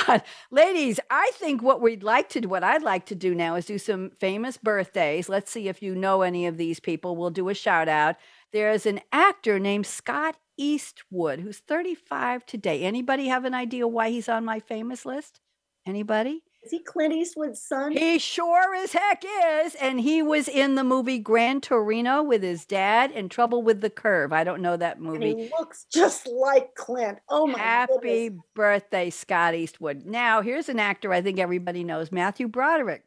on. 0.09 0.23
Ladies, 0.51 1.01
I 1.11 1.31
think 1.35 1.63
what 1.63 1.81
we'd 1.81 2.03
like 2.03 2.29
to 2.31 2.41
do, 2.41 2.49
what 2.49 2.63
I'd 2.65 2.83
like 2.83 3.07
to 3.07 3.15
do 3.15 3.35
now 3.35 3.57
is 3.57 3.67
do 3.67 3.79
some 3.79 4.11
famous 4.19 4.57
birthdays. 4.57 5.29
Let's 5.29 5.51
see 5.51 5.69
if 5.69 5.83
you 5.83 5.95
know 5.95 6.23
any 6.23 6.47
of 6.47 6.57
these 6.57 6.81
people. 6.81 7.17
We'll 7.17 7.31
do 7.31 7.49
a 7.49 7.55
shout 7.55 7.89
out. 7.89 8.17
There's 8.53 8.87
an 8.87 9.01
actor 9.13 9.59
named 9.59 9.87
Scott 9.87 10.37
Eastwood 10.57 11.41
who's 11.41 11.59
35 11.59 12.47
today. 12.47 12.83
Anybody 12.83 13.29
have 13.29 13.45
an 13.45 13.55
idea 13.55 13.89
why 13.89 14.11
he's 14.11 14.29
on 14.29 14.45
my 14.45 14.61
famous 14.61 15.05
list? 15.05 15.41
Anybody? 15.87 16.43
Is 16.65 16.71
he 16.71 16.79
Clint 16.79 17.13
Eastwood's 17.13 17.61
son? 17.61 17.91
He 17.93 18.19
sure 18.21 18.75
as 18.77 18.93
heck 18.93 19.25
is. 19.65 19.75
And 19.75 20.01
he 20.01 20.23
was 20.23 20.47
in 20.47 20.77
the 20.77 20.85
movie 20.85 21.19
Gran 21.19 21.61
Torino 21.61 22.23
with 22.23 22.43
his 22.43 22.65
dad 22.65 23.11
and 23.11 23.29
Trouble 23.31 23.63
with 23.63 23.81
the 23.81 23.91
Curve. 23.91 24.33
I 24.33 24.45
don't 24.45 24.63
know 24.63 24.77
that 24.77 24.99
and 24.99 25.05
movie. 25.07 25.35
he 25.35 25.51
looks 25.59 25.87
just 25.93 26.29
like 26.29 26.75
Clint. 26.77 27.19
Oh 27.29 27.49
my 27.49 27.59
Happy 27.59 28.29
goodness. 28.29 28.45
birthday, 28.55 29.11
Scott 29.11 29.55
Eastwood. 29.57 30.07
Now, 30.07 30.41
here's 30.41 30.69
an 30.69 30.79
actor 30.79 31.13
I 31.13 31.21
think 31.21 31.41
everybody 31.41 31.83
knows 31.83 32.13
Matthew 32.13 32.47
Broderick. 32.47 33.03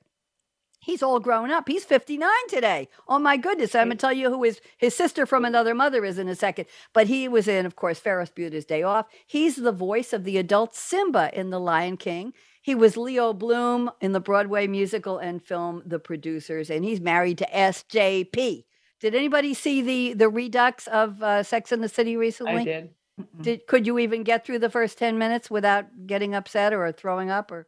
He's 0.82 1.02
all 1.02 1.20
grown 1.20 1.50
up. 1.50 1.68
He's 1.68 1.84
59 1.86 2.30
today. 2.48 2.90
Oh 3.08 3.18
my 3.18 3.38
goodness. 3.38 3.74
I'm 3.74 3.88
going 3.88 3.98
to 3.98 4.02
tell 4.02 4.14
you 4.14 4.30
who 4.30 4.44
his, 4.44 4.62
his 4.78 4.96
sister 4.96 5.26
from 5.26 5.44
another 5.44 5.74
mother 5.74 6.06
is 6.06 6.20
in 6.20 6.28
a 6.28 6.36
second. 6.36 6.66
But 6.94 7.08
he 7.08 7.28
was 7.28 7.48
in, 7.48 7.66
of 7.66 7.76
course, 7.76 7.98
Ferris 8.00 8.30
Bueller's 8.30 8.66
Day 8.66 8.84
Off. 8.84 9.08
He's 9.26 9.56
the 9.56 9.72
voice 9.72 10.14
of 10.14 10.26
the 10.26 10.38
adult 10.38 10.76
Simba 10.76 11.32
in 11.34 11.50
The 11.50 11.60
Lion 11.60 11.98
King. 11.98 12.34
He 12.66 12.74
was 12.74 12.98
Leo 12.98 13.32
Bloom 13.32 13.92
in 14.02 14.12
the 14.12 14.20
Broadway 14.20 14.66
musical 14.66 15.20
and 15.20 15.40
film 15.40 15.84
The 15.86 16.00
Producers, 16.00 16.72
and 16.72 16.84
he's 16.84 17.00
married 17.00 17.38
to 17.38 17.46
SJP. 17.54 18.66
Did 19.00 19.14
anybody 19.14 19.54
see 19.54 19.84
the 19.84 20.14
the 20.16 20.30
redux 20.30 20.88
of 20.88 21.22
uh, 21.22 21.44
Sex 21.44 21.72
in 21.72 21.82
the 21.82 21.88
City 21.88 22.18
recently? 22.18 22.54
I 22.56 22.64
did. 22.64 22.90
Did 23.40 23.68
could 23.68 23.86
you 23.86 24.00
even 24.00 24.24
get 24.24 24.48
through 24.48 24.58
the 24.58 24.72
first 24.72 24.98
10 24.98 25.20
minutes 25.20 25.52
without 25.52 25.86
getting 26.08 26.34
upset 26.34 26.74
or 26.74 26.92
throwing 26.92 27.30
up 27.30 27.52
or 27.52 27.68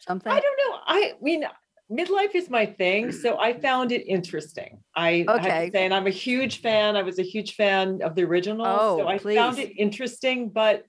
something? 0.00 0.32
I 0.32 0.40
don't 0.40 0.58
know. 0.66 0.78
I 0.84 1.12
mean, 1.22 1.44
midlife 1.88 2.34
is 2.34 2.50
my 2.50 2.66
thing, 2.66 3.12
so 3.12 3.38
I 3.38 3.52
found 3.52 3.92
it 3.92 4.04
interesting. 4.04 4.80
I 4.96 5.24
have 5.28 5.42
to 5.44 5.70
say, 5.70 5.84
and 5.84 5.94
I'm 5.94 6.08
a 6.08 6.10
huge 6.10 6.60
fan. 6.60 6.96
I 6.96 7.02
was 7.02 7.20
a 7.20 7.22
huge 7.22 7.54
fan 7.54 8.02
of 8.02 8.16
the 8.16 8.24
original, 8.24 8.66
Oh, 8.66 8.98
so 8.98 9.06
I 9.06 9.18
found 9.18 9.60
it 9.60 9.78
interesting. 9.78 10.48
But 10.48 10.86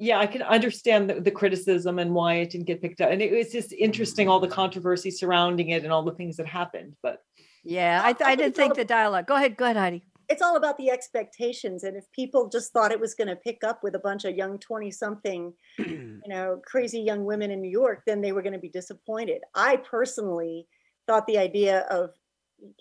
yeah, 0.00 0.18
I 0.18 0.26
can 0.26 0.40
understand 0.40 1.10
the, 1.10 1.20
the 1.20 1.30
criticism 1.30 1.98
and 1.98 2.14
why 2.14 2.36
it 2.36 2.50
didn't 2.50 2.66
get 2.66 2.80
picked 2.80 3.02
up. 3.02 3.10
And 3.10 3.20
it 3.20 3.30
was 3.30 3.52
just 3.52 3.74
interesting, 3.74 4.28
all 4.28 4.40
the 4.40 4.48
controversy 4.48 5.10
surrounding 5.10 5.68
it 5.68 5.84
and 5.84 5.92
all 5.92 6.02
the 6.02 6.14
things 6.14 6.38
that 6.38 6.46
happened. 6.46 6.96
But 7.02 7.18
Yeah, 7.64 8.00
I, 8.02 8.14
th- 8.14 8.26
I 8.26 8.32
I 8.32 8.34
didn't 8.34 8.56
think 8.56 8.74
the 8.74 8.84
dialogue. 8.84 9.26
Go 9.26 9.36
ahead, 9.36 9.58
go 9.58 9.66
ahead, 9.66 9.76
Heidi. 9.76 10.02
It's 10.30 10.40
all 10.40 10.56
about 10.56 10.78
the 10.78 10.90
expectations. 10.90 11.84
And 11.84 11.98
if 11.98 12.10
people 12.12 12.48
just 12.48 12.72
thought 12.72 12.92
it 12.92 13.00
was 13.00 13.14
going 13.14 13.28
to 13.28 13.36
pick 13.36 13.62
up 13.62 13.80
with 13.82 13.94
a 13.94 13.98
bunch 13.98 14.24
of 14.24 14.34
young 14.34 14.58
20 14.58 14.90
something, 14.90 15.52
you 15.78 16.20
know, 16.26 16.62
crazy 16.64 17.00
young 17.00 17.26
women 17.26 17.50
in 17.50 17.60
New 17.60 17.70
York, 17.70 18.04
then 18.06 18.22
they 18.22 18.32
were 18.32 18.42
going 18.42 18.54
to 18.54 18.58
be 18.58 18.70
disappointed. 18.70 19.42
I 19.54 19.76
personally 19.76 20.66
thought 21.06 21.26
the 21.26 21.36
idea 21.36 21.80
of 21.90 22.10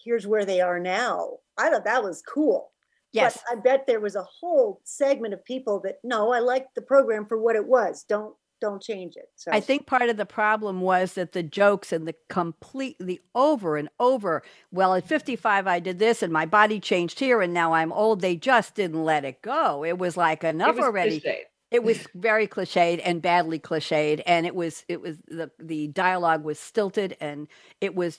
here's 0.01 0.25
where 0.25 0.45
they 0.45 0.61
are 0.61 0.79
now, 0.79 1.39
I 1.57 1.69
thought 1.69 1.83
that 1.83 2.03
was 2.03 2.21
cool. 2.21 2.71
Yes, 3.11 3.39
But 3.49 3.57
I 3.57 3.61
bet 3.61 3.87
there 3.87 3.99
was 3.99 4.15
a 4.15 4.23
whole 4.23 4.81
segment 4.83 5.33
of 5.33 5.43
people 5.43 5.81
that 5.83 5.99
no, 6.03 6.31
I 6.31 6.39
liked 6.39 6.75
the 6.75 6.81
program 6.81 7.25
for 7.25 7.39
what 7.39 7.55
it 7.55 7.65
was. 7.65 8.03
Don't 8.07 8.35
don't 8.61 8.81
change 8.81 9.15
it. 9.15 9.29
So 9.35 9.51
I 9.53 9.59
think 9.59 9.87
part 9.87 10.09
of 10.09 10.17
the 10.17 10.25
problem 10.25 10.81
was 10.81 11.13
that 11.13 11.31
the 11.31 11.43
jokes 11.43 11.91
and 11.91 12.07
the 12.07 12.15
completely 12.27 13.21
over 13.33 13.77
and 13.77 13.89
over. 13.99 14.43
Well, 14.71 14.93
at 14.95 15.07
55, 15.07 15.65
I 15.65 15.79
did 15.79 15.99
this 15.99 16.21
and 16.21 16.31
my 16.33 16.45
body 16.45 16.79
changed 16.79 17.19
here 17.19 17.41
and 17.41 17.53
now 17.53 17.73
I'm 17.73 17.93
old. 17.93 18.21
They 18.21 18.35
just 18.35 18.75
didn't 18.75 19.03
let 19.03 19.25
it 19.25 19.41
go. 19.41 19.83
It 19.83 19.97
was 19.97 20.17
like 20.17 20.43
enough 20.43 20.69
it 20.69 20.75
was 20.75 20.85
already. 20.85 21.21
cliched. 21.21 21.45
It 21.71 21.83
was 21.83 22.07
very 22.15 22.47
cliched 22.47 22.99
and 23.05 23.21
badly 23.21 23.59
cliched, 23.59 24.23
and 24.25 24.47
it 24.47 24.55
was 24.55 24.83
it 24.87 25.01
was 25.01 25.17
the 25.27 25.51
the 25.59 25.87
dialogue 25.89 26.43
was 26.43 26.59
stilted, 26.59 27.15
and 27.21 27.47
it 27.79 27.93
was 27.93 28.17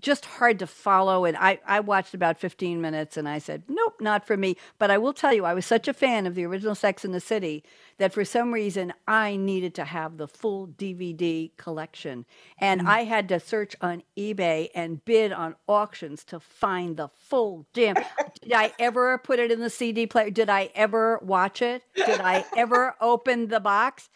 just 0.00 0.24
hard 0.24 0.58
to 0.58 0.66
follow. 0.66 1.24
And 1.24 1.36
I, 1.36 1.60
I 1.66 1.80
watched 1.80 2.14
about 2.14 2.38
15 2.38 2.80
minutes 2.80 3.16
and 3.16 3.28
I 3.28 3.38
said, 3.38 3.62
nope, 3.68 4.00
not 4.00 4.26
for 4.26 4.36
me. 4.36 4.56
But 4.78 4.90
I 4.90 4.98
will 4.98 5.12
tell 5.12 5.32
you, 5.32 5.44
I 5.44 5.54
was 5.54 5.66
such 5.66 5.88
a 5.88 5.94
fan 5.94 6.26
of 6.26 6.34
the 6.34 6.44
original 6.44 6.74
Sex 6.74 7.04
in 7.04 7.12
the 7.12 7.20
City 7.20 7.64
that 7.98 8.12
for 8.12 8.24
some 8.24 8.52
reason 8.52 8.92
I 9.06 9.36
needed 9.36 9.74
to 9.76 9.84
have 9.84 10.16
the 10.16 10.28
full 10.28 10.68
DVD 10.68 11.50
collection. 11.56 12.26
And 12.58 12.80
mm-hmm. 12.80 12.90
I 12.90 13.04
had 13.04 13.28
to 13.28 13.40
search 13.40 13.76
on 13.80 14.02
eBay 14.16 14.68
and 14.74 15.04
bid 15.04 15.32
on 15.32 15.54
auctions 15.66 16.24
to 16.24 16.40
find 16.40 16.96
the 16.96 17.08
full 17.08 17.66
damn. 17.72 17.96
Did 18.42 18.52
I 18.52 18.72
ever 18.78 19.18
put 19.18 19.38
it 19.38 19.50
in 19.50 19.60
the 19.60 19.70
CD 19.70 20.06
player? 20.06 20.30
Did 20.30 20.50
I 20.50 20.70
ever 20.74 21.18
watch 21.22 21.62
it? 21.62 21.82
Did 21.94 22.20
I 22.20 22.44
ever 22.56 22.94
open 23.00 23.48
the 23.48 23.60
box? 23.60 24.10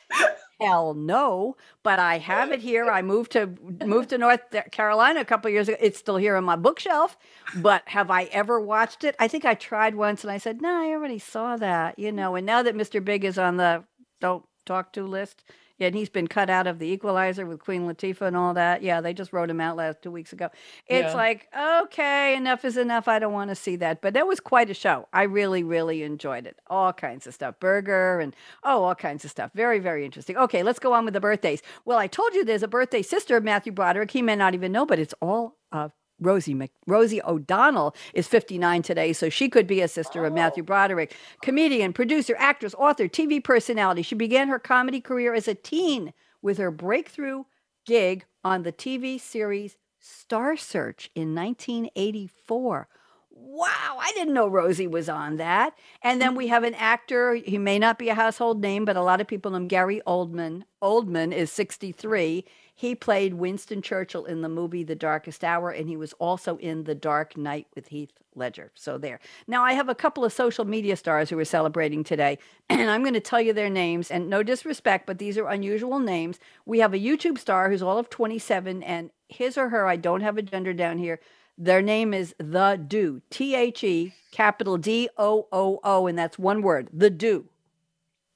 Hell 0.63 0.95
no 0.95 1.57
but 1.83 1.99
i 1.99 2.19
have 2.19 2.53
it 2.53 2.61
here. 2.61 2.87
I 2.91 3.03
moved 3.03 3.33
to 3.33 3.47
moved 3.85 4.11
to 4.11 4.19
north 4.19 4.41
carolina 4.71 5.21
a 5.21 5.25
couple 5.25 5.51
years 5.51 5.69
ago. 5.69 5.77
It's 5.81 5.99
still 5.99 6.17
here 6.17 6.37
on 6.37 6.45
my 6.45 6.57
bookshelf 6.57 7.17
but 7.57 7.83
have 7.87 8.11
i 8.11 8.25
ever 8.25 8.61
watched 8.61 9.05
it? 9.05 9.17
I 9.19 9.29
think 9.29 9.45
i 9.45 9.55
tried 9.55 9.95
once 9.95 10.23
and 10.25 10.31
i 10.31 10.39
said 10.39 10.63
no 10.63 10.83
i 10.83 10.91
already 10.91 11.19
saw 11.19 11.57
that 11.57 11.99
you 11.99 12.13
know 12.13 12.37
and 12.37 12.47
now 12.47 12.63
that 12.63 12.75
mr 12.77 13.05
big 13.05 13.25
is 13.25 13.39
on 13.39 13.57
the 13.57 13.85
don't 14.21 14.45
talk 14.65 14.93
to 14.93 15.05
list 15.05 15.45
and 15.83 15.95
he's 15.95 16.09
been 16.09 16.29
cut 16.29 16.49
out 16.49 16.67
of 16.67 16.79
the 16.79 16.87
equalizer 16.87 17.45
with 17.47 17.61
Queen 17.61 17.83
Latifah 17.83 18.23
and 18.23 18.37
all 18.37 18.55
that. 18.55 18.83
Yeah, 18.83 19.01
they 19.01 19.13
just 19.13 19.33
wrote 19.33 19.51
him 19.51 19.61
out 19.61 19.77
last 19.77 20.03
two 20.03 20.11
weeks 20.11 20.33
ago. 20.33 20.49
It's 20.87 21.13
yeah. 21.13 21.15
like, 21.15 21.49
okay, 21.57 22.37
enough 22.37 22.65
is 22.65 22.77
enough. 22.77 23.09
I 23.09 23.19
don't 23.19 23.33
want 23.33 23.51
to 23.51 23.55
see 23.55 23.77
that. 23.77 24.01
But 24.01 24.15
that 24.15 24.27
was 24.27 24.41
quite 24.41 24.71
a 24.71 24.75
show. 24.75 25.09
I 25.13 25.25
really, 25.25 25.63
really 25.63 26.03
enjoyed 26.03 26.47
it. 26.47 26.59
All 26.69 26.93
kinds 26.93 27.27
of 27.27 27.35
stuff. 27.35 27.59
Burger 27.61 28.21
and 28.21 28.35
oh, 28.63 28.85
all 28.85 28.95
kinds 28.95 29.25
of 29.25 29.31
stuff. 29.31 29.51
Very, 29.55 29.79
very 29.79 30.05
interesting. 30.05 30.37
Okay, 30.37 30.63
let's 30.63 30.79
go 30.79 30.93
on 30.93 31.05
with 31.05 31.15
the 31.15 31.21
birthdays. 31.21 31.63
Well, 31.85 31.99
I 31.99 32.07
told 32.07 32.35
you 32.35 32.45
there's 32.45 32.63
a 32.63 32.69
birthday 32.69 33.03
sister 33.03 33.37
of 33.37 33.45
Matthew 33.45 33.73
Broderick. 33.73 34.11
He 34.11 34.23
may 34.23 34.37
not 34.37 34.55
even 34.55 34.73
know, 34.73 34.87
but 34.87 34.99
it's 34.99 35.15
all 35.21 35.57
uh, 35.73 35.89
Rosie 36.23 36.55
Mc, 36.55 36.71
Rosie 36.87 37.23
O'Donnell 37.23 37.95
is 38.15 38.29
59 38.29 38.83
today, 38.83 39.13
so 39.13 39.29
she 39.29 39.49
could 39.49 39.67
be 39.67 39.81
a 39.81 39.89
sister 39.89 40.25
of 40.25 40.33
Matthew 40.33 40.63
Broderick. 40.63 41.15
Comedian, 41.43 41.93
producer, 41.93 42.35
actress, 42.39 42.75
author, 42.75 43.09
TV 43.09 43.43
personality. 43.43 44.03
She 44.03 44.15
began 44.15 44.49
her 44.49 44.59
comedy 44.59 45.01
career 45.01 45.35
as 45.35 45.49
a 45.49 45.55
teen 45.55 46.13
with 46.41 46.59
her 46.59 46.71
breakthrough 46.71 47.45
gig 47.85 48.25
on 48.45 48.63
the 48.63 48.73
TV 48.73 49.21
series 49.21 49.77
Star 50.01 50.57
Search 50.57 51.11
in 51.15 51.35
1984. 51.35 52.89
Wow, 53.31 53.99
I 54.01 54.13
didn't 54.15 54.35
know 54.35 54.47
Rosie 54.47 54.87
was 54.87 55.09
on 55.09 55.37
that. 55.37 55.75
And 56.03 56.21
then 56.21 56.35
we 56.35 56.49
have 56.49 56.65
an 56.65 56.75
actor, 56.75 57.35
he 57.35 57.59
may 57.59 57.79
not 57.79 57.99
be 57.99 58.09
a 58.09 58.15
household 58.15 58.61
name, 58.61 58.85
but 58.85 58.97
a 58.97 59.03
lot 59.03 59.21
of 59.21 59.27
people 59.27 59.51
know 59.51 59.59
him, 59.59 59.69
Gary 59.69 60.01
Oldman. 60.07 60.63
Oldman 60.83 61.33
is 61.33 61.51
63. 61.53 62.45
He 62.75 62.95
played 62.95 63.35
Winston 63.35 63.83
Churchill 63.83 64.25
in 64.25 64.41
the 64.41 64.49
movie 64.49 64.83
The 64.83 64.95
Darkest 64.95 65.45
Hour, 65.45 65.71
and 65.71 65.89
he 65.89 65.97
was 65.97 66.13
also 66.15 66.57
in 66.57 66.85
The 66.85 66.95
Dark 66.95 67.37
Knight 67.37 67.67
with 67.75 67.89
Heath 67.89 68.13
Ledger. 68.35 68.73
So 68.75 68.99
there. 68.99 69.21
Now, 69.47 69.63
I 69.63 69.75
have 69.75 69.89
a 69.89 69.95
couple 69.95 70.25
of 70.25 70.33
social 70.33 70.65
media 70.65 70.97
stars 70.97 71.31
who 71.31 71.39
are 71.39 71.45
celebrating 71.45 72.03
today, 72.03 72.39
and 72.71 72.91
I'm 72.91 73.03
going 73.03 73.15
to 73.15 73.21
tell 73.21 73.41
you 73.41 73.53
their 73.53 73.71
names. 73.71 74.11
And 74.11 74.29
no 74.29 74.43
disrespect, 74.43 75.07
but 75.07 75.19
these 75.19 75.37
are 75.37 75.49
unusual 75.49 75.99
names. 75.99 76.39
We 76.65 76.79
have 76.79 76.95
a 76.95 76.99
YouTube 76.99 77.39
star 77.39 77.71
who's 77.71 77.83
all 77.83 77.99
of 77.99 78.11
27, 78.11 78.83
and 78.83 79.11
his 79.29 79.59
or 79.59 79.69
her, 79.69 79.87
I 79.87 79.97
don't 79.97 80.23
have 80.23 80.39
a 80.39 80.43
gender 80.43 80.73
down 80.73 80.99
here. 80.99 81.21
Their 81.59 81.83
name 81.83 82.15
is 82.15 82.35
The 82.39 82.83
Do, 82.85 83.21
T 83.31 83.55
H 83.55 83.85
E, 83.85 84.15
capital 84.31 84.79
D 84.79 85.09
O 85.19 85.47
O 85.53 85.81
O, 85.85 86.07
and 86.07 86.19
that's 86.19 86.39
one 86.39 86.63
word, 86.63 86.89
The 86.93 87.11
Do. 87.11 87.49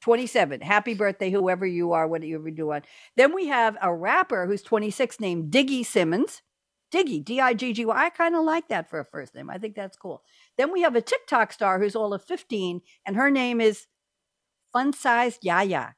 27. 0.07 0.61
Happy 0.61 0.95
birthday, 0.95 1.33
whoever 1.33 1.67
you 1.67 1.91
are, 1.91 2.07
whatever 2.07 2.49
you 2.49 2.73
on. 2.73 2.83
Then 3.17 3.35
we 3.35 3.49
have 3.49 3.77
a 3.83 3.93
rapper 3.93 4.47
who's 4.47 4.63
26 4.63 5.19
named 5.19 5.51
Diggy 5.51 5.85
Simmons. 5.85 6.43
Diggy, 6.95 7.25
D 7.25 7.41
I 7.41 7.55
G 7.55 7.73
G 7.73 7.85
Y. 7.85 7.93
I 7.93 8.09
kind 8.11 8.37
of 8.37 8.45
like 8.45 8.69
that 8.69 8.89
for 8.89 9.01
a 9.01 9.05
first 9.05 9.35
name. 9.35 9.51
I 9.51 9.59
think 9.59 9.75
that's 9.75 9.97
cool. 9.97 10.23
Then 10.57 10.73
we 10.73 10.83
have 10.83 10.95
a 10.95 11.01
TikTok 11.01 11.53
star 11.53 11.81
who's 11.81 11.97
all 11.97 12.15
of 12.15 12.23
15, 12.23 12.83
and 13.05 13.17
her 13.17 13.33
name 13.33 13.61
is 13.61 13.89
Fun 14.73 14.93
Sized 14.93 15.45
Yaya. 15.45 15.97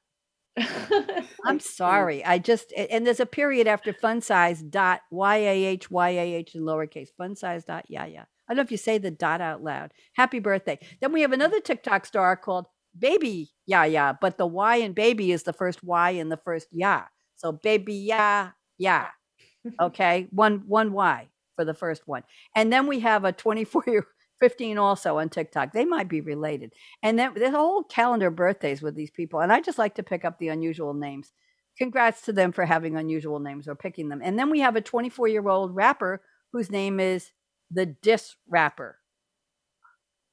I'm 1.45 1.61
sorry. 1.61 2.25
I 2.25 2.39
just 2.39 2.73
and 2.73 3.07
there's 3.07 3.21
a 3.21 3.27
period 3.27 3.67
after 3.67 3.93
fun 3.93 4.23
size 4.23 4.63
dot 4.63 5.03
y 5.11 5.37
a 5.37 5.67
h 5.67 5.91
y 5.91 6.09
a 6.09 6.35
h 6.35 6.55
in 6.55 6.63
lowercase 6.63 7.11
fun 7.17 7.37
size 7.37 7.67
dot 7.67 7.85
yeah. 7.89 8.05
I 8.05 8.55
don't 8.55 8.57
know 8.57 8.63
if 8.63 8.71
you 8.71 8.79
say 8.79 8.97
the 8.97 9.11
dot 9.11 9.43
out 9.43 9.63
loud. 9.63 9.93
Happy 10.15 10.39
birthday. 10.39 10.79
Then 11.03 11.13
we 11.13 11.21
have 11.21 11.33
another 11.33 11.61
TikTok 11.61 12.07
star 12.07 12.35
called 12.35 12.67
baby 12.99 13.51
yeah 13.67 13.85
yeah 13.85 14.13
but 14.21 14.39
the 14.39 14.47
y 14.47 14.77
in 14.77 14.93
baby 14.93 15.33
is 15.33 15.43
the 15.45 15.53
first 15.53 15.83
y 15.83 16.11
in 16.11 16.29
the 16.29 16.37
first 16.37 16.69
yeah. 16.73 17.05
So 17.37 17.53
baby 17.53 17.95
yeah 17.95 18.51
yeah 18.79 19.09
okay 19.81 20.27
one 20.31 20.65
one 20.67 20.93
y 20.93 21.29
for 21.57 21.65
the 21.65 21.75
first 21.75 22.03
one. 22.07 22.23
And 22.55 22.73
then 22.73 22.87
we 22.87 23.01
have 23.01 23.25
a 23.25 23.33
24 23.33 23.85
year 23.87 24.07
15 24.41 24.79
also 24.79 25.19
on 25.19 25.29
tiktok. 25.29 25.73
They 25.73 25.85
might 25.85 26.09
be 26.09 26.21
related. 26.21 26.73
And 27.03 27.19
then 27.19 27.33
there's 27.35 27.55
a 27.55 27.59
whole 27.59 27.83
calendar 27.83 28.31
birthdays 28.31 28.81
with 28.81 28.95
these 28.95 29.11
people 29.11 29.41
and 29.41 29.53
i 29.53 29.61
just 29.61 29.79
like 29.79 29.97
to 29.97 30.03
pick 30.03 30.25
up 30.25 30.39
the 30.39 30.49
unusual 30.49 30.95
names. 30.95 31.33
Congrats 31.77 32.23
to 32.23 32.33
them 32.33 32.53
for 32.53 32.65
having 32.65 32.97
unusual 32.97 33.39
names 33.39 33.69
or 33.69 33.75
picking 33.75 34.09
them. 34.09 34.21
And 34.23 34.39
then 34.39 34.51
we 34.51 34.61
have 34.61 34.77
a 34.77 34.81
24 34.81 35.29
year 35.29 35.49
old 35.49 35.75
rapper 35.75 36.23
whose 36.53 36.71
name 36.71 36.99
is 37.01 37.31
the 37.71 37.87
Dis 37.87 38.35
Rapper 38.49 38.98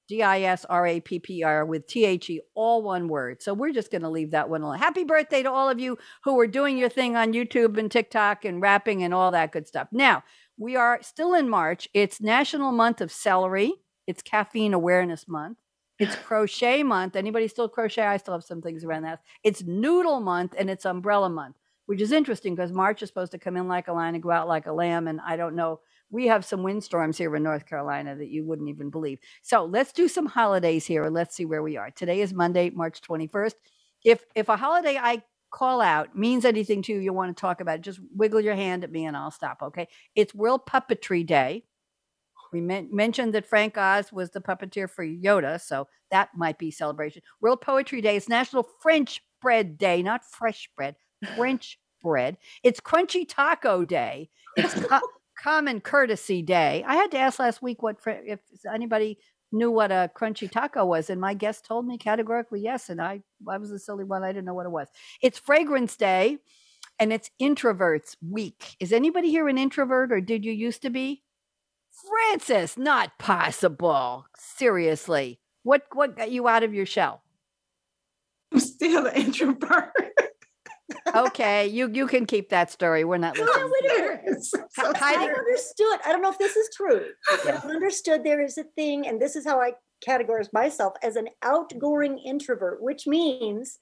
D 0.08 0.22
I 0.22 0.42
S 0.42 0.66
R 0.66 0.86
A 0.86 1.00
P 1.00 1.20
P 1.20 1.44
R 1.44 1.66
with 1.66 1.88
T 1.88 2.06
H 2.06 2.30
E, 2.30 2.42
all 2.54 2.84
one 2.84 3.08
word. 3.08 3.42
So 3.42 3.54
we're 3.54 3.72
just 3.72 3.92
going 3.92 4.04
to 4.04 4.10
leave 4.10 4.32
that 4.32 4.50
one 4.50 4.62
alone. 4.62 4.78
Happy 4.78 5.04
birthday 5.04 5.44
to 5.44 5.52
all 5.52 5.70
of 5.70 5.80
you 5.80 5.98
who 6.24 6.40
are 6.40 6.48
doing 6.48 6.78
your 6.78 6.90
thing 6.90 7.16
on 7.16 7.34
YouTube 7.34 7.78
and 7.78 7.92
TikTok 7.92 8.46
and 8.46 8.62
rapping 8.62 9.04
and 9.04 9.14
all 9.14 9.32
that 9.32 9.52
good 9.52 9.68
stuff. 9.68 9.88
Now, 9.92 10.24
we 10.58 10.76
are 10.76 11.00
still 11.02 11.34
in 11.34 11.50
March. 11.50 11.90
It's 11.94 12.22
National 12.22 12.72
Month 12.72 13.02
of 13.02 13.12
Celery, 13.12 13.74
it's 14.08 14.22
Caffeine 14.22 14.74
Awareness 14.74 15.28
Month. 15.28 15.58
It's 15.98 16.16
crochet 16.26 16.84
month. 16.84 17.16
Anybody 17.16 17.48
still 17.48 17.70
crochet? 17.70 18.04
I 18.04 18.18
still 18.18 18.34
have 18.34 18.44
some 18.44 18.62
things 18.62 18.84
around 18.84 19.04
that. 19.04 19.22
It's 19.44 19.64
noodle 19.64 20.20
month 20.20 20.54
and 20.58 20.70
it's 20.70 20.86
umbrella 20.86 21.30
month, 21.30 21.56
which 21.86 22.02
is 22.02 22.12
interesting 22.12 22.56
because 22.56 22.72
March 22.72 23.02
is 23.02 23.10
supposed 23.10 23.32
to 23.32 23.40
come 23.40 23.58
in 23.58 23.68
like 23.68 23.88
a 23.88 23.94
lion 23.94 24.16
and 24.16 24.24
go 24.24 24.32
out 24.32 24.48
like 24.48 24.68
a 24.68 24.74
lamb. 24.74 25.08
And 25.08 25.20
I 25.22 25.38
don't 25.38 25.56
know 25.56 25.80
we 26.10 26.28
have 26.28 26.46
some 26.46 26.64
windstorms 26.64 27.18
here 27.18 27.36
in 27.36 27.44
North 27.44 27.66
Carolina 27.66 28.16
that 28.16 28.30
you 28.30 28.46
wouldn't 28.46 28.70
even 28.70 28.90
believe. 28.90 29.20
So 29.42 29.66
let's 29.66 29.92
do 29.92 30.08
some 30.08 30.26
holidays 30.26 30.86
here 30.86 31.04
and 31.04 31.14
let's 31.14 31.36
see 31.36 31.46
where 31.46 31.64
we 31.64 31.78
are. 31.78 31.92
Today 31.92 32.22
is 32.22 32.34
Monday, 32.34 32.70
March 32.70 33.02
21st. 33.02 33.54
If 34.04 34.24
if 34.36 34.50
a 34.50 34.58
holiday 34.58 34.98
I 34.98 35.24
call 35.52 35.82
out 35.82 36.16
means 36.18 36.46
anything 36.46 36.82
to 36.84 36.94
you, 36.94 37.00
you 37.00 37.14
want 37.14 37.36
to 37.36 37.40
talk 37.40 37.62
about 37.62 37.76
it, 37.76 37.82
just 37.82 38.00
wiggle 38.16 38.42
your 38.42 38.56
hand 38.56 38.84
at 38.84 38.92
me 38.92 39.06
and 39.06 39.16
I'll 39.16 39.32
stop. 39.32 39.60
Okay. 39.62 39.88
It's 40.16 40.36
World 40.36 40.66
Puppetry 40.66 41.26
Day. 41.26 41.64
We 42.52 42.62
men- 42.62 42.90
mentioned 42.92 43.34
that 43.34 43.48
Frank 43.48 43.78
Oz 43.78 44.14
was 44.14 44.32
the 44.32 44.42
puppeteer 44.42 44.90
for 44.90 45.06
Yoda, 45.06 45.60
so 45.60 45.88
that 46.12 46.30
might 46.36 46.58
be 46.58 46.72
celebration. 46.72 47.22
World 47.42 47.62
Poetry 47.62 48.02
Day 48.02 48.16
is 48.16 48.30
National 48.30 48.68
French 48.82 49.22
Bread 49.42 49.78
Day, 49.78 50.02
not 50.02 50.24
fresh 50.24 50.70
bread, 50.76 50.96
French 51.36 51.80
bread. 52.02 52.38
It's 52.64 52.80
Crunchy 52.80 53.28
Taco 53.28 53.84
Day. 53.86 54.30
It's 54.56 54.74
co- 54.88 55.02
common 55.46 55.80
courtesy 55.80 56.42
day. 56.42 56.84
I 56.88 56.96
had 56.96 57.12
to 57.12 57.20
ask 57.20 57.38
last 57.38 57.62
week 57.62 57.84
what 57.84 57.98
if 58.08 58.40
anybody 58.74 59.20
knew 59.52 59.70
what 59.70 59.92
a 59.92 60.10
crunchy 60.18 60.50
taco 60.50 60.84
was, 60.84 61.12
and 61.12 61.22
my 61.22 61.36
guest 61.36 61.66
told 61.66 61.86
me 61.86 62.00
categorically 62.00 62.62
yes, 62.62 62.90
and 62.90 63.00
I 63.00 63.22
I 63.48 63.60
was 63.60 63.70
a 63.70 63.78
silly 63.78 64.04
one. 64.04 64.24
I 64.24 64.30
didn't 64.30 64.46
know 64.46 64.56
what 64.56 64.66
it 64.66 64.72
was. 64.72 64.88
It's 65.22 65.38
Fragrance 65.38 65.96
Day, 65.98 66.40
and 66.98 67.14
it's 67.14 67.30
Introverts 67.40 68.18
Week. 68.28 68.76
Is 68.80 68.92
anybody 68.92 69.30
here 69.30 69.48
an 69.48 69.60
introvert, 69.60 70.12
or 70.12 70.20
did 70.20 70.44
you 70.44 70.52
used 70.52 70.82
to 70.82 70.90
be? 70.90 71.22
Frances, 71.92 72.76
not 72.76 73.20
possible. 73.20 74.26
Seriously, 74.36 75.40
what 75.62 75.84
what 75.94 76.18
got 76.18 76.32
you 76.32 76.48
out 76.48 76.64
of 76.64 76.74
your 76.74 76.88
shell? 76.88 77.22
I'm 78.52 78.60
still 78.60 79.06
an 79.06 79.16
introvert 79.28 80.15
okay, 81.16 81.68
you 81.68 81.90
you 81.92 82.08
can 82.08 82.26
keep 82.26 82.50
that 82.50 82.72
story. 82.72 83.04
We're 83.04 83.18
not 83.18 83.38
listening. 83.38 83.56
No, 83.58 83.72
wait 83.82 84.44
So 84.44 84.92
I 84.96 85.34
understood. 85.38 86.00
I 86.06 86.12
don't 86.12 86.22
know 86.22 86.32
if 86.32 86.38
this 86.38 86.56
is 86.56 86.70
true. 86.76 87.06
Yeah. 87.46 87.62
I 87.64 87.68
understood 87.68 88.24
there 88.24 88.42
is 88.42 88.58
a 88.58 88.64
thing, 88.76 89.08
and 89.08 89.22
this 89.22 89.36
is 89.36 89.46
how 89.46 89.60
I 89.60 89.74
categorize 90.08 90.52
myself 90.54 90.94
as 91.02 91.16
an 91.16 91.30
outgoing 91.42 92.20
introvert, 92.20 92.82
which 92.82 93.08
means 93.08 93.80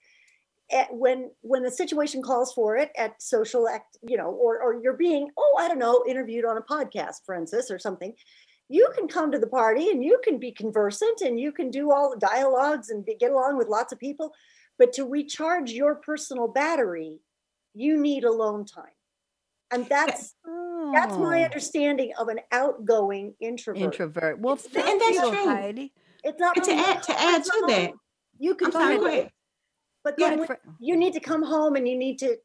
eh, 0.71 0.85
when 0.91 1.31
when 1.41 1.63
the 1.63 1.71
situation 1.71 2.21
calls 2.21 2.53
for 2.53 2.77
it 2.77 2.91
at 2.97 3.21
social 3.21 3.67
act, 3.67 3.97
you 4.01 4.17
know, 4.17 4.29
or 4.29 4.61
or 4.61 4.81
you're 4.81 4.97
being, 4.97 5.29
oh, 5.37 5.57
I 5.59 5.67
don't 5.67 5.79
know, 5.79 6.03
interviewed 6.07 6.45
on 6.45 6.57
a 6.57 6.61
podcast, 6.61 7.25
for 7.25 7.35
instance, 7.35 7.69
or 7.69 7.79
something. 7.79 8.13
You 8.69 8.89
can 8.95 9.07
come 9.07 9.31
to 9.31 9.37
the 9.37 9.47
party 9.47 9.89
and 9.91 10.03
you 10.03 10.19
can 10.23 10.39
be 10.39 10.51
conversant 10.51 11.21
and 11.21 11.39
you 11.39 11.51
can 11.51 11.69
do 11.69 11.91
all 11.91 12.09
the 12.09 12.25
dialogues 12.25 12.89
and 12.89 13.05
get 13.19 13.29
along 13.29 13.57
with 13.57 13.67
lots 13.67 13.91
of 13.91 13.99
people 13.99 14.33
but 14.79 14.93
to 14.93 15.05
recharge 15.05 15.71
your 15.71 15.95
personal 15.95 16.47
battery, 16.47 17.19
you 17.73 17.99
need 17.99 18.23
alone 18.23 18.65
time. 18.65 18.85
And 19.71 19.87
that's 19.87 20.35
oh. 20.45 20.91
that's 20.93 21.17
my 21.17 21.41
oh. 21.41 21.45
understanding 21.45 22.13
of 22.19 22.27
an 22.27 22.39
outgoing 22.51 23.33
introvert. 23.39 23.81
Introvert. 23.81 24.39
Well, 24.39 24.55
it's 24.55 24.65
and 24.65 25.01
that's 25.01 25.19
true. 25.19 25.45
Heidi. 25.45 25.93
It's 26.23 26.39
not 26.39 26.55
to 26.63 26.71
add 26.71 27.03
to 27.03 27.19
add 27.19 27.43
to 27.43 27.63
that. 27.67 27.91
You 28.39 28.55
can 28.55 28.71
sorry, 28.71 29.29
but 30.03 30.17
then 30.17 30.39
yeah, 30.39 30.55
you 30.79 30.97
need 30.97 31.13
to 31.13 31.19
come 31.19 31.43
home 31.43 31.75
and 31.75 31.87
you 31.87 31.97
need 31.97 32.19
to 32.19 32.37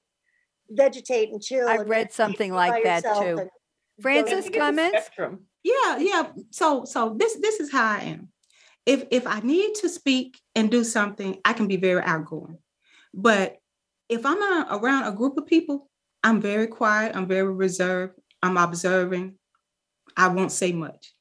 vegetate 0.71 1.31
and 1.31 1.43
chill. 1.43 1.69
I've 1.69 1.89
read 1.89 2.13
something 2.13 2.53
like 2.53 2.85
that 2.85 3.03
too. 3.03 3.49
Frances, 4.01 4.47
It's 4.47 4.57
comments? 4.57 5.11
Yeah, 5.65 5.99
yeah. 5.99 6.29
So 6.51 6.85
so 6.85 7.15
this 7.19 7.37
this 7.41 7.61
is 7.61 7.73
how 7.73 7.93
I 7.93 8.01
am. 8.01 8.29
If 8.89 9.05
if 9.11 9.27
I 9.27 9.41
need 9.41 9.75
to 9.83 9.89
speak 9.91 10.41
and 10.55 10.71
do 10.71 10.83
something, 10.83 11.39
I 11.45 11.53
can 11.53 11.69
be 11.69 11.77
very 11.77 12.03
outgoing. 12.03 12.57
But 13.13 13.59
if 14.09 14.25
I'm 14.25 14.41
uh, 14.43 14.79
around 14.79 15.05
a 15.05 15.15
group 15.15 15.37
of 15.37 15.45
people, 15.45 15.91
I'm 16.25 16.41
very 16.41 16.67
quiet, 16.69 17.15
I'm 17.15 17.29
very 17.29 17.53
reserved, 17.53 18.15
I'm 18.43 18.57
observing. 18.57 19.35
I 20.17 20.29
won't 20.29 20.53
say 20.53 20.73
much. 20.73 21.13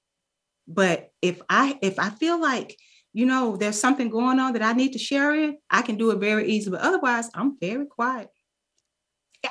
But 0.66 1.12
if 1.22 1.42
I 1.50 1.78
if 1.82 2.00
I 2.00 2.10
feel 2.10 2.40
like 2.40 2.78
you 3.12 3.26
know 3.26 3.58
there's 3.58 3.82
something 3.82 4.10
going 4.10 4.40
on 4.40 4.54
that 4.54 4.62
I 4.62 4.72
need 4.72 4.94
to 4.94 5.00
share 5.00 5.36
it, 5.36 5.56
I 5.70 5.82
can 5.82 5.98
do 5.98 6.12
it 6.12 6.20
very 6.20 6.50
easy. 6.50 6.70
But 6.72 6.80
otherwise, 6.80 7.30
I'm 7.34 7.58
very 7.60 7.86
quiet. 7.86 8.30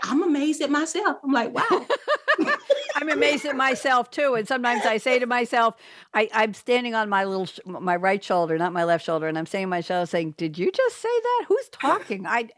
I'm 0.04 0.22
amazed 0.22 0.62
at 0.62 0.70
myself. 0.70 1.18
I'm 1.22 1.32
like, 1.32 1.52
wow. 1.52 1.86
I'm 2.96 3.10
amazed 3.10 3.44
at 3.44 3.56
myself 3.56 4.10
too. 4.10 4.34
And 4.34 4.48
sometimes 4.48 4.86
I 4.86 4.96
say 4.96 5.18
to 5.18 5.26
myself, 5.26 5.76
I, 6.14 6.28
I'm 6.32 6.54
standing 6.54 6.94
on 6.94 7.08
my 7.10 7.24
little, 7.24 7.44
sh- 7.44 7.60
my 7.66 7.94
right 7.94 8.24
shoulder, 8.24 8.56
not 8.56 8.72
my 8.72 8.84
left 8.84 9.04
shoulder, 9.04 9.28
and 9.28 9.36
I'm 9.36 9.44
saying 9.44 9.64
to 9.64 9.68
myself, 9.68 10.08
saying, 10.08 10.34
"Did 10.38 10.56
you 10.56 10.72
just 10.72 10.96
say 10.96 11.08
that? 11.22 11.44
Who's 11.48 11.68
talking? 11.68 12.26
I, 12.26 12.48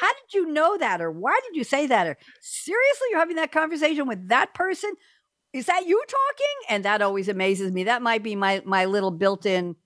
how 0.00 0.12
did 0.12 0.34
you 0.34 0.46
know 0.50 0.76
that, 0.78 1.00
or 1.00 1.10
why 1.12 1.38
did 1.46 1.56
you 1.56 1.62
say 1.62 1.86
that, 1.86 2.06
or 2.08 2.16
seriously, 2.40 3.08
you're 3.10 3.20
having 3.20 3.36
that 3.36 3.52
conversation 3.52 4.08
with 4.08 4.28
that 4.28 4.52
person? 4.52 4.90
Is 5.52 5.66
that 5.66 5.86
you 5.86 6.02
talking?" 6.08 6.74
And 6.74 6.84
that 6.84 7.00
always 7.00 7.28
amazes 7.28 7.70
me. 7.70 7.84
That 7.84 8.02
might 8.02 8.24
be 8.24 8.34
my 8.34 8.62
my 8.64 8.86
little 8.86 9.12
built-in 9.12 9.76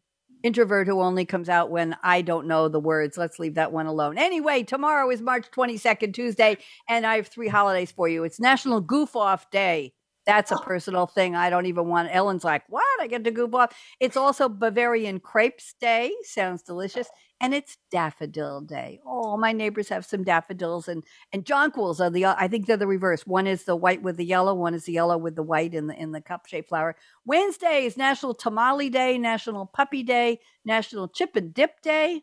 introvert 0.42 0.86
who 0.86 1.00
only 1.00 1.24
comes 1.24 1.48
out 1.48 1.70
when 1.70 1.96
I 2.02 2.22
don't 2.22 2.46
know 2.46 2.68
the 2.68 2.80
words. 2.80 3.18
Let's 3.18 3.38
leave 3.38 3.54
that 3.54 3.72
one 3.72 3.86
alone. 3.86 4.18
Anyway, 4.18 4.62
tomorrow 4.62 5.10
is 5.10 5.20
March 5.20 5.50
22nd, 5.50 6.14
Tuesday, 6.14 6.58
and 6.88 7.04
I 7.04 7.16
have 7.16 7.26
three 7.26 7.48
holidays 7.48 7.92
for 7.92 8.08
you. 8.08 8.24
It's 8.24 8.40
National 8.40 8.80
Goof 8.80 9.16
Off 9.16 9.50
Day. 9.50 9.92
That's 10.28 10.52
a 10.52 10.58
personal 10.58 11.06
thing. 11.06 11.36
I 11.36 11.50
don't 11.50 11.66
even 11.66 11.88
want. 11.88 12.10
Ellen's 12.12 12.44
like, 12.44 12.64
what? 12.68 12.84
I 13.00 13.08
get 13.08 13.24
to 13.24 13.32
goof 13.32 13.54
off. 13.54 13.74
It's 13.98 14.16
also 14.18 14.48
Bavarian 14.50 15.20
Crepes 15.20 15.74
Day. 15.80 16.12
Sounds 16.22 16.62
delicious. 16.62 17.08
And 17.40 17.54
it's 17.54 17.78
Daffodil 17.90 18.62
Day. 18.62 19.00
Oh, 19.06 19.38
my 19.38 19.52
neighbors 19.52 19.88
have 19.90 20.06
some 20.06 20.24
daffodils 20.24 20.88
and 20.88 21.02
and 21.32 21.46
jonquils 21.46 22.00
are 22.00 22.10
the. 22.10 22.26
I 22.26 22.48
think 22.48 22.66
they're 22.66 22.76
the 22.76 22.86
reverse. 22.86 23.26
One 23.26 23.48
is 23.48 23.64
the 23.64 23.76
white 23.76 24.02
with 24.02 24.18
the 24.18 24.26
yellow. 24.26 24.54
One 24.54 24.74
is 24.74 24.84
the 24.84 24.92
yellow 24.94 25.18
with 25.18 25.36
the 25.36 25.44
white 25.44 25.74
in 25.74 25.88
the 25.88 25.94
in 25.96 26.12
the 26.12 26.22
cup 26.22 26.46
shaped 26.46 26.70
flower. 26.70 26.96
Wednesday 27.26 27.86
is 27.86 27.96
National 27.96 28.34
Tamale 28.34 28.90
Day, 28.90 29.18
National 29.18 29.66
Puppy 29.66 30.04
Day, 30.04 30.40
National 30.64 31.08
Chip 31.08 31.36
and 31.36 31.54
Dip 31.54 31.82
Day. 31.82 32.22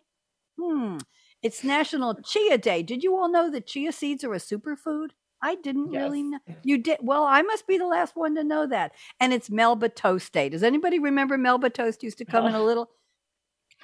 Hmm. 0.61 0.99
It's 1.43 1.63
National 1.63 2.15
Chia 2.23 2.57
Day. 2.59 2.83
Did 2.83 3.03
you 3.03 3.17
all 3.17 3.29
know 3.31 3.51
that 3.51 3.67
chia 3.67 3.91
seeds 3.93 4.23
are 4.23 4.33
a 4.33 4.39
superfood? 4.39 5.09
I 5.45 5.53
didn't 5.53 5.91
really 5.91 6.23
know. 6.23 6.39
You 6.63 6.79
did. 6.79 6.97
Well, 7.01 7.23
I 7.23 7.43
must 7.43 7.67
be 7.67 7.77
the 7.77 7.85
last 7.85 8.15
one 8.15 8.33
to 8.33 8.43
know 8.43 8.65
that. 8.65 8.93
And 9.19 9.31
it's 9.31 9.51
Melba 9.51 9.89
Toast 9.89 10.33
Day. 10.33 10.49
Does 10.49 10.63
anybody 10.63 10.97
remember 10.97 11.37
Melba 11.37 11.69
Toast 11.69 12.01
used 12.01 12.17
to 12.17 12.25
come 12.25 12.47
in 12.47 12.55
a 12.55 12.63
little? 12.69 12.89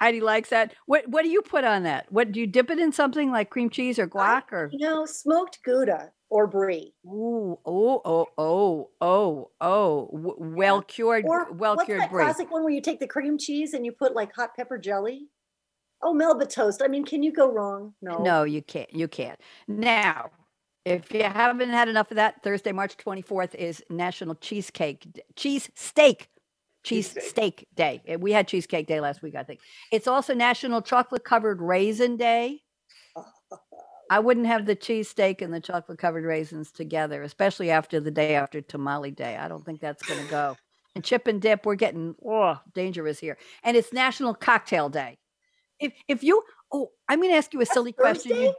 Heidi 0.00 0.20
likes 0.20 0.48
that. 0.48 0.74
What 0.86 1.06
What 1.06 1.22
do 1.22 1.28
you 1.28 1.40
put 1.40 1.62
on 1.62 1.84
that? 1.84 2.10
What 2.10 2.32
do 2.32 2.40
you 2.40 2.48
dip 2.48 2.68
it 2.68 2.80
in 2.80 2.90
something 2.90 3.30
like 3.30 3.50
cream 3.50 3.70
cheese 3.70 3.96
or 4.00 4.08
guac 4.08 4.50
or? 4.50 4.70
You 4.72 4.88
know, 4.88 5.06
smoked 5.06 5.60
Gouda 5.64 6.10
or 6.30 6.48
brie. 6.48 6.94
Ooh, 7.06 7.60
oh, 7.64 8.00
oh, 8.04 8.26
oh, 8.36 8.90
oh, 9.00 9.50
oh, 9.60 10.08
well 10.40 10.82
cured, 10.82 11.24
Or 11.28 11.52
well 11.52 11.76
cured 11.76 12.00
that 12.00 12.10
brie. 12.10 12.24
classic 12.24 12.50
one 12.50 12.64
where 12.64 12.72
you 12.72 12.80
take 12.80 12.98
the 12.98 13.06
cream 13.06 13.38
cheese 13.38 13.72
and 13.72 13.86
you 13.86 13.92
put 13.92 14.16
like 14.16 14.34
hot 14.34 14.56
pepper 14.56 14.78
jelly? 14.78 15.28
Oh, 16.02 16.12
Melba 16.12 16.46
toast. 16.46 16.82
I 16.82 16.88
mean, 16.88 17.04
can 17.04 17.22
you 17.22 17.32
go 17.32 17.48
wrong? 17.48 17.94
No. 18.02 18.18
No, 18.18 18.42
you 18.42 18.62
can't. 18.62 18.92
You 18.92 19.06
can't. 19.06 19.38
Now, 19.68 20.30
if 20.84 21.12
you 21.12 21.22
haven't 21.22 21.70
had 21.70 21.88
enough 21.88 22.10
of 22.10 22.16
that, 22.16 22.42
Thursday, 22.42 22.72
March 22.72 22.96
24th 22.96 23.54
is 23.54 23.82
National 23.90 24.34
Cheesecake 24.34 25.06
Cheese 25.36 25.70
Steak 25.74 26.28
Cheese. 26.82 27.16
Steak 27.20 27.68
Day. 27.74 28.02
Uh, 28.12 28.18
We 28.18 28.32
had 28.32 28.48
Cheesecake 28.48 28.86
Day 28.86 29.00
last 29.00 29.22
week, 29.22 29.34
I 29.36 29.44
think. 29.44 29.60
It's 29.92 30.08
also 30.08 30.34
National 30.34 30.82
Chocolate 30.82 31.24
Covered 31.24 31.60
Raisin 31.60 32.16
Day. 32.16 32.62
I 34.10 34.18
wouldn't 34.18 34.46
have 34.46 34.66
the 34.66 34.76
cheesesteak 34.76 35.40
and 35.40 35.54
the 35.54 35.60
chocolate 35.60 35.98
covered 35.98 36.24
raisins 36.24 36.70
together, 36.70 37.22
especially 37.22 37.70
after 37.70 37.98
the 37.98 38.10
day 38.10 38.34
after 38.34 38.60
Tamale 38.60 39.10
Day. 39.10 39.38
I 39.38 39.48
don't 39.48 39.64
think 39.64 39.80
that's 39.80 40.02
going 40.02 40.22
to 40.24 40.30
go. 40.30 40.56
And 40.94 41.02
chip 41.02 41.26
and 41.26 41.40
dip, 41.40 41.64
we're 41.64 41.74
getting 41.74 42.14
oh 42.22 42.60
dangerous 42.74 43.18
here. 43.18 43.38
And 43.64 43.78
it's 43.78 43.94
National 43.94 44.34
Cocktail 44.34 44.90
Day. 44.90 45.16
If 45.80 45.94
if 46.06 46.22
you 46.22 46.42
oh, 46.70 46.90
I'm 47.08 47.18
going 47.20 47.30
to 47.30 47.36
ask 47.38 47.54
you 47.54 47.62
a 47.62 47.64
silly 47.64 47.92
question. 47.94 48.52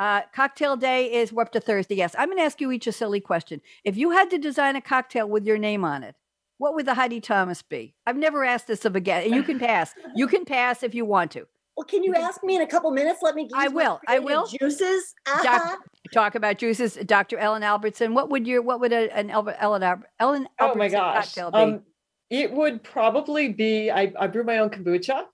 You, 0.00 0.06
Thursday? 0.06 0.24
uh, 0.26 0.28
cocktail 0.34 0.76
day 0.76 1.12
is 1.12 1.32
we're 1.32 1.42
up 1.42 1.52
to 1.52 1.60
Thursday. 1.60 1.96
Yes, 1.96 2.14
I'm 2.18 2.28
going 2.28 2.38
to 2.38 2.44
ask 2.44 2.60
you 2.60 2.70
each 2.72 2.86
a 2.86 2.92
silly 2.92 3.20
question. 3.20 3.60
If 3.84 3.96
you 3.96 4.10
had 4.10 4.30
to 4.30 4.38
design 4.38 4.76
a 4.76 4.80
cocktail 4.80 5.28
with 5.28 5.46
your 5.46 5.58
name 5.58 5.84
on 5.84 6.02
it, 6.02 6.16
what 6.58 6.74
would 6.74 6.86
the 6.86 6.94
Heidi 6.94 7.20
Thomas 7.20 7.62
be? 7.62 7.94
I've 8.06 8.16
never 8.16 8.44
asked 8.44 8.66
this 8.66 8.84
of 8.84 8.96
a 8.96 9.00
guest. 9.00 9.30
You 9.30 9.42
can 9.42 9.58
pass. 9.58 9.94
You 10.14 10.26
can 10.26 10.44
pass 10.44 10.82
if 10.82 10.94
you 10.94 11.04
want 11.04 11.30
to. 11.32 11.46
Well, 11.76 11.86
can 11.86 12.02
you 12.02 12.14
ask 12.14 12.44
me 12.44 12.56
in 12.56 12.62
a 12.62 12.66
couple 12.66 12.90
minutes? 12.90 13.20
Let 13.22 13.34
me. 13.34 13.44
Use 13.44 13.52
I 13.54 13.68
will, 13.68 14.00
I 14.06 14.18
will. 14.18 14.46
Juices. 14.46 15.14
Uh-huh. 15.26 15.76
talk 16.12 16.34
about 16.34 16.58
juices. 16.58 16.96
Dr. 17.06 17.38
Ellen 17.38 17.62
Albertson. 17.62 18.12
What 18.12 18.28
would 18.28 18.46
your 18.46 18.60
what 18.60 18.80
would 18.80 18.92
a, 18.92 19.16
an 19.16 19.30
Albert, 19.30 19.56
Ellen 19.58 19.82
Al- 19.82 20.02
Ellen 20.18 20.48
Oh 20.60 20.74
my 20.74 20.84
Albertson 20.86 20.98
gosh. 20.98 21.34
cocktail 21.34 21.50
be? 21.50 21.58
Um, 21.58 21.82
it 22.28 22.52
would 22.52 22.82
probably 22.82 23.48
be 23.48 23.90
I, 23.90 24.12
I 24.20 24.26
brew 24.26 24.44
my 24.44 24.58
own 24.58 24.68
kombucha. 24.68 25.24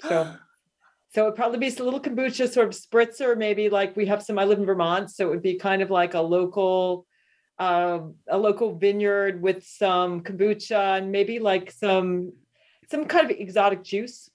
So 0.00 0.34
so 1.14 1.24
it'd 1.24 1.36
probably 1.36 1.58
be 1.58 1.68
a 1.68 1.82
little 1.82 2.00
kombucha 2.00 2.50
sort 2.50 2.68
of 2.68 2.72
spritzer, 2.72 3.36
maybe 3.36 3.68
like 3.68 3.94
we 3.96 4.06
have 4.06 4.22
some, 4.22 4.38
I 4.38 4.44
live 4.44 4.58
in 4.58 4.64
Vermont. 4.64 5.10
So 5.10 5.26
it 5.26 5.30
would 5.30 5.42
be 5.42 5.56
kind 5.56 5.82
of 5.82 5.90
like 5.90 6.14
a 6.14 6.20
local 6.20 7.06
um 7.58 8.14
a 8.28 8.38
local 8.38 8.78
vineyard 8.78 9.42
with 9.42 9.62
some 9.64 10.22
kombucha 10.22 10.98
and 10.98 11.12
maybe 11.12 11.38
like 11.38 11.70
some 11.70 12.32
some 12.90 13.04
kind 13.04 13.30
of 13.30 13.36
exotic 13.36 13.84
juice, 13.84 14.30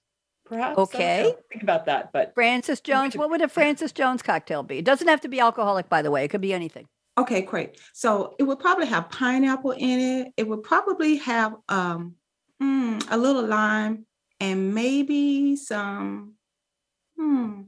perhaps. 0.45 0.73
I 0.73 0.75
don't. 0.75 0.95
Okay. 0.95 1.35
Think 1.51 1.63
about 1.63 1.87
that. 1.87 2.11
But 2.13 2.33
Frances 2.35 2.79
Jones. 2.79 3.17
What 3.17 3.31
would 3.31 3.41
a 3.41 3.49
Frances 3.57 3.91
Jones 3.91 4.21
cocktail 4.21 4.61
be? 4.61 4.77
It 4.77 4.85
doesn't 4.85 5.07
have 5.07 5.21
to 5.21 5.27
be 5.27 5.39
alcoholic, 5.39 5.89
by 5.89 6.03
the 6.03 6.11
way. 6.11 6.23
It 6.25 6.27
could 6.29 6.41
be 6.41 6.53
anything. 6.53 6.87
Okay, 7.17 7.41
great. 7.41 7.79
So 7.93 8.35
it 8.37 8.43
would 8.43 8.59
probably 8.59 8.85
have 8.85 9.09
pineapple 9.09 9.71
in 9.71 9.99
it. 9.99 10.33
It 10.37 10.47
would 10.47 10.61
probably 10.61 11.17
have 11.17 11.55
um 11.69 12.13
mm, 12.61 13.03
a 13.09 13.17
little 13.17 13.45
lime 13.47 14.05
and 14.39 14.75
maybe 14.75 15.55
some 15.55 16.36
hmm 17.17 17.61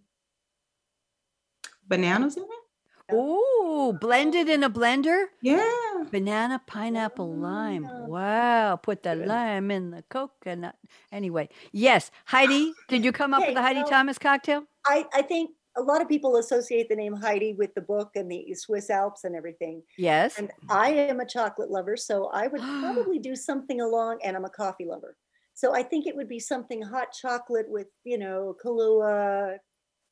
bananas 1.87 2.37
in 2.37 2.43
it. 2.43 3.15
Ooh, 3.15 3.97
blended 3.99 4.47
in 4.47 4.63
a 4.63 4.69
blender. 4.69 5.25
Yeah. 5.41 5.67
Banana, 6.11 6.61
pineapple, 6.67 7.33
lime. 7.35 7.87
Wow. 8.07 8.75
Put 8.75 9.01
the 9.01 9.15
lime 9.15 9.71
in 9.71 9.89
the 9.89 10.03
coconut. 10.09 10.75
Anyway, 11.11 11.49
yes. 11.71 12.11
Heidi, 12.25 12.73
did 12.87 13.03
you 13.03 13.11
come 13.11 13.33
up 13.33 13.39
Okay, 13.41 13.49
with 13.49 13.55
the 13.55 13.63
Heidi 13.63 13.79
well- 13.79 13.89
Thomas 13.89 14.19
cocktail? 14.19 14.65
I, 14.85 15.05
I 15.11 15.23
think 15.23 15.49
a 15.75 15.81
lot 15.81 16.01
of 16.03 16.07
people 16.07 16.37
associate 16.37 16.87
the 16.89 16.95
name 16.95 17.15
Heidi 17.15 17.53
with 17.53 17.73
the 17.73 17.81
book 17.81 18.11
and 18.15 18.29
the 18.31 18.53
Swiss 18.53 18.91
Alps 18.91 19.23
and 19.23 19.35
everything. 19.35 19.81
Yes. 19.97 20.37
And 20.37 20.51
I 20.69 20.91
am 20.91 21.19
a 21.19 21.25
chocolate 21.25 21.71
lover, 21.71 21.97
so 21.97 22.27
I 22.27 22.45
would 22.45 22.61
probably 22.81 23.17
do 23.17 23.35
something 23.35 23.81
along, 23.81 24.19
and 24.23 24.37
I'm 24.37 24.45
a 24.45 24.49
coffee 24.51 24.85
lover. 24.85 25.17
So 25.59 25.75
I 25.75 25.83
think 25.83 26.07
it 26.07 26.15
would 26.15 26.29
be 26.29 26.39
something 26.39 26.81
hot 26.81 27.07
chocolate 27.11 27.65
with, 27.67 27.87
you 28.05 28.17
know, 28.17 28.55
Kahlua, 28.63 29.57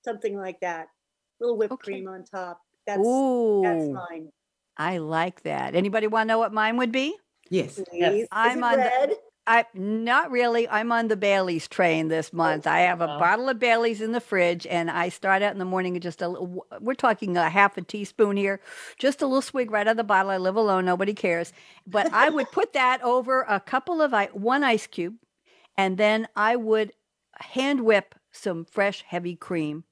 something 0.04 0.38
like 0.38 0.60
that. 0.60 0.88
A 1.40 1.40
little 1.40 1.58
whipped 1.58 1.72
Okay. 1.72 1.94
cream 1.94 2.08
on 2.10 2.26
top. 2.26 2.60
That's 2.86 2.98
that's 2.98 3.06
Ooh, 3.08 3.94
mine. 3.94 4.30
I 4.76 4.98
like 4.98 5.44
that. 5.44 5.74
Anybody 5.74 6.08
want 6.08 6.28
to 6.28 6.34
know 6.34 6.40
what 6.40 6.52
mine 6.52 6.76
would 6.76 6.92
be? 6.92 7.16
Yes. 7.50 7.80
Please. 7.90 8.24
Is 8.24 8.28
I'm 8.30 8.58
it 8.58 8.64
on 8.64 8.72
the- 8.74 8.78
red? 8.80 9.12
I 9.50 9.66
not 9.74 10.30
really. 10.32 10.68
I'm 10.68 10.92
on 10.92 11.08
the 11.08 11.16
Bailey's 11.16 11.70
train 11.70 12.10
this 12.10 12.32
oh, 12.34 12.38
month. 12.38 12.68
I 12.68 12.80
have 12.80 13.00
a 13.00 13.08
wow. 13.08 13.18
bottle 13.18 13.48
of 13.48 13.58
Bailey's 13.60 14.02
in 14.02 14.12
the 14.12 14.20
fridge, 14.20 14.68
and 14.68 14.92
I 14.92 15.08
start 15.08 15.42
out 15.42 15.54
in 15.54 15.60
the 15.60 15.64
morning 15.64 15.94
with 15.94 16.04
just 16.04 16.22
a. 16.22 16.28
little- 16.28 16.66
We're 16.82 16.94
talking 16.96 17.38
a 17.38 17.50
half 17.50 17.78
a 17.78 17.82
teaspoon 17.82 18.36
here, 18.36 18.60
just 19.00 19.22
a 19.22 19.26
little 19.26 19.42
swig 19.42 19.72
right 19.72 19.88
out 19.88 19.92
of 19.92 19.96
the 19.98 20.04
bottle. 20.04 20.32
I 20.32 20.38
live 20.38 20.58
alone; 20.58 20.84
nobody 20.84 21.14
cares. 21.14 21.54
But 21.86 22.12
I 22.12 22.30
would 22.30 22.52
put 22.52 22.74
that 22.74 23.02
over 23.04 23.46
a 23.48 23.62
couple 23.62 24.02
of 24.02 24.14
i- 24.14 24.26
one 24.34 24.66
ice 24.66 24.86
cube, 24.86 25.16
and 25.78 25.98
then 25.98 26.28
I 26.36 26.56
would 26.56 26.92
hand 27.40 27.82
whip 27.82 28.16
some 28.32 28.66
fresh 28.66 29.04
heavy 29.08 29.36
cream, 29.36 29.84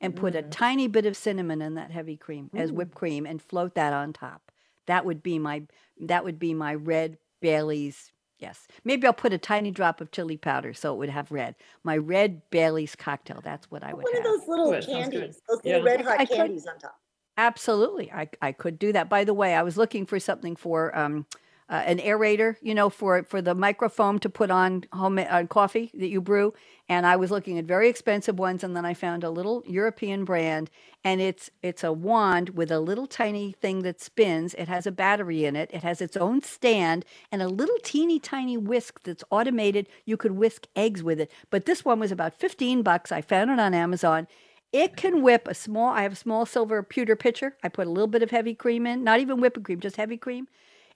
and 0.00 0.16
put 0.16 0.34
a 0.34 0.42
Mm. 0.42 0.50
tiny 0.50 0.88
bit 0.88 1.04
of 1.06 1.16
cinnamon 1.16 1.60
in 1.60 1.74
that 1.74 1.90
heavy 1.90 2.16
cream 2.16 2.50
as 2.54 2.72
whipped 2.72 2.94
cream, 2.94 3.26
and 3.26 3.42
float 3.42 3.74
that 3.74 3.92
on 3.92 4.12
top. 4.12 4.50
That 4.86 5.04
would 5.04 5.22
be 5.22 5.38
my. 5.38 5.66
That 6.00 6.24
would 6.24 6.38
be 6.38 6.54
my 6.54 6.74
red 6.74 7.18
Bailey's 7.40 8.12
Yes. 8.38 8.66
Maybe 8.84 9.06
I'll 9.06 9.12
put 9.12 9.34
a 9.34 9.38
tiny 9.38 9.70
drop 9.70 10.00
of 10.00 10.12
chili 10.12 10.38
powder 10.38 10.72
so 10.72 10.94
it 10.94 10.96
would 10.96 11.10
have 11.10 11.30
red. 11.30 11.56
My 11.84 11.98
red 11.98 12.40
Bailey's 12.48 12.96
cocktail. 12.96 13.42
That's 13.44 13.70
what 13.70 13.84
I 13.84 13.92
would 13.92 14.02
One 14.04 14.14
have. 14.14 14.24
of 14.24 14.32
those 14.40 14.48
little 14.48 14.70
Good, 14.70 14.86
candies, 14.86 15.42
those 15.46 15.60
Yeah. 15.62 15.72
little 15.74 15.86
red 15.86 16.00
hot 16.00 16.20
I 16.20 16.24
could- 16.24 16.36
candies 16.38 16.66
on 16.66 16.78
top. 16.78 16.98
Absolutely. 17.36 18.10
I, 18.10 18.30
I 18.40 18.52
could 18.52 18.78
do 18.78 18.92
that. 18.94 19.10
By 19.10 19.24
the 19.24 19.34
way, 19.34 19.54
I 19.54 19.62
was 19.62 19.76
looking 19.76 20.06
for 20.06 20.18
something 20.18 20.56
for 20.56 20.96
um, 20.96 21.26
uh, 21.70 21.82
an 21.86 21.98
aerator, 21.98 22.56
you 22.60 22.74
know, 22.74 22.90
for 22.90 23.22
for 23.22 23.40
the 23.40 23.54
microfoam 23.54 24.18
to 24.20 24.28
put 24.28 24.50
on 24.50 24.84
home 24.92 25.18
uh, 25.18 25.44
coffee 25.44 25.90
that 25.94 26.08
you 26.08 26.20
brew. 26.20 26.52
And 26.88 27.06
I 27.06 27.14
was 27.14 27.30
looking 27.30 27.56
at 27.58 27.66
very 27.66 27.88
expensive 27.88 28.38
ones, 28.40 28.64
and 28.64 28.76
then 28.76 28.84
I 28.84 28.94
found 28.94 29.22
a 29.22 29.30
little 29.30 29.62
European 29.66 30.24
brand, 30.24 30.68
and 31.04 31.20
it's 31.20 31.48
it's 31.62 31.84
a 31.84 31.92
wand 31.92 32.50
with 32.50 32.72
a 32.72 32.80
little 32.80 33.06
tiny 33.06 33.52
thing 33.52 33.82
that 33.82 34.00
spins. 34.00 34.54
It 34.54 34.66
has 34.68 34.86
a 34.86 34.90
battery 34.92 35.44
in 35.44 35.54
it. 35.54 35.70
It 35.72 35.84
has 35.84 36.00
its 36.00 36.16
own 36.16 36.42
stand 36.42 37.04
and 37.30 37.40
a 37.40 37.48
little 37.48 37.78
teeny 37.84 38.18
tiny 38.18 38.56
whisk 38.56 39.00
that's 39.04 39.24
automated. 39.30 39.88
You 40.04 40.16
could 40.16 40.32
whisk 40.32 40.66
eggs 40.74 41.04
with 41.04 41.20
it. 41.20 41.30
But 41.50 41.66
this 41.66 41.84
one 41.84 42.00
was 42.00 42.10
about 42.10 42.34
fifteen 42.34 42.82
bucks. 42.82 43.12
I 43.12 43.20
found 43.22 43.50
it 43.50 43.60
on 43.60 43.74
Amazon. 43.74 44.26
It 44.72 44.96
can 44.96 45.22
whip 45.22 45.46
a 45.48 45.54
small. 45.54 45.90
I 45.90 46.02
have 46.02 46.12
a 46.12 46.16
small 46.16 46.46
silver 46.46 46.82
pewter 46.82 47.14
pitcher. 47.16 47.56
I 47.62 47.68
put 47.68 47.86
a 47.86 47.90
little 47.90 48.08
bit 48.08 48.22
of 48.24 48.32
heavy 48.32 48.54
cream 48.54 48.86
in, 48.86 49.04
not 49.04 49.20
even 49.20 49.40
whipping 49.40 49.62
cream, 49.62 49.80
just 49.80 49.96
heavy 49.96 50.16
cream 50.16 50.48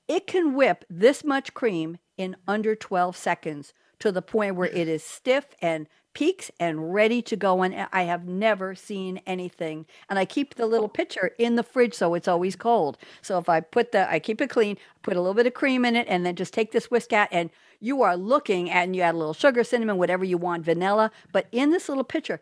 it 0.09 0.27
can 0.27 0.55
whip 0.55 0.85
this 0.89 1.25
much 1.25 1.55
cream 1.55 1.99
in 2.17 2.37
under 2.47 2.75
12 2.75 3.17
seconds 3.17 3.73
to 3.99 4.13
the 4.13 4.23
point 4.23 4.57
where 4.57 4.69
it 4.69 4.89
is 4.89 5.03
stiff 5.03 5.47
and 5.63 5.89
peaks 6.13 6.51
and 6.61 6.95
ready 6.95 7.21
to 7.23 7.37
go. 7.37 7.63
And 7.63 7.89
I 7.93 8.03
have 8.03 8.27
never 8.27 8.75
seen 8.75 9.21
anything. 9.27 9.87
And 10.09 10.19
I 10.19 10.25
keep 10.25 10.55
the 10.55 10.67
little 10.67 10.89
pitcher 10.89 11.33
in 11.39 11.57
the 11.57 11.63
fridge 11.63 11.95
so 11.95 12.15
it's 12.15 12.29
always 12.29 12.57
cold. 12.57 12.99
So 13.23 13.39
if 13.39 13.49
I 13.49 13.61
put 13.61 13.93
the, 13.93 14.11
I 14.11 14.19
keep 14.19 14.41
it 14.41 14.51
clean, 14.51 14.77
put 15.03 15.17
a 15.17 15.21
little 15.21 15.35
bit 15.35 15.47
of 15.47 15.55
cream 15.55 15.85
in 15.85 15.97
it, 15.97 16.07
and 16.09 16.25
then 16.25 16.37
just 16.37 16.55
take 16.55 16.73
this 16.73 16.91
whisk 16.91 17.13
out, 17.13 17.29
and 17.33 17.51
you 17.81 18.03
are 18.03 18.17
looking 18.17 18.71
at, 18.71 18.85
and 18.85 18.95
you 18.95 19.03
add 19.03 19.15
a 19.15 19.19
little 19.19 19.35
sugar, 19.35 19.65
cinnamon, 19.65 19.99
whatever 19.99 20.25
you 20.25 20.39
want, 20.39 20.65
vanilla. 20.65 21.11
But 21.33 21.49
in 21.51 21.71
this 21.71 21.89
little 21.89 22.05
pitcher, 22.05 22.41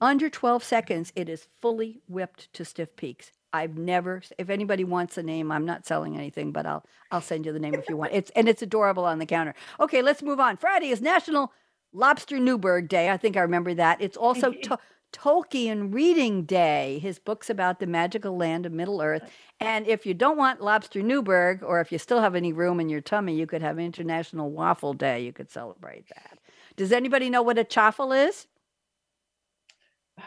under 0.00 0.28
12 0.28 0.64
seconds, 0.64 1.12
it 1.14 1.28
is 1.28 1.46
fully 1.60 2.00
whipped 2.08 2.52
to 2.54 2.64
stiff 2.64 2.96
peaks. 2.96 3.32
I've 3.52 3.76
never. 3.76 4.22
If 4.38 4.50
anybody 4.50 4.84
wants 4.84 5.18
a 5.18 5.22
name, 5.22 5.52
I'm 5.52 5.66
not 5.66 5.86
selling 5.86 6.16
anything, 6.16 6.52
but 6.52 6.66
I'll 6.66 6.84
I'll 7.10 7.20
send 7.20 7.46
you 7.46 7.52
the 7.52 7.58
name 7.60 7.74
if 7.74 7.88
you 7.88 7.96
want. 7.96 8.12
It's 8.12 8.30
and 8.34 8.48
it's 8.48 8.62
adorable 8.62 9.04
on 9.04 9.18
the 9.18 9.26
counter. 9.26 9.54
Okay, 9.80 10.02
let's 10.02 10.22
move 10.22 10.40
on. 10.40 10.56
Friday 10.56 10.88
is 10.88 11.00
National 11.02 11.52
Lobster 11.92 12.38
Newburg 12.38 12.88
Day. 12.88 13.10
I 13.10 13.16
think 13.16 13.36
I 13.36 13.40
remember 13.40 13.74
that. 13.74 14.00
It's 14.00 14.16
also 14.16 14.52
to- 14.52 14.78
Tolkien 15.12 15.92
Reading 15.92 16.44
Day. 16.44 16.98
His 17.00 17.18
books 17.18 17.50
about 17.50 17.78
the 17.80 17.86
magical 17.86 18.36
land 18.36 18.64
of 18.64 18.72
Middle 18.72 19.02
Earth. 19.02 19.30
And 19.60 19.86
if 19.86 20.06
you 20.06 20.14
don't 20.14 20.38
want 20.38 20.62
Lobster 20.62 21.02
Newburg, 21.02 21.62
or 21.62 21.80
if 21.80 21.92
you 21.92 21.98
still 21.98 22.20
have 22.20 22.34
any 22.34 22.52
room 22.52 22.80
in 22.80 22.88
your 22.88 23.02
tummy, 23.02 23.34
you 23.34 23.46
could 23.46 23.60
have 23.62 23.78
International 23.78 24.50
Waffle 24.50 24.94
Day. 24.94 25.22
You 25.22 25.32
could 25.32 25.50
celebrate 25.50 26.08
that. 26.08 26.38
Does 26.76 26.92
anybody 26.92 27.28
know 27.28 27.42
what 27.42 27.58
a 27.58 27.64
chaffle 27.64 28.12
is? 28.12 28.46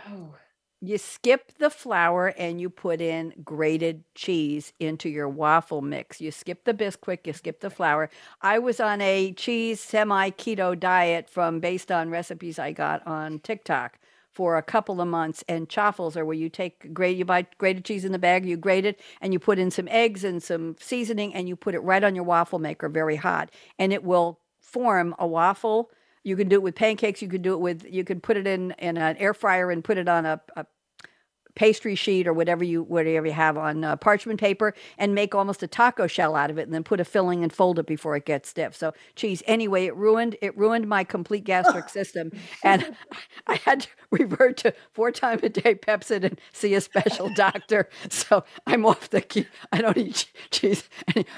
Oh, 0.09 0.35
you 0.81 0.97
skip 0.97 1.51
the 1.57 1.69
flour 1.69 2.27
and 2.37 2.59
you 2.59 2.69
put 2.69 3.01
in 3.01 3.33
grated 3.43 4.03
cheese 4.13 4.73
into 4.79 5.09
your 5.09 5.29
waffle 5.29 5.81
mix. 5.81 6.21
You 6.21 6.31
skip 6.31 6.63
the 6.65 6.73
Bisquick, 6.73 7.25
you 7.25 7.33
skip 7.33 7.61
the 7.61 7.69
flour. 7.69 8.09
I 8.41 8.59
was 8.59 8.79
on 8.79 9.01
a 9.01 9.33
cheese 9.33 9.79
semi 9.79 10.29
keto 10.31 10.79
diet 10.79 11.29
from 11.29 11.59
based 11.59 11.91
on 11.91 12.09
recipes 12.09 12.59
I 12.59 12.71
got 12.71 13.05
on 13.07 13.39
TikTok 13.39 13.99
for 14.35 14.57
a 14.57 14.61
couple 14.61 14.99
of 14.99 15.07
months. 15.07 15.43
And 15.47 15.69
chaffles 15.69 16.17
are 16.17 16.25
where 16.25 16.35
you 16.35 16.49
take 16.49 16.93
grate, 16.93 17.17
you 17.17 17.25
buy 17.25 17.47
grated 17.57 17.85
cheese 17.85 18.03
in 18.03 18.11
the 18.11 18.19
bag, 18.19 18.45
you 18.45 18.57
grate 18.57 18.85
it, 18.85 18.99
and 19.21 19.31
you 19.31 19.39
put 19.39 19.57
in 19.57 19.71
some 19.71 19.87
eggs 19.87 20.23
and 20.23 20.43
some 20.43 20.75
seasoning, 20.79 21.33
and 21.33 21.47
you 21.47 21.55
put 21.55 21.73
it 21.73 21.79
right 21.79 22.03
on 22.03 22.15
your 22.15 22.25
waffle 22.25 22.59
maker, 22.59 22.89
very 22.89 23.15
hot, 23.15 23.49
and 23.79 23.93
it 23.93 24.03
will 24.03 24.39
form 24.59 25.15
a 25.17 25.25
waffle. 25.25 25.89
You 26.25 26.35
can 26.35 26.49
do 26.49 26.55
it 26.55 26.63
with 26.63 26.75
pancakes. 26.75 27.21
You 27.21 27.29
can 27.29 27.43
do 27.43 27.53
it 27.53 27.59
with. 27.59 27.85
You 27.85 28.03
can 28.03 28.19
put 28.19 28.35
it 28.35 28.47
in 28.47 28.71
in 28.79 28.97
an 28.97 29.15
air 29.17 29.33
fryer 29.33 29.71
and 29.71 29.83
put 29.83 29.97
it 29.99 30.09
on 30.09 30.25
a, 30.25 30.41
a 30.57 30.65
pastry 31.55 31.95
sheet 31.95 32.27
or 32.27 32.33
whatever 32.33 32.63
you 32.63 32.83
whatever 32.83 33.25
you 33.25 33.33
have 33.33 33.57
on 33.57 33.83
uh, 33.83 33.95
parchment 33.95 34.39
paper 34.39 34.73
and 34.97 35.15
make 35.15 35.33
almost 35.33 35.63
a 35.63 35.67
taco 35.67 36.05
shell 36.05 36.35
out 36.35 36.51
of 36.51 36.57
it 36.57 36.63
and 36.63 36.73
then 36.73 36.83
put 36.83 36.99
a 36.99 37.05
filling 37.05 37.43
and 37.43 37.53
fold 37.53 37.79
it 37.79 37.87
before 37.87 38.15
it 38.15 38.25
gets 38.25 38.49
stiff. 38.49 38.75
So 38.75 38.93
cheese 39.15 39.41
anyway 39.47 39.85
it 39.85 39.95
ruined 39.95 40.35
it 40.41 40.55
ruined 40.57 40.87
my 40.87 41.03
complete 41.03 41.45
gastric 41.45 41.89
system 41.95 42.31
and 42.63 42.95
i 43.47 43.55
had 43.55 43.81
to 43.81 43.87
revert 44.11 44.57
to 44.57 44.73
four 44.91 45.11
time 45.11 45.39
a 45.43 45.49
day 45.49 45.75
Pepcid 45.75 46.23
and 46.23 46.39
see 46.51 46.73
a 46.73 46.81
special 46.81 47.29
doctor. 47.35 47.89
So 48.09 48.43
i'm 48.67 48.85
off 48.85 49.09
the 49.09 49.21
key. 49.21 49.47
I 49.71 49.81
don't 49.81 49.97
eat 49.97 50.31
cheese 50.51 50.89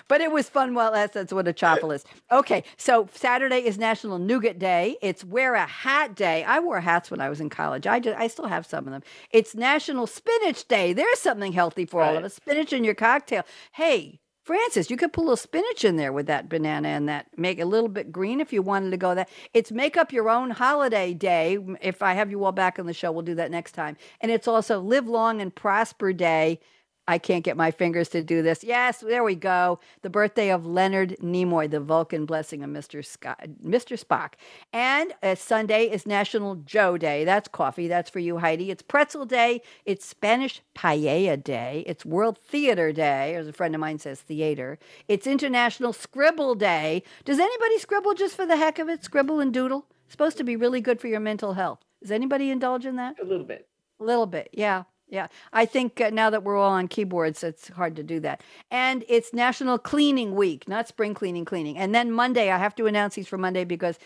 but 0.07 0.21
it 0.21 0.31
was 0.31 0.49
fun 0.49 0.73
while 0.73 0.91
that's 0.91 1.13
that's 1.13 1.33
what 1.33 1.47
a 1.47 1.53
chaffle 1.53 1.91
is. 1.91 2.03
Okay 2.31 2.63
so 2.77 3.07
saturday 3.13 3.59
is 3.59 3.77
national 3.77 4.17
nougat 4.17 4.57
day. 4.57 4.97
It's 5.01 5.23
wear 5.23 5.53
a 5.53 5.65
hat 5.65 6.15
day. 6.15 6.43
I 6.43 6.59
wore 6.59 6.81
hats 6.81 7.11
when 7.11 7.21
i 7.21 7.29
was 7.29 7.39
in 7.39 7.49
college. 7.49 7.85
I 7.85 7.99
just 7.99 8.17
i 8.17 8.27
still 8.27 8.47
have 8.47 8.65
some 8.65 8.87
of 8.87 8.91
them. 8.91 9.03
It's 9.31 9.53
national 9.53 10.06
Spinach 10.07 10.67
Day. 10.67 10.93
There's 10.93 11.19
something 11.19 11.53
healthy 11.53 11.85
for 11.85 12.01
right. 12.01 12.09
all 12.09 12.17
of 12.17 12.23
us. 12.23 12.35
Spinach 12.35 12.73
in 12.73 12.83
your 12.83 12.95
cocktail. 12.95 13.43
Hey, 13.73 14.19
Frances, 14.47 14.89
you 14.89 14.95
could 14.95 15.11
put 15.11 15.23
a 15.23 15.25
little 15.25 15.35
spinach 15.35 15.83
in 15.83 15.97
there 15.97 16.13
with 16.13 16.25
that 16.27 16.47
banana 16.47 16.87
and 16.87 17.09
that 17.09 17.27
make 17.37 17.59
a 17.59 17.65
little 17.65 17.89
bit 17.89 18.13
green 18.13 18.39
if 18.39 18.53
you 18.53 18.61
wanted 18.61 18.91
to 18.91 18.97
go 18.97 19.13
that. 19.13 19.27
It's 19.53 19.73
make 19.73 19.97
up 19.97 20.13
your 20.13 20.29
own 20.29 20.51
holiday 20.51 21.13
day. 21.13 21.57
If 21.81 22.01
I 22.01 22.13
have 22.13 22.31
you 22.31 22.45
all 22.45 22.53
back 22.53 22.79
on 22.79 22.85
the 22.85 22.93
show, 22.93 23.11
we'll 23.11 23.23
do 23.23 23.35
that 23.35 23.51
next 23.51 23.73
time. 23.73 23.97
And 24.21 24.31
it's 24.31 24.47
also 24.47 24.79
live 24.79 25.05
long 25.05 25.41
and 25.41 25.53
prosper 25.53 26.13
day. 26.13 26.61
I 27.07 27.17
can't 27.17 27.43
get 27.43 27.55
my 27.55 27.71
fingers 27.71 28.09
to 28.09 28.21
do 28.21 28.41
this. 28.41 28.63
Yes, 28.63 28.99
there 28.99 29.23
we 29.23 29.35
go. 29.35 29.79
The 30.01 30.09
birthday 30.09 30.51
of 30.51 30.65
Leonard 30.65 31.15
Nimoy, 31.21 31.69
the 31.71 31.79
Vulcan 31.79 32.25
blessing 32.25 32.63
of 32.63 32.69
Mr. 32.69 33.05
Scott, 33.05 33.47
Mr. 33.63 33.97
Spock. 33.97 34.33
And 34.73 35.13
uh, 35.23 35.35
Sunday 35.35 35.85
is 35.85 36.05
National 36.05 36.55
Joe 36.55 36.97
Day. 36.97 37.23
That's 37.23 37.47
coffee. 37.47 37.87
That's 37.87 38.09
for 38.09 38.19
you, 38.19 38.39
Heidi. 38.39 38.71
It's 38.71 38.81
Pretzel 38.81 39.25
Day. 39.25 39.61
It's 39.85 40.05
Spanish 40.05 40.61
Paella 40.75 41.41
Day. 41.41 41.83
It's 41.87 42.05
World 42.05 42.37
Theater 42.37 42.91
Day, 42.91 43.35
as 43.35 43.47
a 43.47 43.53
friend 43.53 43.73
of 43.73 43.79
mine 43.79 43.99
says, 43.99 44.19
theater. 44.19 44.77
It's 45.07 45.25
International 45.25 45.93
Scribble 45.93 46.55
Day. 46.55 47.03
Does 47.23 47.39
anybody 47.39 47.79
scribble 47.79 48.15
just 48.15 48.35
for 48.35 48.45
the 48.45 48.57
heck 48.57 48.79
of 48.79 48.89
it? 48.89 49.03
Scribble 49.03 49.39
and 49.39 49.53
doodle? 49.53 49.85
It's 50.05 50.13
supposed 50.13 50.37
to 50.37 50.43
be 50.43 50.55
really 50.55 50.81
good 50.81 50.99
for 50.99 51.07
your 51.07 51.19
mental 51.21 51.53
health. 51.53 51.79
Does 52.01 52.11
anybody 52.11 52.49
indulge 52.49 52.85
in 52.85 52.97
that? 52.97 53.15
A 53.21 53.25
little 53.25 53.45
bit. 53.45 53.67
A 53.99 54.03
little 54.03 54.25
bit, 54.25 54.49
yeah. 54.51 54.83
Yeah, 55.09 55.27
I 55.53 55.65
think 55.65 56.01
uh, 56.01 56.09
now 56.09 56.29
that 56.29 56.43
we're 56.43 56.57
all 56.57 56.71
on 56.71 56.89
keyboards, 56.89 57.41
it's 57.41 57.69
hard 57.69 57.95
to 57.95 58.03
do 58.03 58.19
that. 58.21 58.41
And 58.69 59.05
it's 59.07 59.33
National 59.33 59.77
Cleaning 59.77 60.35
Week, 60.35 60.67
not 60.67 60.87
spring 60.87 61.13
cleaning, 61.13 61.45
cleaning. 61.45 61.77
And 61.77 61.95
then 61.95 62.11
Monday, 62.11 62.51
I 62.51 62.57
have 62.57 62.75
to 62.75 62.87
announce 62.87 63.15
these 63.15 63.27
for 63.27 63.37
Monday 63.37 63.63
because 63.63 63.97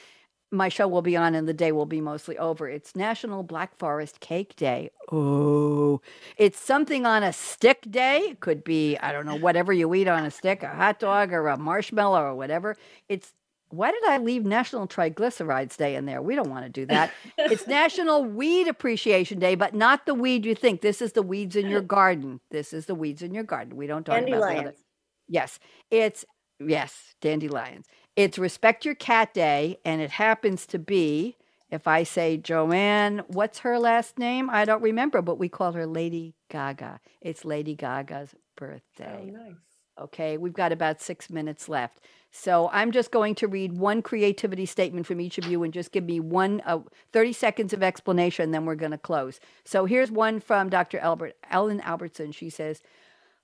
my 0.52 0.70
show 0.70 0.88
will 0.88 1.02
be 1.02 1.16
on 1.16 1.34
and 1.34 1.47
the 1.47 1.54
day 1.54 1.72
will 1.72 1.86
be 1.86 2.02
mostly 2.02 2.38
over. 2.38 2.68
It's 2.68 2.95
National 2.95 3.41
Black 3.41 3.76
Forest 3.78 4.20
Cake 4.20 4.56
Day. 4.56 4.91
Oh, 5.12 6.02
it's 6.38 6.60
something 6.60 7.06
on 7.06 7.24
a 7.24 7.34
stick 7.34 7.89
day. 7.89 8.20
It 8.32 8.41
could 8.41 8.64
be, 8.64 8.97
I 8.97 9.12
don't 9.12 9.26
know, 9.26 9.38
whatever 9.38 9.72
you 9.72 9.93
eat 9.95 10.08
on 10.08 10.26
a 10.26 10.32
stick, 10.32 10.62
a 10.62 10.68
hot 10.68 10.99
dog 10.99 11.32
or 11.32 11.47
a 11.47 11.58
marshmallow 11.58 12.22
or 12.22 12.36
whatever. 12.36 12.76
It's 13.08 13.34
why 13.72 13.91
did 13.91 14.03
I 14.05 14.17
leave 14.17 14.45
National 14.45 14.88
Triglycerides 14.88 15.78
Day 15.78 15.95
in 15.95 16.05
there? 16.05 16.22
We 16.22 16.36
don't 16.36 16.49
want 16.49 16.65
to 16.65 16.69
do 16.69 16.86
that. 16.88 17.11
it's 17.38 17.67
National 17.67 18.24
Weed 18.24 18.67
Appreciation 18.67 19.39
Day, 19.39 19.55
but 19.55 19.74
not 19.74 20.05
the 20.05 20.13
weed 20.13 20.45
you 20.45 20.55
think. 20.55 20.82
This 20.82 21.01
is 21.01 21.13
the 21.13 21.22
weeds 21.22 21.55
in 21.55 21.69
your 21.69 21.82
garden. 21.82 22.41
This 22.51 22.74
is 22.74 22.86
the 22.86 22.95
weeds 22.95 23.22
in 23.22 23.34
your 23.34 23.43
garden. 23.43 23.78
We 23.78 23.88
don't 23.88 24.05
talk 24.05 24.19
dandelions. 24.19 24.59
about 24.59 24.74
that. 24.74 24.82
Yes, 25.28 25.59
it's 25.89 26.26
yes, 26.59 27.15
dandelions. 27.22 27.88
It's 28.15 28.38
Respect 28.38 28.84
Your 28.84 28.95
Cat 28.95 29.34
Day, 29.34 29.80
and 29.86 30.01
it 30.01 30.11
happens 30.11 30.65
to 30.67 30.80
be. 30.80 31.38
If 31.69 31.88
I 31.88 32.03
say 32.03 32.36
Joanne, 32.36 33.22
what's 33.28 33.59
her 33.59 33.80
last 33.80 34.19
name? 34.19 34.49
I 34.49 34.65
don't 34.65 34.82
remember, 34.82 35.22
but 35.22 35.39
we 35.39 35.47
call 35.47 35.72
her 35.72 35.88
Lady 35.88 36.36
Gaga. 36.49 36.99
It's 37.22 37.45
Lady 37.45 37.76
Gaga's 37.76 38.32
oh, 38.36 38.39
birthday. 38.57 39.32
Oh, 39.34 39.43
nice. 39.43 39.55
Okay, 40.01 40.38
we've 40.38 40.53
got 40.53 40.74
about 40.74 41.01
six 41.01 41.30
minutes 41.30 41.69
left. 41.69 41.99
So 42.32 42.69
I'm 42.71 42.91
just 42.91 43.11
going 43.11 43.36
to 43.36 43.47
read 43.47 43.73
one 43.73 44.01
creativity 44.01 44.65
statement 44.65 45.05
from 45.05 45.19
each 45.19 45.38
of 45.38 45.45
you 45.45 45.63
and 45.63 45.73
just 45.73 45.91
give 45.91 46.05
me 46.05 46.21
one 46.21 46.61
uh, 46.65 46.79
30 47.11 47.34
seconds 47.34 47.73
of 47.73 47.84
explanation, 47.84 48.51
then 48.51 48.65
we're 48.65 48.75
going 48.75 48.91
to 48.91 48.97
close. 48.97 49.41
So 49.65 49.86
here's 49.86 50.09
one 50.09 50.39
from 50.39 50.69
Dr. 50.69 50.97
Albert 50.99 51.36
Ellen 51.49 51.82
Albertson. 51.82 52.32
She 52.32 52.49
says, 52.49 52.82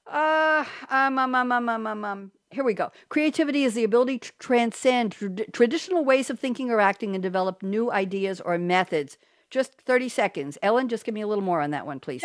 uh, 0.09 0.63
um, 0.89 1.19
um, 1.19 1.35
um, 1.35 1.51
um, 1.51 1.69
um, 1.69 1.88
um, 1.88 2.05
um. 2.05 2.31
Here 2.49 2.63
we 2.63 2.73
go. 2.73 2.91
Creativity 3.09 3.65
is 3.65 3.73
the 3.73 3.83
ability 3.83 4.19
to 4.19 4.31
transcend 4.39 5.11
tra- 5.11 5.51
traditional 5.51 6.05
ways 6.05 6.29
of 6.29 6.39
thinking 6.39 6.71
or 6.71 6.79
acting 6.79 7.13
and 7.13 7.21
develop 7.21 7.61
new 7.61 7.91
ideas 7.91 8.39
or 8.39 8.57
methods. 8.57 9.17
Just 9.49 9.73
30 9.81 10.07
seconds. 10.07 10.57
Ellen, 10.61 10.88
just 10.88 11.03
give 11.03 11.13
me 11.13 11.21
a 11.21 11.27
little 11.27 11.43
more 11.43 11.59
on 11.61 11.71
that 11.71 11.85
one, 11.85 11.99
please. 11.99 12.23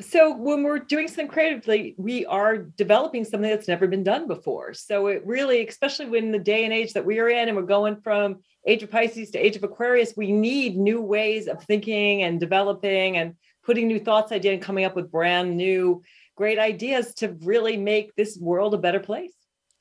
So 0.00 0.34
when 0.34 0.62
we're 0.62 0.78
doing 0.78 1.08
something 1.08 1.28
creatively 1.28 1.94
we 1.98 2.24
are 2.26 2.58
developing 2.58 3.24
something 3.24 3.50
that's 3.50 3.68
never 3.68 3.86
been 3.86 4.02
done 4.02 4.26
before 4.26 4.72
so 4.74 5.06
it 5.06 5.24
really 5.24 5.66
especially 5.66 6.06
when 6.06 6.32
the 6.32 6.38
day 6.38 6.64
and 6.64 6.72
age 6.72 6.92
that 6.92 7.04
we 7.04 7.18
are 7.18 7.28
in 7.28 7.48
and 7.48 7.56
we're 7.56 7.62
going 7.62 7.96
from 7.96 8.40
age 8.66 8.82
of 8.82 8.90
pisces 8.90 9.30
to 9.30 9.38
age 9.38 9.56
of 9.56 9.64
aquarius 9.64 10.14
we 10.16 10.32
need 10.32 10.76
new 10.76 11.00
ways 11.00 11.46
of 11.46 11.62
thinking 11.64 12.22
and 12.22 12.40
developing 12.40 13.16
and 13.16 13.34
putting 13.64 13.86
new 13.86 13.98
thoughts 13.98 14.32
ideas 14.32 14.54
and 14.54 14.62
coming 14.62 14.84
up 14.84 14.96
with 14.96 15.10
brand 15.10 15.56
new 15.56 16.02
great 16.36 16.58
ideas 16.58 17.14
to 17.14 17.36
really 17.42 17.76
make 17.76 18.14
this 18.16 18.36
world 18.38 18.74
a 18.74 18.78
better 18.78 19.00
place 19.00 19.32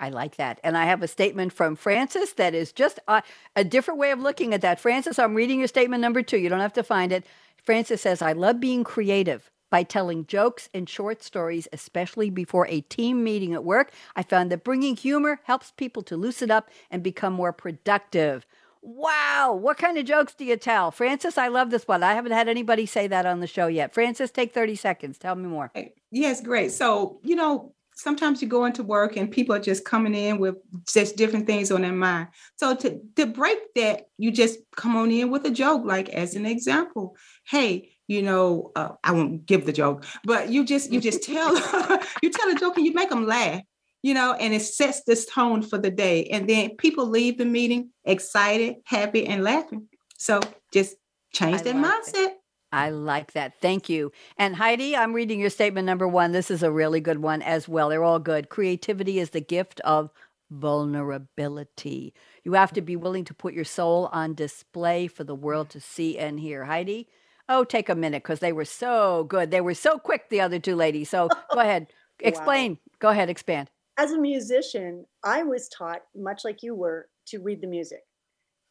I 0.01 0.07
like 0.07 0.37
that. 0.37 0.61
And 0.63 0.77
I 0.77 0.85
have 0.85 1.03
a 1.03 1.09
statement 1.09 1.51
from 1.51 1.75
Frances 1.75 2.31
that 2.35 2.53
is 2.53 2.71
just 2.71 3.01
a, 3.09 3.21
a, 3.57 3.65
different 3.65 3.99
way 3.99 4.11
of 4.11 4.21
looking 4.21 4.53
at 4.53 4.61
that. 4.61 4.79
Frances, 4.79 5.19
I'm 5.19 5.35
reading 5.35 5.59
your 5.59 5.67
statement 5.67 5.99
number 5.99 6.21
two. 6.21 6.37
You 6.37 6.47
don't 6.47 6.61
have 6.61 6.71
to 6.75 6.83
find 6.83 7.11
it. 7.11 7.25
Frances 7.61 7.99
says, 7.99 8.21
I 8.21 8.31
love 8.31 8.61
being 8.61 8.85
creative 8.85 9.51
by 9.69 9.83
telling 9.83 10.25
jokes 10.25 10.69
and 10.73 10.89
short 10.89 11.23
stories, 11.23 11.67
especially 11.71 12.29
before 12.29 12.67
a 12.67 12.81
team 12.81 13.23
meeting 13.23 13.53
at 13.53 13.63
work. 13.63 13.91
I 14.15 14.23
found 14.23 14.51
that 14.51 14.63
bringing 14.63 14.95
humor 14.95 15.39
helps 15.43 15.71
people 15.71 16.03
to 16.03 16.17
loosen 16.17 16.51
up 16.51 16.69
and 16.89 17.03
become 17.03 17.33
more 17.33 17.53
productive. 17.53 18.45
Wow, 18.81 19.57
what 19.59 19.77
kind 19.77 19.97
of 19.97 20.05
jokes 20.05 20.33
do 20.33 20.45
you 20.45 20.55
tell? 20.55 20.89
Frances, 20.91 21.37
I 21.37 21.49
love 21.49 21.69
this 21.69 21.87
one. 21.87 22.01
I 22.01 22.13
haven't 22.13 22.31
had 22.31 22.47
anybody 22.47 22.85
say 22.85 23.07
that 23.07 23.25
on 23.25 23.41
the 23.41 23.47
show 23.47 23.67
yet. 23.67 23.93
Frances, 23.93 24.31
take 24.31 24.53
30 24.53 24.75
seconds. 24.75 25.17
Tell 25.17 25.35
me 25.35 25.49
more. 25.49 25.71
Yes, 26.11 26.41
great. 26.41 26.71
So, 26.71 27.19
you 27.23 27.35
know, 27.35 27.73
sometimes 27.99 28.41
you 28.41 28.47
go 28.47 28.63
into 28.63 28.81
work 28.81 29.17
and 29.17 29.29
people 29.29 29.53
are 29.53 29.59
just 29.59 29.83
coming 29.83 30.15
in 30.15 30.39
with 30.39 30.55
just 30.87 31.17
different 31.17 31.45
things 31.45 31.69
on 31.71 31.81
their 31.81 31.91
mind. 31.91 32.29
So 32.55 32.73
to, 32.73 33.01
to 33.17 33.25
break 33.25 33.59
that, 33.75 34.07
you 34.17 34.31
just 34.31 34.59
come 34.77 34.95
on 34.95 35.11
in 35.11 35.29
with 35.29 35.45
a 35.45 35.51
joke, 35.51 35.83
like 35.83 36.07
as 36.09 36.35
an 36.35 36.45
example, 36.45 37.17
hey, 37.49 37.91
you 38.09 38.21
know, 38.21 38.73
uh, 38.75 38.89
I 39.05 39.13
won't 39.13 39.45
give 39.45 39.65
the 39.65 39.71
joke, 39.71 40.03
but 40.25 40.49
you 40.49 40.65
just 40.65 40.91
you 40.91 40.99
just 40.99 41.23
tell 41.23 41.55
you 42.21 42.29
tell 42.29 42.49
a 42.49 42.55
joke 42.55 42.75
and 42.75 42.85
you 42.85 42.93
make 42.93 43.09
them 43.09 43.25
laugh 43.25 43.61
you 44.01 44.13
know, 44.13 44.33
and 44.33 44.53
it 44.53 44.61
sets 44.61 45.03
this 45.03 45.25
tone 45.25 45.61
for 45.61 45.77
the 45.77 45.91
day. 45.91 46.25
And 46.25 46.49
then 46.49 46.75
people 46.77 47.07
leave 47.07 47.37
the 47.37 47.45
meeting 47.45 47.91
excited, 48.05 48.75
happy, 48.85 49.25
and 49.27 49.43
laughing. 49.43 49.87
So 50.17 50.39
just 50.71 50.95
change 51.33 51.61
their 51.63 51.73
mindset. 51.73 52.13
It. 52.13 52.37
I 52.71 52.91
like 52.91 53.33
that. 53.33 53.59
Thank 53.61 53.89
you. 53.89 54.11
And 54.37 54.55
Heidi, 54.55 54.95
I'm 54.95 55.13
reading 55.13 55.39
your 55.39 55.49
statement 55.49 55.85
number 55.85 56.07
one. 56.07 56.31
This 56.31 56.51
is 56.51 56.63
a 56.63 56.71
really 56.71 57.01
good 57.01 57.19
one 57.19 57.41
as 57.41 57.67
well. 57.67 57.89
They're 57.89 58.03
all 58.03 58.19
good. 58.19 58.49
Creativity 58.49 59.19
is 59.19 59.31
the 59.31 59.41
gift 59.41 59.79
of 59.81 60.11
vulnerability. 60.51 62.13
You 62.43 62.53
have 62.53 62.71
to 62.73 62.81
be 62.81 62.95
willing 62.95 63.25
to 63.25 63.33
put 63.33 63.53
your 63.53 63.65
soul 63.65 64.09
on 64.11 64.33
display 64.33 65.07
for 65.07 65.23
the 65.23 65.35
world 65.35 65.69
to 65.71 65.81
see 65.81 66.17
and 66.17 66.39
hear. 66.39 66.65
Heidi, 66.65 67.07
oh, 67.49 67.63
take 67.65 67.89
a 67.89 67.95
minute 67.95 68.23
because 68.23 68.39
they 68.39 68.53
were 68.53 68.65
so 68.65 69.25
good. 69.25 69.51
They 69.51 69.61
were 69.61 69.73
so 69.73 69.97
quick, 69.97 70.29
the 70.29 70.41
other 70.41 70.59
two 70.59 70.75
ladies. 70.75 71.09
So 71.09 71.27
go 71.53 71.59
ahead, 71.59 71.87
explain. 72.19 72.71
Wow. 72.71 72.77
Go 72.99 73.09
ahead, 73.09 73.29
expand 73.29 73.69
as 73.99 74.13
a 74.13 74.17
musician, 74.17 75.05
I 75.25 75.43
was 75.43 75.67
taught, 75.67 76.03
much 76.15 76.45
like 76.45 76.63
you 76.63 76.73
were, 76.73 77.09
to 77.27 77.39
read 77.39 77.59
the 77.59 77.67
music. 77.67 77.99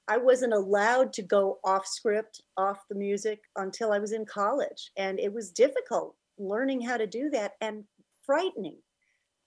I 0.08 0.16
wasn't 0.16 0.54
allowed 0.54 1.12
to 1.12 1.22
go 1.22 1.58
off 1.64 1.86
script, 1.86 2.40
off 2.56 2.78
the 2.88 2.94
music 2.94 3.40
until 3.56 3.92
I 3.92 3.98
was 3.98 4.12
in 4.12 4.24
college. 4.24 4.90
And 4.96 5.20
it 5.20 5.30
was 5.30 5.50
difficult 5.50 6.16
learning 6.38 6.80
how 6.80 6.96
to 6.96 7.06
do 7.06 7.28
that 7.30 7.52
and 7.60 7.84
frightening. 8.24 8.78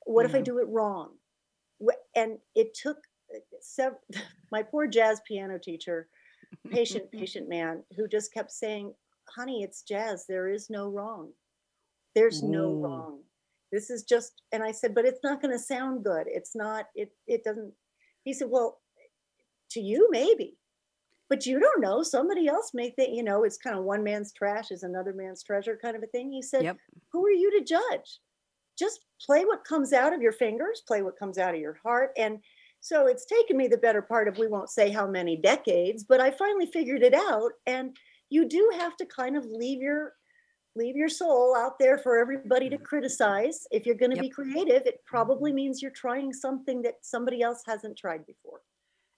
What 0.06 0.28
if 0.28 0.36
I 0.36 0.42
do 0.42 0.60
it 0.60 0.68
wrong? 0.68 1.14
And 2.16 2.38
it 2.54 2.76
took 2.76 2.98
uh, 3.34 3.40
several, 3.60 4.02
my 4.52 4.62
poor 4.62 4.86
jazz 4.86 5.20
piano 5.28 5.58
teacher, 5.58 6.10
patient, 6.70 7.12
patient 7.12 7.50
man, 7.50 7.84
who 7.98 8.08
just 8.08 8.32
kept 8.32 8.52
saying, 8.52 8.94
honey, 9.36 9.64
it's 9.64 9.84
jazz. 9.84 10.26
There 10.28 10.50
is 10.50 10.70
no 10.70 10.90
wrong. 10.90 11.32
There's 12.16 12.44
no 12.44 12.74
wrong. 12.74 13.20
This 13.72 13.90
is 13.90 14.04
just 14.04 14.42
and 14.52 14.64
i 14.64 14.72
said 14.72 14.94
but 14.94 15.06
it's 15.06 15.24
not 15.24 15.42
going 15.42 15.54
to 15.54 15.60
sound 15.60 16.04
good. 16.04 16.28
It's 16.28 16.56
not 16.56 16.86
it 16.96 17.12
it 17.28 17.44
doesn't 17.44 17.74
he 18.24 18.34
said 18.34 18.50
well 18.50 18.80
to 19.72 19.80
you 19.80 20.10
maybe 20.12 20.58
but 21.30 21.46
you 21.46 21.60
don't 21.62 21.80
know. 21.82 22.04
Somebody 22.04 22.48
else 22.48 22.72
may 22.74 22.90
think 22.90 23.16
you 23.16 23.24
know 23.24 23.44
it's 23.44 23.58
kind 23.58 23.78
of 23.78 23.86
one 23.86 24.04
man's 24.04 24.34
trash 24.34 24.72
is 24.72 24.84
another 24.84 25.14
man's 25.14 25.44
treasure 25.44 25.80
kind 25.82 25.96
of 25.96 26.04
a 26.04 26.08
thing. 26.08 26.32
He 26.32 26.42
said 26.42 26.64
yep. 26.64 26.78
who 27.12 27.26
are 27.26 27.32
you 27.32 27.60
to 27.60 27.66
judge? 27.66 28.20
Just 28.78 29.06
play 29.26 29.46
what 29.46 29.64
comes 29.64 29.94
out 29.94 30.14
of 30.14 30.22
your 30.22 30.34
fingers 30.34 30.82
play 30.86 31.02
what 31.02 31.20
comes 31.20 31.38
out 31.38 31.54
of 31.56 31.62
your 31.62 31.78
heart. 31.84 32.12
And 32.18 32.40
so 32.82 33.08
it's 33.08 33.26
taken 33.26 33.56
me 33.56 33.68
the 33.68 33.78
better 33.78 34.02
part 34.02 34.28
of 34.28 34.38
we 34.38 34.48
won't 34.48 34.72
say 34.72 34.90
how 34.90 35.06
many 35.06 35.38
decades 35.38 36.04
but 36.04 36.20
i 36.20 36.32
finally 36.32 36.66
figured 36.66 37.04
it 37.04 37.14
out. 37.14 37.52
And 37.66 37.96
you 38.32 38.48
do 38.48 38.72
have 38.80 38.98
to 38.98 39.06
kind 39.06 39.38
of 39.38 39.46
leave 39.46 39.82
your 39.82 40.14
leave 40.76 40.96
your 40.96 41.10
soul 41.10 41.54
out 41.56 41.78
there 41.78 41.98
for 41.98 42.18
everybody 42.18 42.70
to 42.70 42.78
mm-hmm. 42.78 42.86
criticize. 42.86 43.68
If 43.72 43.86
you're 43.86 43.96
going 43.96 44.12
to 44.12 44.16
yep. 44.16 44.24
be 44.24 44.30
creative, 44.30 44.84
it 44.86 45.02
probably 45.06 45.52
means 45.52 45.82
you're 45.82 45.92
trying 45.92 46.32
something 46.34 46.82
that 46.84 46.96
somebody 47.02 47.42
else 47.42 47.62
hasn't 47.66 47.98
tried 47.98 48.26
before. 48.26 48.62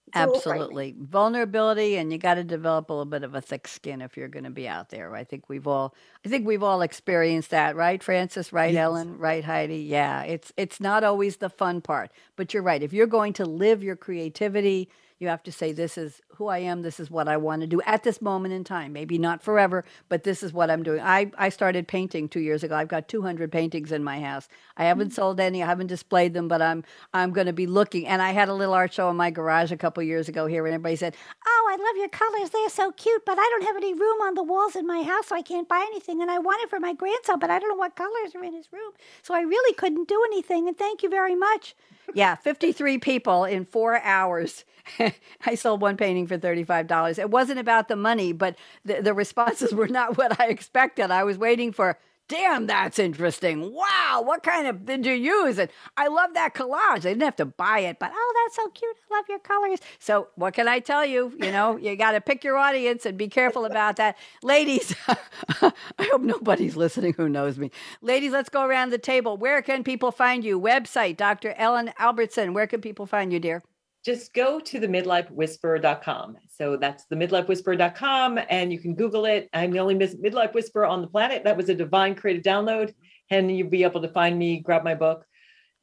It's 0.08 0.16
Absolutely. 0.16 0.94
Vulnerability 0.98 1.96
and 1.96 2.12
you 2.12 2.18
got 2.18 2.34
to 2.34 2.44
develop 2.44 2.90
a 2.90 2.92
little 2.92 3.06
bit 3.06 3.22
of 3.22 3.34
a 3.34 3.40
thick 3.40 3.66
skin 3.66 4.02
if 4.02 4.16
you're 4.16 4.28
going 4.28 4.44
to 4.44 4.50
be 4.50 4.68
out 4.68 4.90
there. 4.90 5.14
I 5.14 5.24
think 5.24 5.48
we've 5.48 5.66
all 5.66 5.94
I 6.26 6.28
think 6.28 6.46
we've 6.46 6.62
all 6.62 6.82
experienced 6.82 7.50
that, 7.50 7.74
right 7.74 8.02
Frances, 8.02 8.52
right 8.52 8.74
yes. 8.74 8.82
Ellen, 8.82 9.16
right 9.16 9.44
Heidi? 9.44 9.78
Yeah, 9.78 10.22
it's 10.24 10.52
it's 10.58 10.78
not 10.78 11.04
always 11.04 11.38
the 11.38 11.48
fun 11.48 11.80
part, 11.80 12.10
but 12.36 12.52
you're 12.52 12.62
right. 12.62 12.82
If 12.82 12.92
you're 12.92 13.06
going 13.06 13.32
to 13.34 13.46
live 13.46 13.82
your 13.82 13.96
creativity, 13.96 14.90
you 15.18 15.28
have 15.28 15.42
to 15.44 15.52
say, 15.52 15.72
This 15.72 15.96
is 15.96 16.20
who 16.36 16.48
I 16.48 16.58
am. 16.58 16.82
This 16.82 16.98
is 16.98 17.10
what 17.10 17.28
I 17.28 17.36
want 17.36 17.62
to 17.62 17.66
do 17.66 17.80
at 17.82 18.02
this 18.02 18.20
moment 18.20 18.54
in 18.54 18.64
time. 18.64 18.92
Maybe 18.92 19.18
not 19.18 19.42
forever, 19.42 19.84
but 20.08 20.24
this 20.24 20.42
is 20.42 20.52
what 20.52 20.70
I'm 20.70 20.82
doing. 20.82 21.00
I, 21.00 21.30
I 21.38 21.48
started 21.48 21.86
painting 21.86 22.28
two 22.28 22.40
years 22.40 22.64
ago. 22.64 22.74
I've 22.74 22.88
got 22.88 23.08
200 23.08 23.50
paintings 23.52 23.92
in 23.92 24.02
my 24.02 24.20
house. 24.20 24.48
I 24.76 24.84
haven't 24.84 25.08
mm-hmm. 25.08 25.14
sold 25.14 25.40
any. 25.40 25.62
I 25.62 25.66
haven't 25.66 25.86
displayed 25.86 26.34
them, 26.34 26.48
but 26.48 26.60
I'm 26.60 26.84
I'm 27.12 27.32
going 27.32 27.46
to 27.46 27.52
be 27.52 27.66
looking. 27.66 28.06
And 28.06 28.20
I 28.20 28.32
had 28.32 28.48
a 28.48 28.54
little 28.54 28.74
art 28.74 28.92
show 28.92 29.08
in 29.10 29.16
my 29.16 29.30
garage 29.30 29.70
a 29.70 29.76
couple 29.76 30.02
years 30.02 30.28
ago 30.28 30.46
here, 30.46 30.66
and 30.66 30.74
everybody 30.74 30.96
said, 30.96 31.16
"Oh, 31.46 31.63
I 31.74 31.76
love 31.76 31.96
your 31.96 32.08
colors. 32.08 32.50
They're 32.50 32.68
so 32.68 32.92
cute, 32.92 33.24
but 33.26 33.36
I 33.36 33.48
don't 33.50 33.64
have 33.64 33.76
any 33.76 33.94
room 33.94 34.20
on 34.20 34.34
the 34.34 34.44
walls 34.44 34.76
in 34.76 34.86
my 34.86 35.02
house, 35.02 35.26
so 35.28 35.34
I 35.34 35.42
can't 35.42 35.68
buy 35.68 35.84
anything. 35.88 36.22
And 36.22 36.30
I 36.30 36.38
want 36.38 36.62
it 36.62 36.70
for 36.70 36.78
my 36.78 36.92
grandson, 36.92 37.40
but 37.40 37.50
I 37.50 37.58
don't 37.58 37.70
know 37.70 37.74
what 37.74 37.96
colors 37.96 38.34
are 38.36 38.44
in 38.44 38.54
his 38.54 38.72
room, 38.72 38.92
so 39.22 39.34
I 39.34 39.40
really 39.40 39.74
couldn't 39.74 40.06
do 40.06 40.22
anything. 40.30 40.68
And 40.68 40.78
thank 40.78 41.02
you 41.02 41.08
very 41.08 41.34
much." 41.34 41.74
yeah, 42.12 42.34
53 42.36 42.98
people 42.98 43.44
in 43.44 43.64
four 43.64 44.00
hours. 44.02 44.64
I 45.46 45.54
sold 45.54 45.80
one 45.80 45.96
painting 45.96 46.26
for 46.26 46.36
$35. 46.36 47.18
It 47.18 47.30
wasn't 47.30 47.58
about 47.58 47.88
the 47.88 47.96
money, 47.96 48.32
but 48.32 48.56
the, 48.84 49.00
the 49.00 49.14
responses 49.14 49.72
were 49.72 49.88
not 49.88 50.18
what 50.18 50.38
I 50.40 50.48
expected. 50.48 51.10
I 51.10 51.24
was 51.24 51.38
waiting 51.38 51.72
for, 51.72 51.98
damn, 52.28 52.66
that's 52.66 52.98
interesting. 52.98 53.72
Wow, 53.72 54.22
what 54.24 54.42
kind 54.42 54.66
of 54.66 54.84
did 54.84 55.04
you 55.06 55.12
use? 55.12 55.58
And 55.58 55.70
I 55.96 56.08
love 56.08 56.34
that 56.34 56.54
collage. 56.54 56.98
I 56.98 57.10
didn't 57.10 57.22
have 57.22 57.36
to 57.36 57.44
buy 57.46 57.80
it, 57.80 57.98
but 57.98 58.10
oh, 58.14 58.34
that's 58.44 58.56
so 58.56 58.68
cute. 58.68 58.96
I 59.10 59.16
love 59.16 59.24
your 59.28 59.38
colors. 59.38 59.80
So, 59.98 60.28
what 60.36 60.54
can 60.54 60.68
I 60.68 60.78
tell 60.80 61.04
you? 61.04 61.32
You 61.38 61.52
know, 61.52 61.76
you 61.76 61.96
got 61.96 62.12
to 62.12 62.20
pick 62.20 62.44
your 62.44 62.56
audience 62.56 63.06
and 63.06 63.18
be 63.18 63.28
careful 63.28 63.64
about 63.64 63.96
that. 63.96 64.16
Ladies, 64.42 64.94
I 65.08 65.72
hope 66.00 66.22
nobody's 66.22 66.76
listening 66.76 67.14
who 67.14 67.28
knows 67.28 67.58
me. 67.58 67.70
Ladies, 68.00 68.32
let's 68.32 68.48
go 68.48 68.64
around 68.64 68.90
the 68.90 68.98
table. 68.98 69.36
Where 69.36 69.62
can 69.62 69.84
people 69.84 70.10
find 70.10 70.44
you? 70.44 70.60
Website, 70.60 71.16
Dr. 71.16 71.54
Ellen 71.56 71.92
Albertson. 71.98 72.54
Where 72.54 72.66
can 72.66 72.80
people 72.80 73.06
find 73.06 73.32
you, 73.32 73.40
dear? 73.40 73.62
Just 74.04 74.34
go 74.34 74.60
to 74.60 74.78
the 74.78 74.86
midlifewhisperer.com. 74.86 76.36
So 76.54 76.76
that's 76.76 77.06
the 77.06 77.16
midlifewhisperer.com 77.16 78.38
and 78.50 78.70
you 78.70 78.78
can 78.78 78.94
Google 78.94 79.24
it. 79.24 79.48
I'm 79.54 79.70
the 79.70 79.78
only 79.78 79.94
midlife 79.94 80.52
whisperer 80.52 80.84
on 80.86 81.00
the 81.00 81.08
planet. 81.08 81.44
That 81.44 81.56
was 81.56 81.70
a 81.70 81.74
divine 81.74 82.14
creative 82.14 82.42
download. 82.42 82.92
And 83.30 83.56
you'll 83.56 83.70
be 83.70 83.84
able 83.84 84.02
to 84.02 84.08
find 84.08 84.38
me, 84.38 84.60
grab 84.60 84.84
my 84.84 84.94
book, 84.94 85.24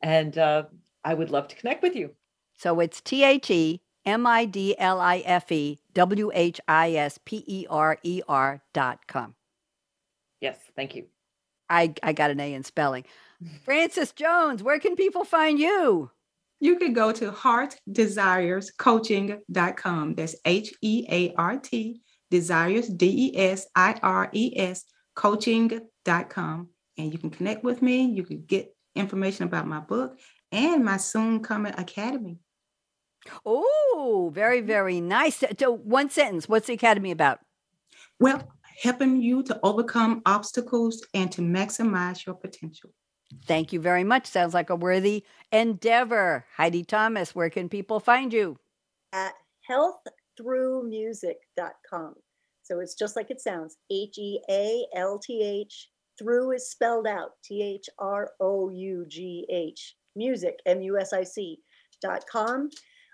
and 0.04 0.38
uh, 0.38 0.64
I 1.04 1.16
would 1.16 1.32
love 1.32 1.48
to 1.48 1.56
connect 1.56 1.82
with 1.82 1.96
you. 1.96 2.12
So 2.56 2.80
it's 2.80 3.02
T 3.02 3.24
H 3.24 3.50
E 3.50 3.82
M 4.06 4.28
I 4.28 4.46
D 4.46 4.76
L 4.78 5.00
I 5.00 5.24
F 5.26 5.52
E 5.52 5.80
W 5.94 6.32
H 6.36 6.62
I 6.68 6.92
S 6.92 7.18
P 7.26 7.44
E 7.48 7.66
R 7.68 7.98
E 8.04 8.22
R 8.28 8.62
dot 8.74 9.08
com. 9.08 9.34
Yes, 10.40 10.58
thank 10.76 10.96
you. 10.96 11.06
I, 11.68 11.96
I 12.04 12.14
got 12.14 12.30
an 12.30 12.40
A 12.40 12.54
in 12.54 12.64
spelling. 12.64 13.06
Frances 13.66 14.12
Jones, 14.12 14.62
where 14.62 14.80
can 14.80 14.96
people 14.96 15.24
find 15.24 15.58
you? 15.58 16.12
You 16.62 16.78
can 16.78 16.94
go 16.94 17.12
to 17.12 17.30
heartdesirescoaching.com. 17.32 20.16
That's 20.16 20.36
H 20.46 20.74
E 20.82 21.06
A 21.10 21.34
R 21.34 21.58
T, 21.58 22.00
desires, 22.30 22.88
D 22.88 23.34
E 23.34 23.38
S 23.38 23.68
I 23.76 24.00
R 24.02 24.30
E 24.32 24.54
S, 24.56 24.86
coaching.com. 25.16 26.70
And 26.98 27.12
you 27.12 27.20
can 27.20 27.32
connect 27.32 27.64
with 27.64 27.82
me. 27.82 28.06
You 28.06 28.24
can 28.24 28.44
get 28.46 28.76
information 28.96 29.46
about 29.46 29.66
my 29.68 29.80
book 29.80 30.20
and 30.52 30.86
my 30.86 30.98
soon 30.98 31.42
coming 31.42 31.74
academy. 31.78 32.38
Oh, 33.46 34.32
very, 34.34 34.60
mm-hmm. 34.60 34.68
very 34.68 35.02
nice. 35.02 35.44
So, 35.60 35.72
one 35.72 36.12
sentence 36.12 36.48
what's 36.48 36.68
the 36.68 36.74
academy 36.74 37.10
about? 37.12 37.40
Well, 38.20 38.48
helping 38.82 39.22
you 39.22 39.44
to 39.44 39.60
overcome 39.64 40.22
obstacles 40.26 41.06
and 41.14 41.32
to 41.32 41.42
maximize 41.42 42.26
your 42.26 42.36
potential. 42.36 42.92
Thank 43.46 43.72
you 43.74 43.80
very 43.80 44.04
much. 44.04 44.28
Sounds 44.28 44.54
like 44.54 44.70
a 44.70 44.76
worthy 44.76 45.24
endeavor. 45.52 46.46
Heidi 46.58 46.84
Thomas, 46.84 47.34
where 47.36 47.50
can 47.50 47.70
people 47.70 48.00
find 48.00 48.32
you? 48.34 48.58
At 49.14 49.34
healththroughmusic.com. 49.70 52.16
So 52.64 52.80
it's 52.80 52.96
just 52.96 53.16
like 53.16 53.32
it 53.32 53.42
sounds 53.42 53.78
H 53.92 54.18
E 54.18 54.40
A 54.50 54.86
L 54.96 55.20
T 55.20 55.44
H. 55.44 55.90
Through 56.18 56.52
is 56.52 56.70
spelled 56.70 57.08
out 57.08 57.32
T 57.44 57.64
H 57.64 57.90
R 58.00 58.32
O 58.40 58.70
U 58.70 59.06
G 59.08 59.46
H. 59.50 59.96
Music, 60.16 60.60
M 60.66 60.82
U 60.82 61.00
S 61.00 61.14
I 61.14 61.24
C 61.24 61.60
dot 62.02 62.26
com. 62.32 62.70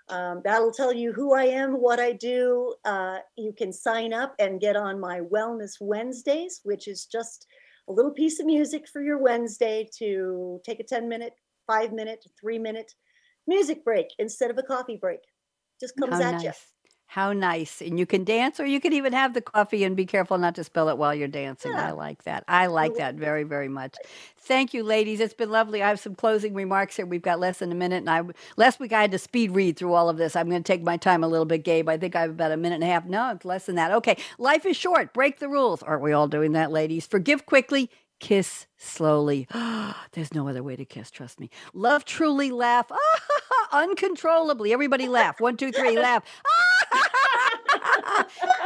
Um, 0.08 0.40
that'll 0.44 0.72
tell 0.72 0.92
you 0.92 1.12
who 1.12 1.34
I 1.34 1.44
am, 1.44 1.72
what 1.72 2.00
I 2.00 2.12
do. 2.12 2.74
Uh, 2.84 3.18
you 3.36 3.52
can 3.52 3.72
sign 3.72 4.14
up 4.14 4.34
and 4.38 4.60
get 4.60 4.74
on 4.74 4.98
my 4.98 5.20
Wellness 5.20 5.72
Wednesdays, 5.80 6.60
which 6.64 6.88
is 6.88 7.04
just 7.04 7.46
a 7.88 7.92
little 7.92 8.10
piece 8.10 8.38
of 8.38 8.46
music 8.46 8.86
for 8.88 9.02
your 9.02 9.18
Wednesday 9.18 9.88
to 9.98 10.60
take 10.64 10.80
a 10.80 10.84
10 10.84 11.08
minute, 11.08 11.34
five 11.66 11.92
minute, 11.92 12.24
three 12.40 12.58
minute 12.58 12.92
music 13.46 13.84
break 13.84 14.08
instead 14.18 14.50
of 14.50 14.58
a 14.58 14.62
coffee 14.62 14.96
break. 14.96 15.20
Just 15.80 15.96
comes 15.96 16.20
at 16.20 16.32
nice. 16.32 16.44
you. 16.44 16.52
How 17.10 17.32
nice. 17.32 17.80
And 17.80 17.98
you 17.98 18.04
can 18.04 18.22
dance 18.22 18.60
or 18.60 18.66
you 18.66 18.80
can 18.80 18.92
even 18.92 19.14
have 19.14 19.32
the 19.32 19.40
coffee 19.40 19.82
and 19.82 19.96
be 19.96 20.04
careful 20.04 20.36
not 20.36 20.54
to 20.56 20.62
spill 20.62 20.90
it 20.90 20.98
while 20.98 21.14
you're 21.14 21.26
dancing. 21.26 21.74
I 21.74 21.92
like 21.92 22.24
that. 22.24 22.44
I 22.46 22.66
like 22.66 22.96
that 22.96 23.14
very, 23.14 23.44
very 23.44 23.68
much. 23.68 23.96
Thank 24.36 24.74
you, 24.74 24.82
ladies. 24.82 25.18
It's 25.18 25.32
been 25.32 25.50
lovely. 25.50 25.82
I 25.82 25.88
have 25.88 26.00
some 26.00 26.14
closing 26.14 26.52
remarks 26.52 26.96
here. 26.96 27.06
We've 27.06 27.22
got 27.22 27.40
less 27.40 27.60
than 27.60 27.72
a 27.72 27.74
minute. 27.74 27.96
And 28.06 28.10
I 28.10 28.22
last 28.58 28.78
week 28.78 28.92
I 28.92 29.00
had 29.00 29.12
to 29.12 29.18
speed 29.18 29.52
read 29.52 29.78
through 29.78 29.94
all 29.94 30.10
of 30.10 30.18
this. 30.18 30.36
I'm 30.36 30.50
going 30.50 30.62
to 30.62 30.72
take 30.72 30.82
my 30.82 30.98
time 30.98 31.24
a 31.24 31.28
little 31.28 31.46
bit, 31.46 31.64
Gabe. 31.64 31.88
I 31.88 31.96
think 31.96 32.14
I 32.14 32.20
have 32.20 32.30
about 32.30 32.52
a 32.52 32.58
minute 32.58 32.74
and 32.76 32.84
a 32.84 32.88
half. 32.88 33.06
No, 33.06 33.30
it's 33.32 33.46
less 33.46 33.64
than 33.64 33.76
that. 33.76 33.90
Okay. 33.90 34.18
Life 34.36 34.66
is 34.66 34.76
short. 34.76 35.14
Break 35.14 35.38
the 35.38 35.48
rules. 35.48 35.82
Aren't 35.82 36.02
we 36.02 36.12
all 36.12 36.28
doing 36.28 36.52
that, 36.52 36.70
ladies? 36.70 37.06
Forgive 37.06 37.46
quickly. 37.46 37.90
Kiss 38.20 38.66
slowly. 38.76 39.46
There's 40.12 40.34
no 40.34 40.48
other 40.48 40.62
way 40.62 40.76
to 40.76 40.84
kiss, 40.84 41.10
trust 41.10 41.38
me. 41.40 41.50
Love 41.72 42.04
truly, 42.04 42.50
laugh 42.50 42.90
uncontrollably. 43.72 44.72
Everybody 44.72 45.08
laugh. 45.08 45.40
One, 45.40 45.56
two, 45.56 45.72
three, 45.72 45.98
laugh. 46.00 46.22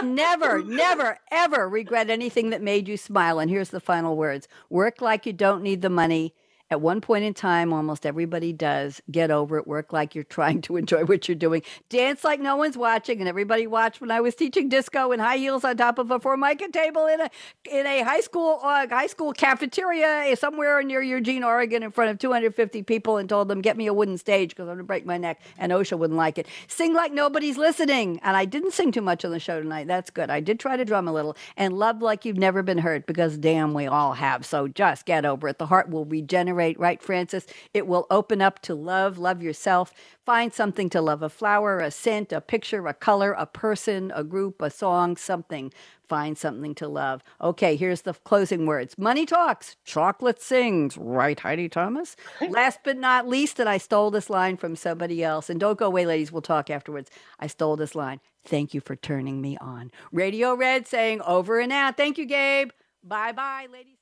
Never, 0.02 0.62
never, 0.62 1.18
ever 1.30 1.68
regret 1.68 2.10
anything 2.10 2.50
that 2.50 2.62
made 2.62 2.88
you 2.88 2.96
smile. 2.96 3.38
And 3.38 3.50
here's 3.50 3.70
the 3.70 3.80
final 3.80 4.16
words 4.16 4.48
work 4.70 5.00
like 5.00 5.26
you 5.26 5.32
don't 5.32 5.62
need 5.62 5.82
the 5.82 5.90
money. 5.90 6.34
At 6.72 6.80
one 6.80 7.02
point 7.02 7.22
in 7.22 7.34
time, 7.34 7.70
almost 7.70 8.06
everybody 8.06 8.50
does. 8.50 9.02
Get 9.10 9.30
over 9.30 9.58
it. 9.58 9.66
Work 9.66 9.92
like 9.92 10.14
you're 10.14 10.24
trying 10.24 10.62
to 10.62 10.78
enjoy 10.78 11.04
what 11.04 11.28
you're 11.28 11.34
doing. 11.34 11.60
Dance 11.90 12.24
like 12.24 12.40
no 12.40 12.56
one's 12.56 12.78
watching. 12.78 13.20
And 13.20 13.28
everybody 13.28 13.66
watched 13.66 14.00
when 14.00 14.10
I 14.10 14.22
was 14.22 14.34
teaching 14.34 14.70
disco 14.70 15.12
in 15.12 15.20
high 15.20 15.36
heels 15.36 15.64
on 15.64 15.76
top 15.76 15.98
of 15.98 16.10
a 16.10 16.18
formica 16.18 16.68
table 16.72 17.06
in 17.06 17.20
a 17.20 17.30
in 17.70 17.86
a 17.86 18.00
high 18.02 18.20
school 18.20 18.58
uh, 18.62 18.88
high 18.88 19.06
school 19.06 19.34
cafeteria 19.34 20.34
somewhere 20.34 20.82
near 20.82 21.02
Eugene, 21.02 21.44
Oregon, 21.44 21.82
in 21.82 21.90
front 21.90 22.10
of 22.10 22.18
250 22.18 22.82
people, 22.84 23.18
and 23.18 23.28
told 23.28 23.48
them 23.48 23.60
get 23.60 23.76
me 23.76 23.86
a 23.86 23.92
wooden 23.92 24.16
stage 24.16 24.52
because 24.52 24.66
I'm 24.66 24.76
gonna 24.76 24.84
break 24.84 25.04
my 25.04 25.18
neck. 25.18 25.42
And 25.58 25.72
OSHA 25.72 25.98
wouldn't 25.98 26.16
like 26.16 26.38
it. 26.38 26.46
Sing 26.68 26.94
like 26.94 27.12
nobody's 27.12 27.58
listening. 27.58 28.18
And 28.22 28.34
I 28.34 28.46
didn't 28.46 28.72
sing 28.72 28.92
too 28.92 29.02
much 29.02 29.26
on 29.26 29.30
the 29.30 29.40
show 29.40 29.60
tonight. 29.60 29.88
That's 29.88 30.08
good. 30.08 30.30
I 30.30 30.40
did 30.40 30.58
try 30.58 30.78
to 30.78 30.86
drum 30.86 31.06
a 31.06 31.12
little. 31.12 31.36
And 31.54 31.74
love 31.74 32.00
like 32.00 32.24
you've 32.24 32.38
never 32.38 32.62
been 32.62 32.78
hurt 32.78 33.06
because 33.06 33.36
damn, 33.36 33.74
we 33.74 33.86
all 33.86 34.14
have. 34.14 34.46
So 34.46 34.68
just 34.68 35.04
get 35.04 35.26
over 35.26 35.48
it. 35.48 35.58
The 35.58 35.66
heart 35.66 35.90
will 35.90 36.06
regenerate, 36.06 36.61
right, 36.78 37.02
Frances? 37.02 37.46
It 37.74 37.86
will 37.86 38.06
open 38.10 38.40
up 38.40 38.60
to 38.62 38.74
love. 38.74 39.18
Love 39.18 39.42
yourself. 39.42 39.92
Find 40.24 40.52
something 40.52 40.88
to 40.90 41.00
love 41.00 41.22
a 41.22 41.28
flower, 41.28 41.78
a 41.78 41.90
scent, 41.90 42.32
a 42.32 42.40
picture, 42.40 42.86
a 42.86 42.94
color, 42.94 43.32
a 43.32 43.46
person, 43.46 44.12
a 44.14 44.24
group, 44.24 44.62
a 44.62 44.70
song, 44.70 45.16
something. 45.16 45.72
Find 46.08 46.36
something 46.36 46.74
to 46.76 46.88
love. 46.88 47.22
Okay, 47.40 47.74
here's 47.74 48.02
the 48.02 48.12
closing 48.12 48.66
words 48.66 48.96
Money 48.98 49.24
talks, 49.26 49.76
chocolate 49.84 50.40
sings. 50.42 50.96
Right, 50.96 51.38
Heidi 51.38 51.68
Thomas? 51.68 52.16
Last 52.48 52.80
but 52.84 52.98
not 52.98 53.28
least, 53.28 53.58
and 53.58 53.68
I 53.68 53.78
stole 53.78 54.10
this 54.10 54.28
line 54.30 54.56
from 54.56 54.76
somebody 54.76 55.24
else. 55.24 55.48
And 55.48 55.58
don't 55.58 55.78
go 55.78 55.86
away, 55.86 56.06
ladies. 56.06 56.30
We'll 56.30 56.42
talk 56.42 56.70
afterwards. 56.70 57.10
I 57.40 57.46
stole 57.46 57.76
this 57.76 57.94
line. 57.94 58.20
Thank 58.44 58.74
you 58.74 58.80
for 58.80 58.96
turning 58.96 59.40
me 59.40 59.56
on. 59.58 59.90
Radio 60.12 60.54
Red 60.54 60.86
saying 60.86 61.22
over 61.22 61.60
and 61.60 61.72
out. 61.72 61.96
Thank 61.96 62.18
you, 62.18 62.26
Gabe. 62.26 62.70
Bye 63.02 63.32
bye, 63.32 63.66
ladies. 63.72 64.01